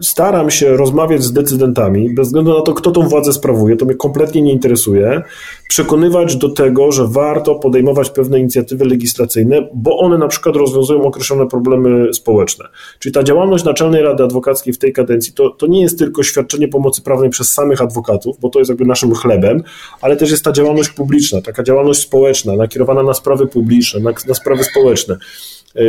staram 0.00 0.50
się 0.50 0.76
rozmawiać 0.76 1.22
z 1.22 1.32
decydentami, 1.32 2.14
bez 2.14 2.26
względu 2.26 2.58
na 2.58 2.62
to, 2.62 2.74
kto 2.74 2.90
tą 2.90 3.08
władzę 3.08 3.32
sprawuje, 3.32 3.76
to 3.76 3.84
mnie 3.84 3.94
kompletnie 3.94 4.42
nie 4.42 4.52
interesuje, 4.52 5.22
przekonywać 5.68 6.36
do 6.36 6.48
tego, 6.48 6.92
że 6.92 7.06
warto 7.08 7.54
podejmować 7.54 8.10
pewne 8.10 8.40
inicjatywy 8.40 8.84
legislacyjne, 8.84 9.68
bo 9.74 9.98
one 9.98 10.18
na 10.18 10.28
przykład 10.28 10.56
rozwiązują 10.56 11.02
określone 11.02 11.46
problemy 11.46 12.14
społeczne. 12.14 12.64
Czyli 12.98 13.12
ta 13.12 13.22
działalność 13.22 13.64
Naczelnej 13.64 14.02
Rady 14.02 14.24
Adwokackiej 14.24 14.72
w 14.72 14.78
tej 14.78 14.92
kadencji 14.92 15.32
to, 15.32 15.50
to 15.50 15.66
nie 15.66 15.82
jest 15.82 15.98
tylko 15.98 16.22
świadczenie 16.22 16.68
pomocy 16.68 17.02
prawnej 17.02 17.30
przez 17.30 17.52
samych 17.52 17.82
adwokatów, 17.82 18.38
bo 18.40 18.48
to 18.48 18.58
jest 18.58 18.68
jakby 18.68 18.84
naszym 18.84 19.14
chlebem, 19.14 19.62
ale 20.00 20.16
też 20.16 20.30
jest 20.30 20.44
ta 20.44 20.52
działalność 20.52 20.88
publiczna, 20.88 21.42
taka 21.42 21.62
działalność 21.62 22.00
społeczna, 22.00 22.56
nakierowana 22.56 23.02
na 23.02 23.14
sprawy 23.14 23.46
publiczne, 23.46 24.00
na, 24.00 24.10
na 24.28 24.34
sprawy 24.34 24.64
społeczne. 24.64 25.16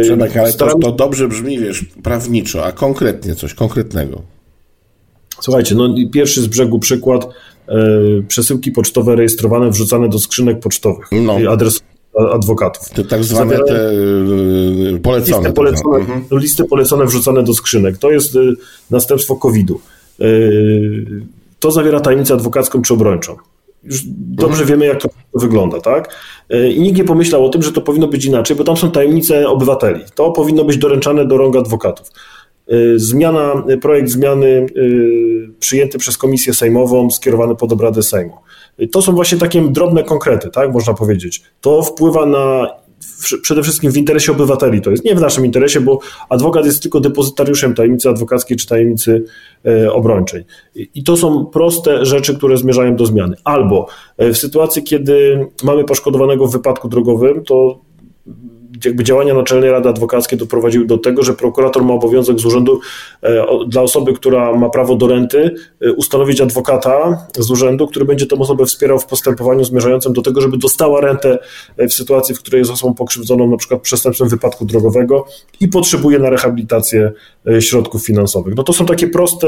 Przemek, 0.02 0.38
ale 0.38 0.54
to, 0.54 0.80
to 0.80 0.92
dobrze 0.92 1.28
brzmi, 1.28 1.60
wiesz, 1.60 1.86
prawniczo, 2.04 2.66
a 2.66 2.72
konkretnie 2.72 3.36
coś 3.36 3.54
konkretnego. 3.54 4.22
Słuchajcie, 5.42 5.76
no 5.76 5.96
pierwszy 6.12 6.42
z 6.42 6.48
brzegu 6.48 6.80
przykład, 6.80 7.28
e, 7.68 7.78
przesyłki 8.28 8.72
pocztowe 8.72 9.16
rejestrowane, 9.16 9.70
wrzucane 9.70 10.10
do 10.10 10.20
skrzynek 10.20 10.60
pocztowych. 10.60 11.08
No. 11.12 11.38
Adres 11.50 11.80
adwokatów. 12.32 12.90
Te 12.90 13.04
tak 13.04 13.24
zwane 13.24 13.58
Zawierają, 13.58 13.80
te 13.80 14.96
e, 14.96 15.00
polecone. 15.00 15.38
Listy 15.38 15.54
polecone, 15.54 15.98
mhm. 15.98 16.26
listy 16.32 16.64
polecone 16.64 17.06
wrzucane 17.06 17.44
do 17.44 17.54
skrzynek. 17.54 17.98
To 17.98 18.12
jest 18.12 18.38
następstwo 18.92 19.36
COVID-u. 19.36 19.82
To 21.60 21.72
zawiera 21.72 22.00
tajemnicę 22.00 22.34
adwokacką 22.34 22.82
czy 22.82 22.94
obrończą. 22.94 23.36
Już 23.84 24.02
dobrze 24.18 24.66
wiemy, 24.66 24.86
jak 24.86 25.02
to 25.02 25.10
wygląda, 25.34 25.82
tak? 25.82 26.16
E, 26.50 26.70
I 26.70 26.82
nikt 26.82 26.98
nie 26.98 27.04
pomyślał 27.04 27.46
o 27.46 27.50
tym, 27.50 27.62
że 27.62 27.72
to 27.72 27.82
powinno 27.82 28.08
być 28.08 28.26
inaczej, 28.26 28.58
bo 28.58 28.64
tam 28.64 28.78
są 28.78 28.92
tajemnice 28.92 29.50
obywateli. 29.50 30.02
To 30.16 30.32
powinno 30.32 30.64
być 30.64 30.78
doręczane 30.78 31.26
do 31.26 31.38
rąk 31.38 31.56
adwokatów. 31.56 32.08
E, 32.68 32.74
zmiana, 32.96 33.64
projekt 33.82 34.10
zmiany 34.10 34.48
e, 34.48 34.66
przyjęty 35.60 35.98
przez 35.98 36.18
Komisję 36.18 36.54
Sejmową, 36.54 37.12
skierowany 37.12 37.56
pod 37.56 37.72
obrady 37.72 38.04
Sejmu. 38.04 38.34
To 38.92 39.02
są 39.02 39.16
właśnie 39.16 39.38
takie 39.38 39.62
drobne 39.62 40.04
konkrety, 40.04 40.50
tak, 40.50 40.74
można 40.74 40.94
powiedzieć. 40.94 41.44
To 41.62 41.84
wpływa 41.84 42.26
na 42.26 42.68
przede 43.42 43.64
wszystkim 43.64 43.92
w 43.92 43.98
interesie 43.98 44.32
obywateli. 44.32 44.82
To 44.82 44.92
jest 44.92 45.06
nie 45.06 45.16
w 45.16 45.22
naszym 45.22 45.46
interesie, 45.46 45.82
bo 45.82 46.00
adwokat 46.30 46.66
jest 46.66 46.82
tylko 46.82 47.00
depozytariuszem 47.00 47.76
tajemnicy 47.76 48.10
adwokackiej 48.10 48.58
czy 48.58 48.68
tajemnicy 48.68 49.26
e, 49.66 49.92
obrończej. 49.94 50.46
I 50.76 51.04
to 51.04 51.18
są 51.18 51.46
proste 51.46 52.06
rzeczy, 52.06 52.38
które 52.38 52.58
zmierzają 52.58 52.96
do 52.96 53.06
zmiany. 53.06 53.36
Albo 53.44 53.88
e, 54.18 54.34
w 54.34 54.38
sytuacji, 54.38 54.84
kiedy 54.84 55.48
mamy 55.64 55.84
poszkodowanego 55.84 56.48
w 56.48 56.52
wypadku 56.52 56.90
drogowym, 56.90 57.44
to 57.44 57.89
jakby 58.86 59.04
działania 59.04 59.34
Naczelnej 59.34 59.72
Rady 59.72 59.90
Adwokackiej 59.90 60.40
doprowadziły 60.40 60.86
do 60.86 60.98
tego, 60.98 61.24
że 61.24 61.34
prokurator 61.34 61.84
ma 61.84 61.94
obowiązek 61.94 62.40
z 62.40 62.46
urzędu 62.46 62.80
e, 63.22 63.46
dla 63.68 63.82
osoby, 63.82 64.14
która 64.14 64.56
ma 64.56 64.70
prawo 64.70 64.96
do 64.96 65.08
renty, 65.08 65.56
e, 65.82 65.92
ustanowić 65.94 66.42
adwokata 66.42 67.28
z 67.38 67.52
urzędu, 67.52 67.88
który 67.88 68.06
będzie 68.06 68.26
tę 68.26 68.36
osobę 68.36 68.66
wspierał 68.66 69.00
w 69.00 69.06
postępowaniu 69.06 69.64
zmierzającym 69.64 70.14
do 70.14 70.22
tego, 70.22 70.42
żeby 70.42 70.58
dostała 70.58 71.02
rentę 71.02 71.38
e, 71.78 71.88
w 71.88 71.94
sytuacji, 71.94 72.36
w 72.36 72.40
której 72.40 72.60
jest 72.60 72.72
osobą 72.72 72.94
pokrzywdzoną 72.94 73.52
na 73.52 73.58
przykład 73.58 73.82
przestępstwem 73.82 74.30
wypadku 74.30 74.66
drogowego 74.66 75.26
i 75.60 75.68
potrzebuje 75.68 76.20
na 76.20 76.30
rehabilitację 76.30 77.12
środków 77.60 78.06
finansowych. 78.06 78.56
No 78.56 78.64
to 78.64 78.74
są 78.74 78.86
takie 78.86 79.08
proste, 79.08 79.48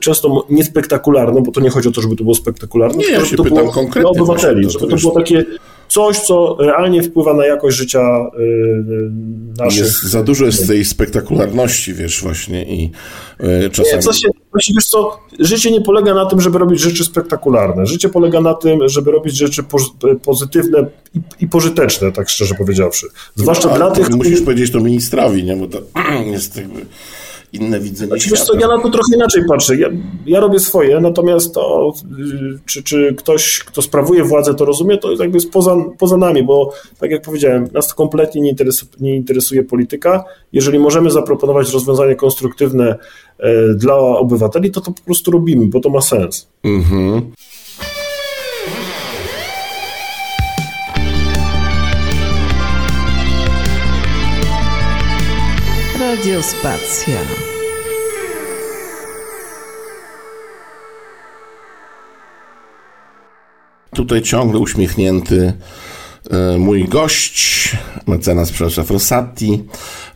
często 0.00 0.46
niespektakularne, 0.50 1.42
bo 1.42 1.52
to 1.52 1.60
nie 1.60 1.70
chodzi 1.70 1.88
o 1.88 1.92
to, 1.92 2.00
żeby 2.00 2.16
to 2.16 2.22
było 2.22 2.34
spektakularne, 2.34 2.98
nie, 2.98 3.10
ja 3.10 3.24
się 3.24 3.36
to 3.36 3.42
pytam 3.42 3.58
było 3.58 3.72
konkretnie. 3.72 4.00
Dla 4.00 4.10
obywateli, 4.10 4.70
żeby 4.70 4.86
to 4.86 4.96
było 4.96 5.14
takie 5.14 5.44
coś, 5.90 6.18
co 6.18 6.56
realnie 6.60 7.02
wpływa 7.02 7.34
na 7.34 7.46
jakość 7.46 7.76
życia 7.76 8.00
yy, 8.38 9.10
naszych. 9.58 9.78
Jest, 9.78 10.02
za 10.02 10.22
dużo 10.22 10.44
jest 10.46 10.66
tej 10.66 10.84
spektakularności, 10.84 11.94
wiesz, 11.94 12.22
właśnie 12.22 12.64
i 12.64 12.90
yy, 13.40 13.70
czasami... 13.70 13.94
Nie, 13.94 14.00
w 14.00 14.04
sensie, 14.04 14.28
właśnie, 14.52 14.74
wiesz 14.74 14.86
co, 14.86 15.20
życie 15.38 15.70
nie 15.70 15.80
polega 15.80 16.14
na 16.14 16.26
tym, 16.26 16.40
żeby 16.40 16.58
robić 16.58 16.80
rzeczy 16.80 17.04
spektakularne. 17.04 17.86
Życie 17.86 18.08
polega 18.08 18.40
na 18.40 18.54
tym, 18.54 18.88
żeby 18.88 19.10
robić 19.10 19.36
rzeczy 19.36 19.62
pozytywne 20.22 20.86
i, 21.14 21.20
i 21.40 21.48
pożyteczne, 21.48 22.12
tak 22.12 22.28
szczerze 22.28 22.54
powiedziawszy. 22.54 23.06
Zwłaszcza 23.34 23.68
no, 23.68 23.76
dla 23.76 23.90
tych... 23.90 24.10
Musisz 24.10 24.42
powiedzieć 24.42 24.70
to 24.70 24.80
ministrowi, 24.80 25.44
nie? 25.44 25.56
Bo 25.56 25.66
to 25.66 25.78
jest 26.32 26.56
jakby 26.56 26.86
inne 27.52 27.80
widzenie 27.80 28.08
znaczy, 28.08 28.26
świata. 28.26 28.44
Co, 28.44 28.54
ja 28.54 28.68
na 28.68 28.82
to 28.82 28.90
trochę 28.90 29.14
inaczej 29.14 29.42
patrzę. 29.48 29.76
Ja, 29.76 29.88
ja 30.26 30.40
robię 30.40 30.58
swoje, 30.58 31.00
natomiast 31.00 31.54
to, 31.54 31.92
czy, 32.66 32.82
czy 32.82 33.14
ktoś, 33.18 33.58
kto 33.58 33.82
sprawuje 33.82 34.24
władzę, 34.24 34.54
to 34.54 34.64
rozumie, 34.64 34.98
to 34.98 35.10
jakby 35.12 35.36
jest 35.36 35.50
poza, 35.50 35.76
poza 35.98 36.16
nami, 36.16 36.42
bo 36.42 36.72
tak 36.98 37.10
jak 37.10 37.22
powiedziałem, 37.22 37.68
nas 37.72 37.88
to 37.88 37.94
kompletnie 37.94 38.40
nie, 38.40 38.50
interesu, 38.50 38.86
nie 39.00 39.16
interesuje 39.16 39.64
polityka. 39.64 40.24
Jeżeli 40.52 40.78
możemy 40.78 41.10
zaproponować 41.10 41.72
rozwiązanie 41.72 42.14
konstruktywne 42.14 42.98
e, 43.38 43.74
dla 43.74 43.96
obywateli, 43.98 44.70
to 44.70 44.80
to 44.80 44.92
po 44.92 45.02
prostu 45.02 45.30
robimy, 45.30 45.66
bo 45.66 45.80
to 45.80 45.90
ma 45.90 46.00
sens. 46.00 46.48
Mhm. 46.64 47.32
Radiospacja. 56.20 57.14
Tutaj 63.94 64.22
ciągle 64.22 64.58
uśmiechnięty 64.58 65.52
e, 66.30 66.58
mój 66.58 66.84
gość, 66.84 67.76
mecenas 68.06 68.50
Przemysław 68.52 68.90
Rosati, 68.90 69.64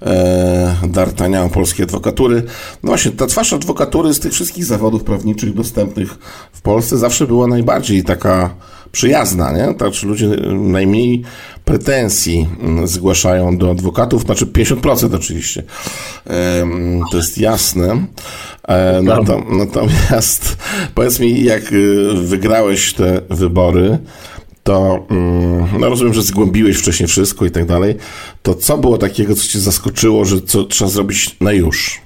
e, 0.03 0.77
D'Artagnan 0.83 1.51
polskiej 1.51 1.85
adwokatury. 1.85 2.43
No 2.83 2.89
właśnie, 2.89 3.13
ta 3.13 3.27
twarz 3.27 3.53
adwokatury 3.53 4.15
z 4.15 4.21
tych 4.21 4.33
wszystkich 4.33 4.65
zawodów 4.65 5.05
prawniczych 5.05 5.55
dostępnych 5.55 6.19
w 6.53 6.61
Polsce 6.61 6.99
zawsze 6.99 7.27
była 7.27 7.47
najbardziej 7.47 8.05
taka 8.05 8.55
przyjazna, 8.93 9.53
nie? 9.53 9.75
Znaczy 9.79 10.07
ludzie 10.07 10.29
najmniej 10.53 11.23
pretensji 11.65 12.49
mm, 12.61 12.87
zgłaszają 12.87 13.59
do 13.59 13.71
adwokatów, 13.71 14.23
znaczy 14.23 14.47
50% 14.47 15.15
oczywiście. 15.15 15.62
To 17.11 17.17
jest 17.17 17.39
jasne. 17.39 18.07
E, 18.69 19.03
natomiast 19.51 20.57
powiedz 20.95 21.21
mi, 21.21 21.45
jak 21.45 21.73
y, 21.73 22.12
wygrałeś 22.15 22.95
te 22.95 23.21
wybory, 23.31 23.99
to 24.62 25.07
mm, 25.11 25.81
no 25.81 25.89
rozumiem, 25.89 26.15
że 26.15 26.23
zgłębiłeś 26.23 26.77
wcześniej 26.77 27.07
wszystko 27.07 27.47
i 27.47 27.51
tak 27.51 27.67
dalej. 27.67 27.95
To 28.43 28.55
co 28.55 28.79
było 28.79 28.99
takiego, 28.99 29.35
co 29.35 29.49
cię 29.49 29.59
zaskoczyło, 29.59 30.25
że 30.25 30.41
co 30.41 30.65
trzeba 30.65 30.91
zrobić 30.91 31.37
na 31.41 31.53
już? 31.53 32.01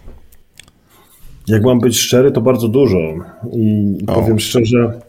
Jak 1.49 1.65
mam 1.65 1.81
być 1.81 1.99
szczery, 1.99 2.33
to 2.33 2.41
bardzo 2.41 2.69
dużo. 2.69 2.99
I 3.53 3.97
o. 4.07 4.15
powiem 4.15 4.39
szczerze, 4.39 5.01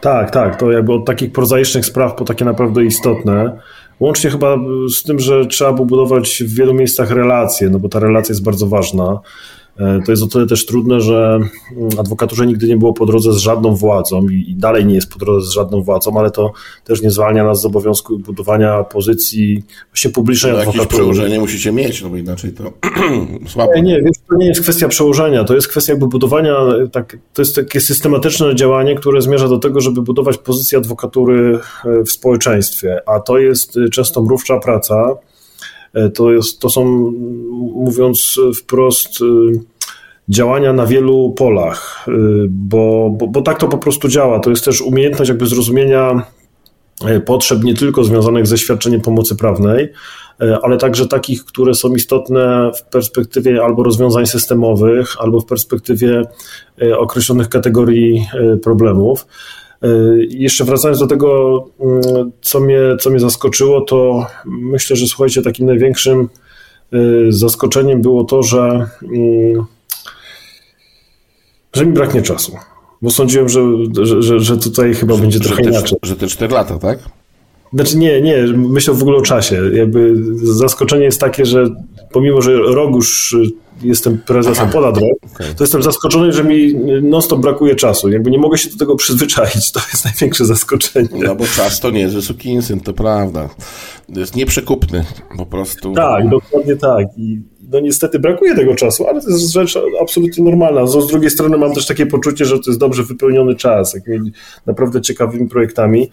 tak, 0.00 0.30
tak, 0.30 0.56
to 0.56 0.70
jakby 0.70 0.92
od 0.92 1.06
takich 1.06 1.32
prozaicznych 1.32 1.86
spraw 1.86 2.14
po 2.14 2.24
takie 2.24 2.44
naprawdę 2.44 2.84
istotne. 2.84 3.58
Łącznie 4.00 4.30
chyba 4.30 4.56
z 4.98 5.02
tym, 5.02 5.20
że 5.20 5.46
trzeba 5.46 5.72
budować 5.72 6.42
w 6.46 6.54
wielu 6.54 6.74
miejscach 6.74 7.10
relacje, 7.10 7.70
no 7.70 7.78
bo 7.78 7.88
ta 7.88 8.00
relacja 8.00 8.32
jest 8.32 8.44
bardzo 8.44 8.66
ważna. 8.66 9.20
E, 9.80 10.00
to 10.06 10.12
jest 10.12 10.22
o 10.22 10.26
tyle 10.26 10.46
też 10.46 10.66
trudne, 10.66 11.00
że 11.00 11.40
mm, 11.76 11.90
adwokaturze 11.98 12.46
nigdy 12.46 12.66
nie 12.66 12.76
było 12.76 12.92
po 12.92 13.06
drodze 13.06 13.32
z 13.32 13.36
żadną 13.36 13.74
władzą 13.74 14.28
i 14.28 14.54
dalej 14.56 14.86
nie 14.86 14.94
jest 14.94 15.12
po 15.12 15.18
drodze 15.18 15.46
z 15.46 15.50
żadną 15.50 15.82
władzą, 15.82 16.18
ale 16.18 16.30
to 16.30 16.52
też 16.84 17.02
nie 17.02 17.10
zwalnia 17.10 17.44
nas 17.44 17.60
z 17.60 17.64
obowiązku 17.64 18.18
budowania 18.18 18.84
pozycji 18.84 19.64
właśnie 19.92 20.10
publicznej 20.10 20.52
no, 20.52 20.58
adwokatury. 20.58 20.84
Jakieś 20.84 20.96
przełożenie 20.96 21.40
musicie 21.40 21.72
mieć, 21.72 22.02
no 22.02 22.08
bo 22.10 22.16
inaczej 22.16 22.52
to 22.52 22.72
słabo. 23.52 23.74
Nie, 23.74 23.82
nie, 23.82 24.10
to 24.28 24.36
nie 24.36 24.46
jest 24.46 24.60
kwestia 24.60 24.88
przełożenia, 24.88 25.44
to 25.44 25.54
jest 25.54 25.68
kwestia 25.68 25.92
jakby 25.92 26.06
budowania, 26.06 26.56
tak, 26.92 27.18
to 27.34 27.42
jest 27.42 27.56
takie 27.56 27.80
systematyczne 27.80 28.54
działanie, 28.54 28.94
które 28.94 29.22
zmierza 29.22 29.48
do 29.48 29.58
tego, 29.58 29.80
żeby 29.80 30.02
budować 30.02 30.38
pozycję 30.38 30.78
adwokatury 30.78 31.58
e, 31.84 32.04
w 32.04 32.10
społeczeństwie, 32.10 33.02
a 33.06 33.20
to 33.20 33.38
jest 33.38 33.76
e, 33.76 33.88
często 33.88 34.22
mrówcza 34.22 34.58
praca, 34.58 35.14
to, 36.14 36.32
jest, 36.32 36.60
to 36.60 36.70
są, 36.70 37.12
mówiąc 37.74 38.40
wprost, 38.62 39.18
działania 40.30 40.72
na 40.72 40.86
wielu 40.86 41.30
polach, 41.30 42.08
y, 42.08 42.12
bo, 42.48 43.10
bo, 43.10 43.26
bo 43.26 43.42
tak 43.42 43.58
to 43.58 43.68
po 43.68 43.78
prostu 43.78 44.08
działa. 44.08 44.40
To 44.40 44.50
jest 44.50 44.64
też 44.64 44.80
umiejętność 44.80 45.28
jakby 45.28 45.46
zrozumienia 45.46 46.22
y, 47.08 47.20
potrzeb 47.20 47.64
nie 47.64 47.74
tylko 47.74 48.04
związanych 48.04 48.46
ze 48.46 48.58
świadczeniem 48.58 49.00
pomocy 49.00 49.36
prawnej, 49.36 49.84
y, 49.84 50.56
ale 50.62 50.76
także 50.76 51.06
takich, 51.06 51.44
które 51.44 51.74
są 51.74 51.94
istotne 51.94 52.70
w 52.76 52.82
perspektywie 52.82 53.62
albo 53.64 53.82
rozwiązań 53.82 54.26
systemowych, 54.26 55.14
albo 55.18 55.40
w 55.40 55.46
perspektywie 55.46 56.22
określonych 56.98 57.48
kategorii 57.48 58.26
problemów. 58.62 59.26
Jeszcze 60.28 60.64
wracając 60.64 61.00
do 61.00 61.06
tego, 61.06 61.64
co 62.40 62.60
mnie, 62.60 62.78
co 63.00 63.10
mnie 63.10 63.20
zaskoczyło, 63.20 63.80
to 63.80 64.26
myślę, 64.46 64.96
że 64.96 65.06
słuchajcie, 65.06 65.42
takim 65.42 65.66
największym 65.66 66.28
zaskoczeniem 67.28 68.02
było 68.02 68.24
to, 68.24 68.42
że 68.42 68.86
że 71.72 71.86
mi 71.86 71.92
braknie 71.92 72.22
czasu. 72.22 72.56
Bo 73.02 73.10
sądziłem, 73.10 73.48
że, 73.48 73.60
że, 74.02 74.40
że 74.40 74.56
tutaj 74.58 74.94
chyba 74.94 75.14
że, 75.14 75.20
będzie 75.20 75.40
trochę 75.40 75.62
te, 75.62 75.70
inaczej. 75.70 75.98
Że 76.02 76.16
te 76.16 76.26
4 76.26 76.54
lata, 76.54 76.78
tak? 76.78 76.98
Znaczy 77.72 77.96
nie, 77.96 78.20
nie, 78.20 78.36
myślę 78.56 78.94
w 78.94 79.02
ogóle 79.02 79.18
o 79.18 79.22
czasie. 79.22 79.62
Jakby 79.74 80.14
zaskoczenie 80.42 81.04
jest 81.04 81.20
takie, 81.20 81.46
że 81.46 81.68
pomimo, 82.12 82.42
że 82.42 82.56
rok 82.56 82.94
już 82.94 83.36
jestem 83.82 84.18
prezesem 84.18 84.64
Aha. 84.64 84.72
ponad 84.72 84.96
rok, 84.96 85.32
okay. 85.34 85.54
to 85.54 85.64
jestem 85.64 85.82
zaskoczony, 85.82 86.32
że 86.32 86.44
mi 86.44 86.74
non 87.02 87.22
stop 87.22 87.40
brakuje 87.40 87.74
czasu. 87.74 88.08
Jakby 88.08 88.30
nie 88.30 88.38
mogę 88.38 88.58
się 88.58 88.70
do 88.70 88.76
tego 88.76 88.96
przyzwyczaić. 88.96 89.72
To 89.72 89.80
jest 89.92 90.04
największe 90.04 90.44
zaskoczenie. 90.44 91.08
No 91.12 91.36
bo 91.36 91.44
czas 91.46 91.80
to 91.80 91.90
nie 91.90 92.00
jest 92.00 92.14
wysoki 92.14 92.62
syn, 92.62 92.80
to 92.80 92.92
prawda. 92.92 93.48
To 94.14 94.20
jest 94.20 94.36
nieprzekupny 94.36 95.04
po 95.36 95.46
prostu. 95.46 95.94
Tak, 95.94 96.28
dokładnie 96.28 96.76
tak. 96.76 97.06
I 97.16 97.42
no 97.70 97.80
niestety 97.80 98.18
brakuje 98.18 98.54
tego 98.54 98.74
czasu, 98.74 99.06
ale 99.06 99.20
to 99.20 99.30
jest 99.30 99.52
rzecz 99.52 99.78
absolutnie 100.02 100.44
normalna. 100.44 100.86
Z 100.86 101.06
drugiej 101.06 101.30
strony 101.30 101.58
mam 101.58 101.72
też 101.72 101.86
takie 101.86 102.06
poczucie, 102.06 102.44
że 102.44 102.58
to 102.58 102.70
jest 102.70 102.80
dobrze 102.80 103.02
wypełniony 103.02 103.54
czas, 103.54 103.96
naprawdę 104.66 105.00
ciekawymi 105.00 105.48
projektami. 105.48 106.10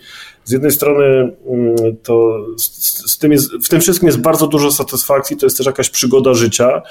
Z 0.48 0.52
jednej 0.52 0.72
strony 0.72 1.06
mm, 1.48 1.76
to 2.04 2.46
z, 2.58 3.12
z 3.12 3.18
tym 3.18 3.32
jest, 3.32 3.52
w 3.64 3.70
tym 3.70 3.82
wszystkim 3.82 4.08
jest 4.08 4.22
bardzo 4.22 4.48
dużo 4.48 4.72
satysfakcji, 4.72 5.38
to 5.38 5.46
jest 5.46 5.58
też 5.58 5.66
jakaś 5.66 5.90
przygoda 5.90 6.34
życia, 6.34 6.82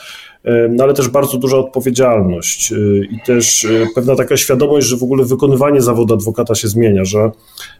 no 0.70 0.84
ale 0.84 0.94
też 0.94 1.08
bardzo 1.08 1.38
duża 1.38 1.56
odpowiedzialność 1.56 2.72
y, 2.72 3.08
i 3.10 3.20
też 3.26 3.64
y, 3.64 3.86
pewna 3.94 4.16
taka 4.16 4.36
świadomość, 4.36 4.86
że 4.86 4.96
w 4.96 5.02
ogóle 5.02 5.24
wykonywanie 5.24 5.82
zawodu 5.82 6.14
adwokata 6.14 6.54
się 6.54 6.68
zmienia, 6.68 7.04
że 7.04 7.30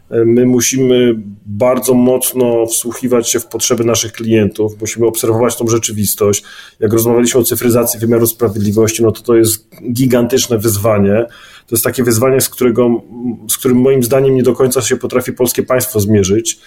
my 0.09 0.45
musimy 0.45 1.15
bardzo 1.45 1.93
mocno 1.93 2.65
wsłuchiwać 2.65 3.29
się 3.29 3.39
w 3.39 3.47
potrzeby 3.47 3.83
naszych 3.83 4.11
klientów, 4.11 4.81
musimy 4.81 5.05
obserwować 5.05 5.57
tą 5.57 5.67
rzeczywistość. 5.67 6.43
Jak 6.79 6.93
rozmawialiśmy 6.93 7.39
o 7.39 7.43
cyfryzacji 7.43 7.99
wymiaru 7.99 8.27
sprawiedliwości, 8.27 9.03
no 9.03 9.11
to 9.11 9.21
to 9.21 9.35
jest 9.35 9.69
gigantyczne 9.93 10.57
wyzwanie. 10.57 11.25
To 11.67 11.75
jest 11.75 11.83
takie 11.83 12.03
wyzwanie, 12.03 12.41
z, 12.41 12.49
którego, 12.49 13.01
z 13.51 13.57
którym 13.57 13.77
moim 13.77 14.03
zdaniem 14.03 14.35
nie 14.35 14.43
do 14.43 14.53
końca 14.53 14.81
się 14.81 14.97
potrafi 14.97 15.33
polskie 15.33 15.63
państwo 15.63 15.99
zmierzyć, 15.99 16.59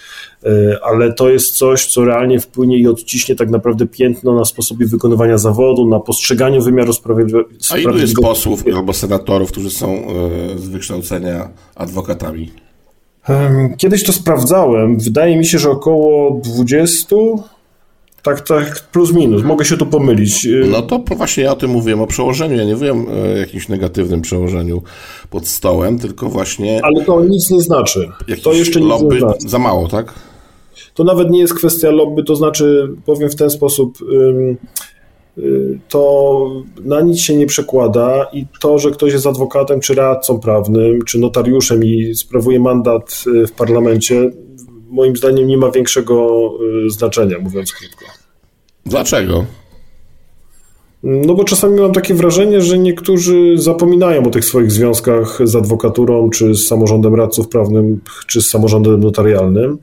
ale 0.83 1.13
to 1.13 1.29
jest 1.29 1.55
coś, 1.55 1.85
co 1.85 2.05
realnie 2.05 2.39
wpłynie 2.39 2.77
i 2.77 2.87
odciśnie 2.87 3.35
tak 3.35 3.49
naprawdę 3.49 3.87
piętno 3.87 4.35
na 4.35 4.45
sposobie 4.45 4.85
wykonywania 4.85 5.37
zawodu, 5.37 5.87
na 5.87 5.99
postrzeganiu 5.99 6.61
wymiaru 6.61 6.93
sprawiedliwości. 6.93 7.73
A 7.73 7.77
ilu 7.77 7.97
jest 7.97 8.15
posłów 8.15 8.63
albo 8.75 8.93
senatorów, 8.93 9.51
którzy 9.51 9.69
są 9.69 9.87
e, 9.87 10.59
z 10.59 10.69
wykształcenia 10.69 11.49
adwokatami? 11.75 12.51
Kiedyś 13.77 14.03
to 14.03 14.13
sprawdzałem. 14.13 14.99
Wydaje 14.99 15.37
mi 15.37 15.45
się, 15.45 15.59
że 15.59 15.69
około 15.69 16.41
20. 16.43 17.15
Tak, 18.23 18.41
tak, 18.41 18.89
plus 18.91 19.13
minus. 19.13 19.43
Mogę 19.43 19.65
się 19.65 19.77
tu 19.77 19.85
pomylić. 19.85 20.47
No 20.71 20.81
to 20.81 20.99
właśnie 21.15 21.43
ja 21.43 21.51
o 21.51 21.55
tym 21.55 21.71
mówiłem, 21.71 22.01
o 22.01 22.07
przełożeniu. 22.07 22.57
Ja 22.57 22.63
nie 22.63 22.75
wiem 22.75 23.05
o 23.07 23.25
jakimś 23.25 23.69
negatywnym 23.69 24.21
przełożeniu 24.21 24.81
pod 25.29 25.47
stołem, 25.47 25.99
tylko 25.99 26.29
właśnie. 26.29 26.79
Ale 26.83 27.05
to 27.05 27.21
nic 27.23 27.49
nie 27.49 27.61
znaczy. 27.61 28.09
To 28.43 28.53
jeszcze 28.53 28.79
nic 28.79 28.89
lobby 28.89 29.15
nie 29.15 29.21
znaczy. 29.21 29.49
Za 29.49 29.59
mało, 29.59 29.87
tak? 29.87 30.13
To 30.93 31.03
nawet 31.03 31.29
nie 31.29 31.39
jest 31.39 31.53
kwestia 31.53 31.91
lobby, 31.91 32.23
to 32.23 32.35
znaczy, 32.35 32.89
powiem 33.05 33.29
w 33.29 33.35
ten 33.35 33.49
sposób 33.49 33.97
to 35.89 36.51
na 36.83 37.01
nic 37.01 37.19
się 37.19 37.35
nie 37.35 37.45
przekłada 37.45 38.27
i 38.33 38.45
to, 38.61 38.79
że 38.79 38.91
ktoś 38.91 39.13
jest 39.13 39.27
adwokatem, 39.27 39.79
czy 39.79 39.95
radcą 39.95 40.39
prawnym, 40.39 41.01
czy 41.01 41.19
notariuszem 41.19 41.83
i 41.83 42.15
sprawuje 42.15 42.59
mandat 42.59 43.23
y, 43.27 43.47
w 43.47 43.51
parlamencie, 43.51 44.29
moim 44.91 45.15
zdaniem 45.15 45.47
nie 45.47 45.57
ma 45.57 45.71
większego 45.71 46.49
y, 46.85 46.89
znaczenia, 46.89 47.39
mówiąc 47.39 47.73
krótko. 47.73 48.05
Dlaczego? 48.85 49.45
No 51.03 51.33
bo 51.33 51.43
czasami 51.43 51.81
mam 51.81 51.93
takie 51.93 52.13
wrażenie, 52.13 52.61
że 52.61 52.77
niektórzy 52.77 53.57
zapominają 53.57 54.23
o 54.23 54.29
tych 54.29 54.45
swoich 54.45 54.71
związkach 54.71 55.39
z 55.43 55.55
adwokaturą, 55.55 56.29
czy 56.29 56.55
z 56.55 56.67
samorządem 56.67 57.15
radców 57.15 57.47
prawnym, 57.47 58.01
czy 58.27 58.41
z 58.41 58.49
samorządem 58.49 58.99
notarialnym. 58.99 59.77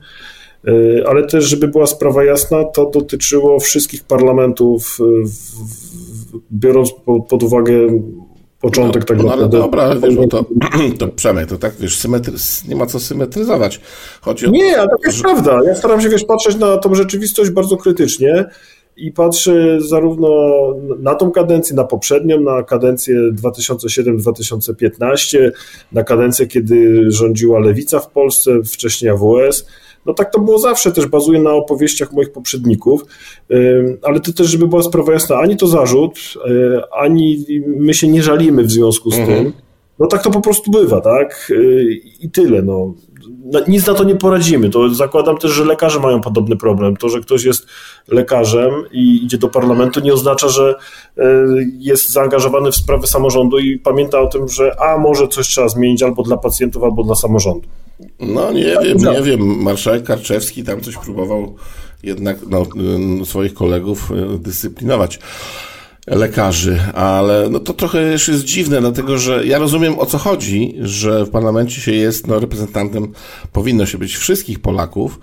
E, 0.67 1.07
ale 1.07 1.27
też, 1.27 1.45
żeby 1.45 1.67
była 1.67 1.87
sprawa 1.87 2.23
jasna, 2.23 2.63
to 2.63 2.89
dotyczyło 2.93 3.59
wszystkich 3.59 4.03
parlamentów, 4.03 4.97
biorąc 6.51 6.93
pod 7.29 7.43
uwagę 7.43 7.73
początek 8.61 9.01
no, 9.01 9.07
tak 9.07 9.17
no. 9.17 9.35
No, 9.35 9.47
dobra, 9.47 9.83
ale 9.83 9.99
wiesz, 9.99 10.15
to, 10.29 10.45
to 10.99 11.07
Przemek, 11.07 11.49
to 11.49 11.57
tak, 11.57 11.73
wiesz, 11.79 11.99
symetry- 11.99 12.69
nie 12.69 12.75
ma 12.75 12.85
co 12.85 12.99
symetryzować. 12.99 13.81
Chodzi 14.21 14.45
o 14.45 14.49
nie, 14.49 14.79
ale 14.79 14.89
to 14.89 14.97
jest 15.05 15.17
że... 15.17 15.23
prawda. 15.23 15.59
Ja 15.65 15.75
staram 15.75 16.01
się, 16.01 16.09
wiesz, 16.09 16.23
patrzeć 16.23 16.55
na 16.55 16.77
tą 16.77 16.95
rzeczywistość 16.95 17.51
bardzo 17.51 17.77
krytycznie 17.77 18.45
i 18.97 19.11
patrzę 19.11 19.81
zarówno 19.81 20.29
na 20.99 21.15
tą 21.15 21.31
kadencję, 21.31 21.75
na 21.75 21.83
poprzednią, 21.83 22.41
na 22.41 22.63
kadencję 22.63 23.15
2007-2015, 23.31 25.51
na 25.91 26.03
kadencję, 26.03 26.47
kiedy 26.47 27.05
rządziła 27.11 27.59
Lewica 27.59 27.99
w 27.99 28.09
Polsce, 28.09 28.63
wcześniej 28.63 29.11
AWS, 29.11 29.65
no 30.09 30.13
tak 30.13 30.33
to 30.33 30.39
było 30.39 30.59
zawsze, 30.59 30.91
też 30.91 31.05
bazuje 31.05 31.41
na 31.41 31.53
opowieściach 31.53 32.11
moich 32.11 32.31
poprzedników, 32.31 33.05
ale 34.03 34.19
to 34.19 34.33
też, 34.33 34.47
żeby 34.47 34.67
była 34.67 34.83
sprawa 34.83 35.13
jasna, 35.13 35.35
ani 35.37 35.57
to 35.57 35.67
zarzut, 35.67 36.19
y, 36.19 36.81
ani 36.91 37.45
my 37.67 37.93
się 37.93 38.07
nie 38.07 38.23
żalimy 38.23 38.63
w 38.63 38.71
związku 38.71 39.11
z 39.11 39.19
mhm. 39.19 39.43
tym. 39.43 39.53
No 39.99 40.07
tak 40.07 40.23
to 40.23 40.31
po 40.31 40.41
prostu 40.41 40.71
bywa, 40.71 41.01
tak? 41.01 41.47
Y, 41.51 42.01
I 42.19 42.29
tyle, 42.29 42.61
no. 42.61 42.93
Nic 43.67 43.87
na 43.87 43.93
to 43.93 44.03
nie 44.03 44.15
poradzimy. 44.15 44.69
To 44.69 44.89
zakładam 44.89 45.37
też, 45.37 45.51
że 45.51 45.65
lekarze 45.65 45.99
mają 45.99 46.21
podobny 46.21 46.57
problem. 46.57 46.97
To, 46.97 47.09
że 47.09 47.19
ktoś 47.19 47.43
jest 47.43 47.65
lekarzem 48.07 48.71
i 48.91 49.23
idzie 49.23 49.37
do 49.37 49.49
parlamentu, 49.49 49.99
nie 49.99 50.13
oznacza, 50.13 50.49
że 50.49 50.75
y, 51.17 51.21
jest 51.79 52.09
zaangażowany 52.09 52.71
w 52.71 52.75
sprawy 52.75 53.07
samorządu 53.07 53.59
i 53.59 53.79
pamięta 53.79 54.19
o 54.19 54.27
tym, 54.27 54.47
że 54.47 54.81
a 54.81 54.97
może 54.97 55.27
coś 55.27 55.47
trzeba 55.47 55.69
zmienić 55.69 56.03
albo 56.03 56.23
dla 56.23 56.37
pacjentów, 56.37 56.83
albo 56.83 57.03
dla 57.03 57.15
samorządu. 57.15 57.67
No 58.19 58.51
nie 58.51 58.77
wiem, 58.83 58.97
nie 58.97 59.21
wiem. 59.21 59.63
Marszałek 59.63 60.03
Karczewski 60.03 60.63
tam 60.63 60.81
coś 60.81 60.97
próbował 60.97 61.55
jednak 62.03 62.37
no, 62.49 62.65
swoich 63.25 63.53
kolegów 63.53 64.11
dyscyplinować 64.39 65.19
lekarzy, 66.09 66.79
ale 66.93 67.47
no 67.49 67.59
to 67.59 67.73
trochę 67.73 68.11
już 68.11 68.27
jest 68.27 68.43
dziwne, 68.43 68.81
dlatego 68.81 69.17
że 69.17 69.45
ja 69.45 69.57
rozumiem 69.57 69.99
o 69.99 70.05
co 70.05 70.17
chodzi, 70.17 70.75
że 70.81 71.25
w 71.25 71.29
parlamencie 71.29 71.81
się 71.81 71.91
jest 71.91 72.27
no, 72.27 72.39
reprezentantem, 72.39 73.13
powinno 73.51 73.85
się 73.85 73.97
być 73.97 74.17
wszystkich 74.17 74.59
Polaków, 74.59 75.19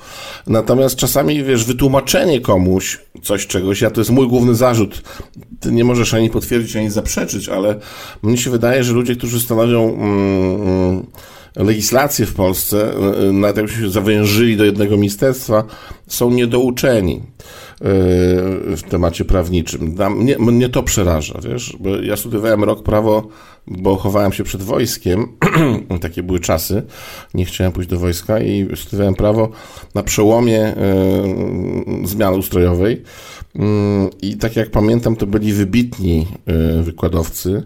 natomiast 0.46 0.96
czasami, 0.96 1.44
wiesz, 1.44 1.64
wytłumaczenie 1.64 2.40
komuś 2.40 2.98
coś, 3.22 3.46
czegoś, 3.46 3.80
ja 3.80 3.90
to 3.90 4.00
jest 4.00 4.10
mój 4.10 4.28
główny 4.28 4.54
zarzut, 4.54 5.02
ty 5.60 5.72
nie 5.72 5.84
możesz 5.84 6.14
ani 6.14 6.30
potwierdzić, 6.30 6.76
ani 6.76 6.90
zaprzeczyć, 6.90 7.48
ale 7.48 7.80
mnie 8.22 8.36
się 8.36 8.50
wydaje, 8.50 8.84
że 8.84 8.92
ludzie, 8.92 9.16
którzy 9.16 9.40
stanowią 9.40 9.94
mm, 9.94 10.62
mm 10.62 11.06
legislację 11.56 12.26
w 12.26 12.34
Polsce, 12.34 12.92
nawet 13.32 13.56
jakbyśmy 13.56 13.82
się 13.82 13.90
zawężyli 13.90 14.56
do 14.56 14.64
jednego 14.64 14.96
ministerstwa, 14.96 15.64
są 16.06 16.30
niedouczeni 16.30 17.22
w 17.80 18.80
temacie 18.88 19.24
prawniczym. 19.24 19.96
Mnie, 20.16 20.38
mnie 20.38 20.68
to 20.68 20.82
przeraża, 20.82 21.40
wiesz, 21.50 21.76
bo 21.80 21.96
ja 21.96 22.16
studiowałem 22.16 22.64
rok 22.64 22.82
prawo, 22.82 23.28
bo 23.66 23.96
chowałem 23.96 24.32
się 24.32 24.44
przed 24.44 24.62
wojskiem, 24.62 25.28
takie 26.00 26.22
były 26.22 26.40
czasy, 26.40 26.82
nie 27.34 27.44
chciałem 27.44 27.72
pójść 27.72 27.90
do 27.90 27.98
wojska 27.98 28.40
i 28.40 28.68
studiowałem 28.76 29.14
prawo 29.14 29.50
na 29.94 30.02
przełomie 30.02 30.74
zmiany 32.04 32.36
ustrojowej. 32.36 33.02
Mm, 33.54 34.10
i 34.22 34.36
tak 34.36 34.56
jak 34.56 34.70
pamiętam, 34.70 35.16
to 35.16 35.26
byli 35.26 35.52
wybitni 35.52 36.26
wykładowcy, 36.82 37.62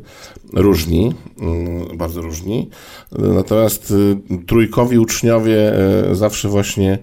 różni, 0.52 1.12
mm, 1.40 1.98
bardzo 1.98 2.20
różni, 2.20 2.68
natomiast 3.12 3.90
y, 3.90 4.16
trójkowi 4.46 4.98
uczniowie 4.98 5.72
zawsze 6.12 6.48
właśnie 6.48 6.98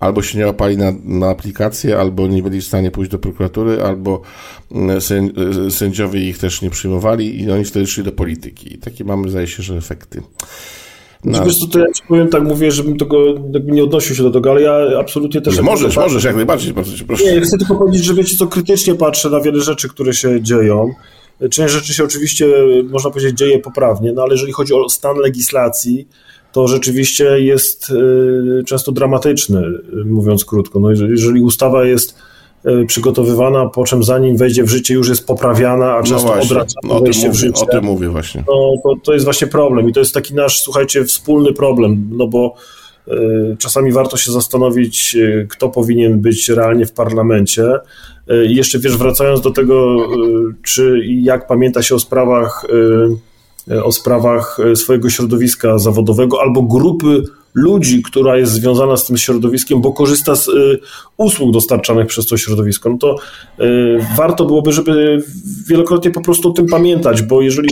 albo 0.00 0.22
się 0.22 0.38
nie 0.38 0.46
łapali 0.46 0.76
na, 0.76 0.92
na 1.04 1.28
aplikację, 1.28 1.98
albo 1.98 2.26
nie 2.26 2.42
byli 2.42 2.60
w 2.60 2.64
stanie 2.64 2.90
pójść 2.90 3.10
do 3.10 3.18
prokuratury, 3.18 3.82
albo 3.82 4.22
mm, 4.72 5.00
sędziowie 5.70 6.28
ich 6.28 6.38
też 6.38 6.62
nie 6.62 6.70
przyjmowali 6.70 7.42
i 7.42 7.50
oni 7.50 7.64
wtedy 7.64 7.86
szli 7.86 8.04
do 8.04 8.12
polityki. 8.12 8.74
I 8.74 8.78
takie 8.78 9.04
mamy, 9.04 9.30
zdaje 9.30 9.46
się, 9.46 9.62
że 9.62 9.74
efekty. 9.74 10.22
No. 11.24 11.44
Wiesz 11.44 11.58
co, 11.58 11.66
to 11.66 11.78
ja 11.78 11.92
ci 11.92 12.02
powiem 12.08 12.28
tak, 12.28 12.42
mówię, 12.42 12.70
żebym 12.70 12.98
tego 12.98 13.18
nie 13.64 13.84
odnosił 13.84 14.16
się 14.16 14.22
do 14.22 14.30
tego, 14.30 14.50
ale 14.50 14.62
ja 14.62 14.98
absolutnie 15.00 15.40
też... 15.40 15.56
Nie, 15.56 15.62
możesz, 15.62 15.94
tak, 15.94 16.04
możesz, 16.04 16.24
jak 16.24 16.36
najbardziej, 16.36 16.72
bardzo 16.72 16.96
cię 16.96 17.04
proszę. 17.04 17.24
Nie, 17.24 17.40
chcę 17.40 17.58
tylko 17.58 17.74
powiedzieć, 17.74 18.04
że 18.04 18.14
wiecie 18.14 18.36
co, 18.36 18.46
krytycznie 18.46 18.94
patrzę 18.94 19.30
na 19.30 19.40
wiele 19.40 19.60
rzeczy, 19.60 19.88
które 19.88 20.14
się 20.14 20.42
dzieją. 20.42 20.90
Część 21.50 21.74
rzeczy 21.74 21.94
się 21.94 22.04
oczywiście, 22.04 22.46
można 22.90 23.10
powiedzieć, 23.10 23.38
dzieje 23.38 23.58
poprawnie, 23.58 24.12
no 24.12 24.22
ale 24.22 24.32
jeżeli 24.32 24.52
chodzi 24.52 24.74
o 24.74 24.88
stan 24.88 25.16
legislacji, 25.16 26.08
to 26.58 26.68
rzeczywiście 26.68 27.40
jest 27.40 27.90
y, 27.90 28.64
często 28.66 28.92
dramatyczny, 28.92 29.62
mówiąc 30.04 30.44
krótko. 30.44 30.80
No 30.80 30.90
jeżeli 30.90 31.42
ustawa 31.42 31.84
jest 31.84 32.18
y, 32.66 32.86
przygotowywana, 32.86 33.66
po 33.66 33.84
czym 33.84 34.04
zanim 34.04 34.36
wejdzie 34.36 34.64
w 34.64 34.68
życie 34.68 34.94
już 34.94 35.08
jest 35.08 35.26
poprawiana, 35.26 35.94
a 35.94 35.98
no 35.98 36.02
często 36.02 36.36
no 36.36 36.42
odracza 36.42 36.80
no, 36.84 37.00
wejście 37.00 37.26
mówię, 37.26 37.38
w 37.38 37.40
życie. 37.40 37.62
O 37.62 37.66
tym 37.66 37.84
mówię 37.84 38.08
właśnie. 38.08 38.44
No, 38.48 38.72
to, 38.82 38.94
to 39.04 39.12
jest 39.12 39.24
właśnie 39.24 39.46
problem 39.46 39.88
i 39.88 39.92
to 39.92 40.00
jest 40.00 40.14
taki 40.14 40.34
nasz, 40.34 40.60
słuchajcie, 40.60 41.04
wspólny 41.04 41.52
problem, 41.52 42.08
no 42.12 42.26
bo 42.26 42.54
y, 43.08 43.56
czasami 43.58 43.92
warto 43.92 44.16
się 44.16 44.32
zastanowić, 44.32 45.16
kto 45.48 45.68
powinien 45.68 46.20
być 46.20 46.48
realnie 46.48 46.86
w 46.86 46.92
parlamencie. 46.92 47.64
I 48.46 48.56
jeszcze 48.56 48.78
wiesz, 48.78 48.96
wracając 48.96 49.40
do 49.40 49.50
tego, 49.50 49.96
czy 50.62 51.00
jak 51.06 51.46
pamięta 51.46 51.82
się 51.82 51.94
o 51.94 51.98
sprawach 51.98 52.66
o 53.84 53.92
sprawach 53.92 54.58
e, 54.60 54.76
swojego 54.76 55.10
środowiska 55.10 55.78
zawodowego 55.78 56.40
albo 56.40 56.62
grupy 56.62 57.22
ludzi, 57.54 58.02
która 58.02 58.36
jest 58.36 58.52
związana 58.52 58.96
z 58.96 59.06
tym 59.06 59.16
środowiskiem, 59.16 59.80
bo 59.80 59.92
korzysta 59.92 60.36
z 60.36 60.48
e, 60.48 60.52
usług 61.16 61.52
dostarczanych 61.52 62.06
przez 62.06 62.26
to 62.26 62.36
środowisko, 62.36 62.90
no 62.90 62.98
to 62.98 63.16
warto 64.16 64.44
byłoby, 64.44 64.72
żeby 64.72 65.22
wielokrotnie 65.68 66.10
po 66.10 66.20
prostu 66.20 66.48
o 66.48 66.52
tym 66.52 66.66
pamiętać, 66.66 67.22
bo 67.22 67.42
jeżeli 67.42 67.68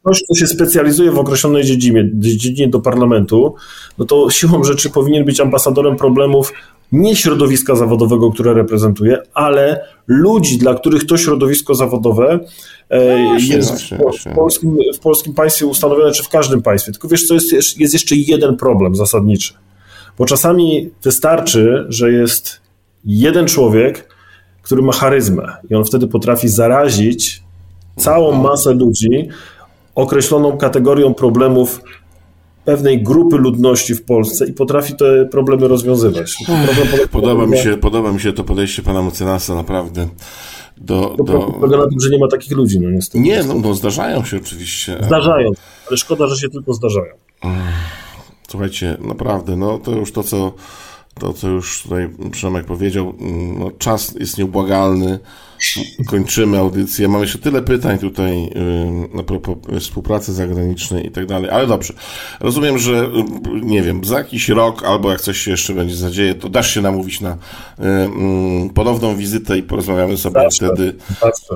ktoś, 0.00 0.22
kto 0.24 0.34
się 0.34 0.46
specjalizuje 0.46 1.10
w 1.10 1.18
określonej 1.18 1.64
dziedzinie, 1.64 2.10
dziedzinie 2.14 2.68
do 2.68 2.80
parlamentu, 2.80 3.54
no 3.98 4.04
to 4.04 4.30
siłą 4.30 4.64
rzeczy 4.64 4.90
powinien 4.90 5.24
być 5.24 5.40
ambasadorem 5.40 5.96
problemów 5.96 6.52
nie 6.92 7.16
środowiska 7.16 7.74
zawodowego, 7.74 8.30
które 8.30 8.54
reprezentuje, 8.54 9.18
ale 9.34 9.84
ludzi, 10.06 10.58
dla 10.58 10.74
których 10.74 11.06
to 11.06 11.16
środowisko 11.16 11.74
zawodowe 11.74 12.40
e, 12.88 13.18
no 13.18 13.28
właśnie, 13.28 13.56
jest 13.56 13.94
właśnie, 13.96 14.32
w, 14.32 14.34
polskim, 14.34 14.76
w 14.94 14.98
polskim 14.98 15.34
państwie 15.34 15.66
ustanowione, 15.66 16.12
czy 16.12 16.22
w 16.22 16.28
każdym 16.28 16.62
państwie. 16.62 16.92
Tylko 16.92 17.08
wiesz, 17.08 17.26
co 17.26 17.34
jest, 17.34 17.52
jest 17.52 17.92
jeszcze 17.92 18.16
jeden 18.16 18.56
problem 18.56 18.96
zasadniczy. 18.96 19.54
Bo 20.18 20.26
czasami 20.26 20.90
wystarczy, 21.02 21.86
że 21.88 22.12
jest 22.12 22.60
jeden 23.04 23.46
człowiek, 23.46 24.08
który 24.62 24.82
ma 24.82 24.92
charyzmę 24.92 25.56
i 25.70 25.74
on 25.74 25.84
wtedy 25.84 26.06
potrafi 26.06 26.48
zarazić 26.48 27.42
całą 27.96 28.32
masę 28.32 28.74
ludzi 28.74 29.28
określoną 29.94 30.56
kategorią 30.56 31.14
problemów 31.14 31.80
pewnej 32.66 33.02
grupy 33.02 33.36
ludności 33.36 33.94
w 33.94 34.04
Polsce 34.04 34.46
i 34.46 34.52
potrafi 34.52 34.94
te 34.96 35.26
problemy 35.30 35.68
rozwiązywać. 35.68 36.36
Problem 36.46 37.08
podoba, 37.10 37.46
mi 37.46 37.58
się, 37.58 37.76
podoba 37.76 38.12
mi 38.12 38.20
się 38.20 38.32
to 38.32 38.44
podejście 38.44 38.82
pana 38.82 39.02
mecenasa, 39.02 39.54
naprawdę. 39.54 40.08
Do, 40.76 41.16
do... 41.18 41.38
Polega 41.60 41.76
na 41.76 41.88
tym, 41.88 42.00
że 42.00 42.10
nie 42.10 42.18
ma 42.18 42.28
takich 42.28 42.52
ludzi, 42.52 42.80
no 42.80 42.90
niestety. 42.90 43.20
Nie, 43.24 43.42
no, 43.42 43.54
no 43.54 43.74
zdarzają 43.74 44.24
się 44.24 44.36
oczywiście. 44.36 44.98
Zdarzają, 45.00 45.50
ale 45.88 45.96
szkoda, 45.96 46.26
że 46.26 46.36
się 46.36 46.48
tylko 46.48 46.72
zdarzają. 46.72 47.14
Słuchajcie, 48.48 48.96
naprawdę, 49.00 49.56
no 49.56 49.78
to 49.78 49.92
już 49.92 50.12
to, 50.12 50.22
co 50.22 50.52
to, 51.20 51.32
co 51.32 51.48
już 51.48 51.82
tutaj 51.82 52.08
Przemek 52.30 52.66
powiedział, 52.66 53.14
no, 53.58 53.70
czas 53.78 54.14
jest 54.20 54.38
nieubłagalny. 54.38 55.18
Kończymy 56.06 56.58
audycję. 56.58 57.08
Mamy 57.08 57.24
jeszcze 57.24 57.38
tyle 57.38 57.62
pytań 57.62 57.98
tutaj 57.98 58.42
yy, 58.42 59.20
a 59.20 59.22
propos 59.22 59.56
współpracy 59.80 60.32
zagranicznej 60.32 61.06
i 61.06 61.10
tak 61.10 61.26
dalej, 61.26 61.50
ale 61.50 61.66
dobrze. 61.66 61.94
Rozumiem, 62.40 62.78
że 62.78 62.92
yy, 62.92 63.60
nie 63.62 63.82
wiem, 63.82 64.04
za 64.04 64.18
jakiś 64.18 64.48
rok 64.48 64.84
albo 64.84 65.10
jak 65.10 65.20
coś 65.20 65.38
się 65.38 65.50
jeszcze 65.50 65.74
będzie 65.74 65.96
zadzieje, 65.96 66.34
to 66.34 66.48
dasz 66.48 66.74
się 66.74 66.80
namówić 66.80 67.20
na 67.20 67.36
yy, 67.78 68.70
ponowną 68.74 69.16
wizytę 69.16 69.58
i 69.58 69.62
porozmawiamy 69.62 70.16
sobie 70.16 70.40
wtedy, 70.50 70.94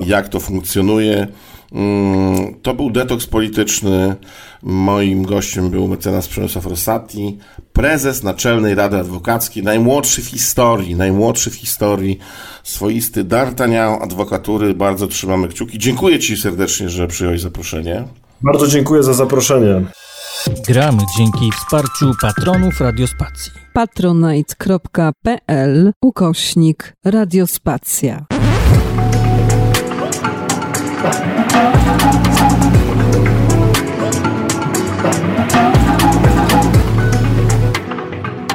jak 0.06 0.28
to 0.28 0.40
funkcjonuje. 0.40 1.28
Mm, 1.72 2.54
to 2.62 2.74
był 2.74 2.90
detoks 2.90 3.26
polityczny. 3.26 4.16
Moim 4.62 5.22
gościem 5.22 5.70
był 5.70 5.88
mecenas 5.88 6.28
Przemysław 6.28 6.66
Rosati, 6.66 7.38
prezes 7.72 8.22
Naczelnej 8.22 8.74
Rady 8.74 8.98
Adwokackiej, 8.98 9.62
najmłodszy 9.62 10.22
w 10.22 10.26
historii, 10.26 10.94
najmłodszy 10.94 11.50
w 11.50 11.54
historii, 11.54 12.18
swoisty 12.64 13.24
D'Artagnan 13.24 14.02
adwokatury. 14.02 14.74
Bardzo 14.74 15.06
trzymamy 15.06 15.48
kciuki. 15.48 15.78
Dziękuję 15.78 16.18
Ci 16.18 16.36
serdecznie, 16.36 16.88
że 16.88 17.06
przyjąłeś 17.06 17.40
zaproszenie. 17.40 18.04
Bardzo 18.42 18.66
dziękuję 18.66 19.02
za 19.02 19.14
zaproszenie. 19.14 19.84
Gramy 20.68 21.02
dzięki 21.18 21.52
wsparciu 21.52 22.12
patronów 22.22 22.80
Radiospacji. 22.80 23.52
patronite.pl 23.74 25.92
ukośnik 26.02 26.92
Radiospacja. 27.04 28.26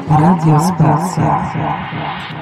Radio 0.10 0.60
Spacja. 0.60 2.35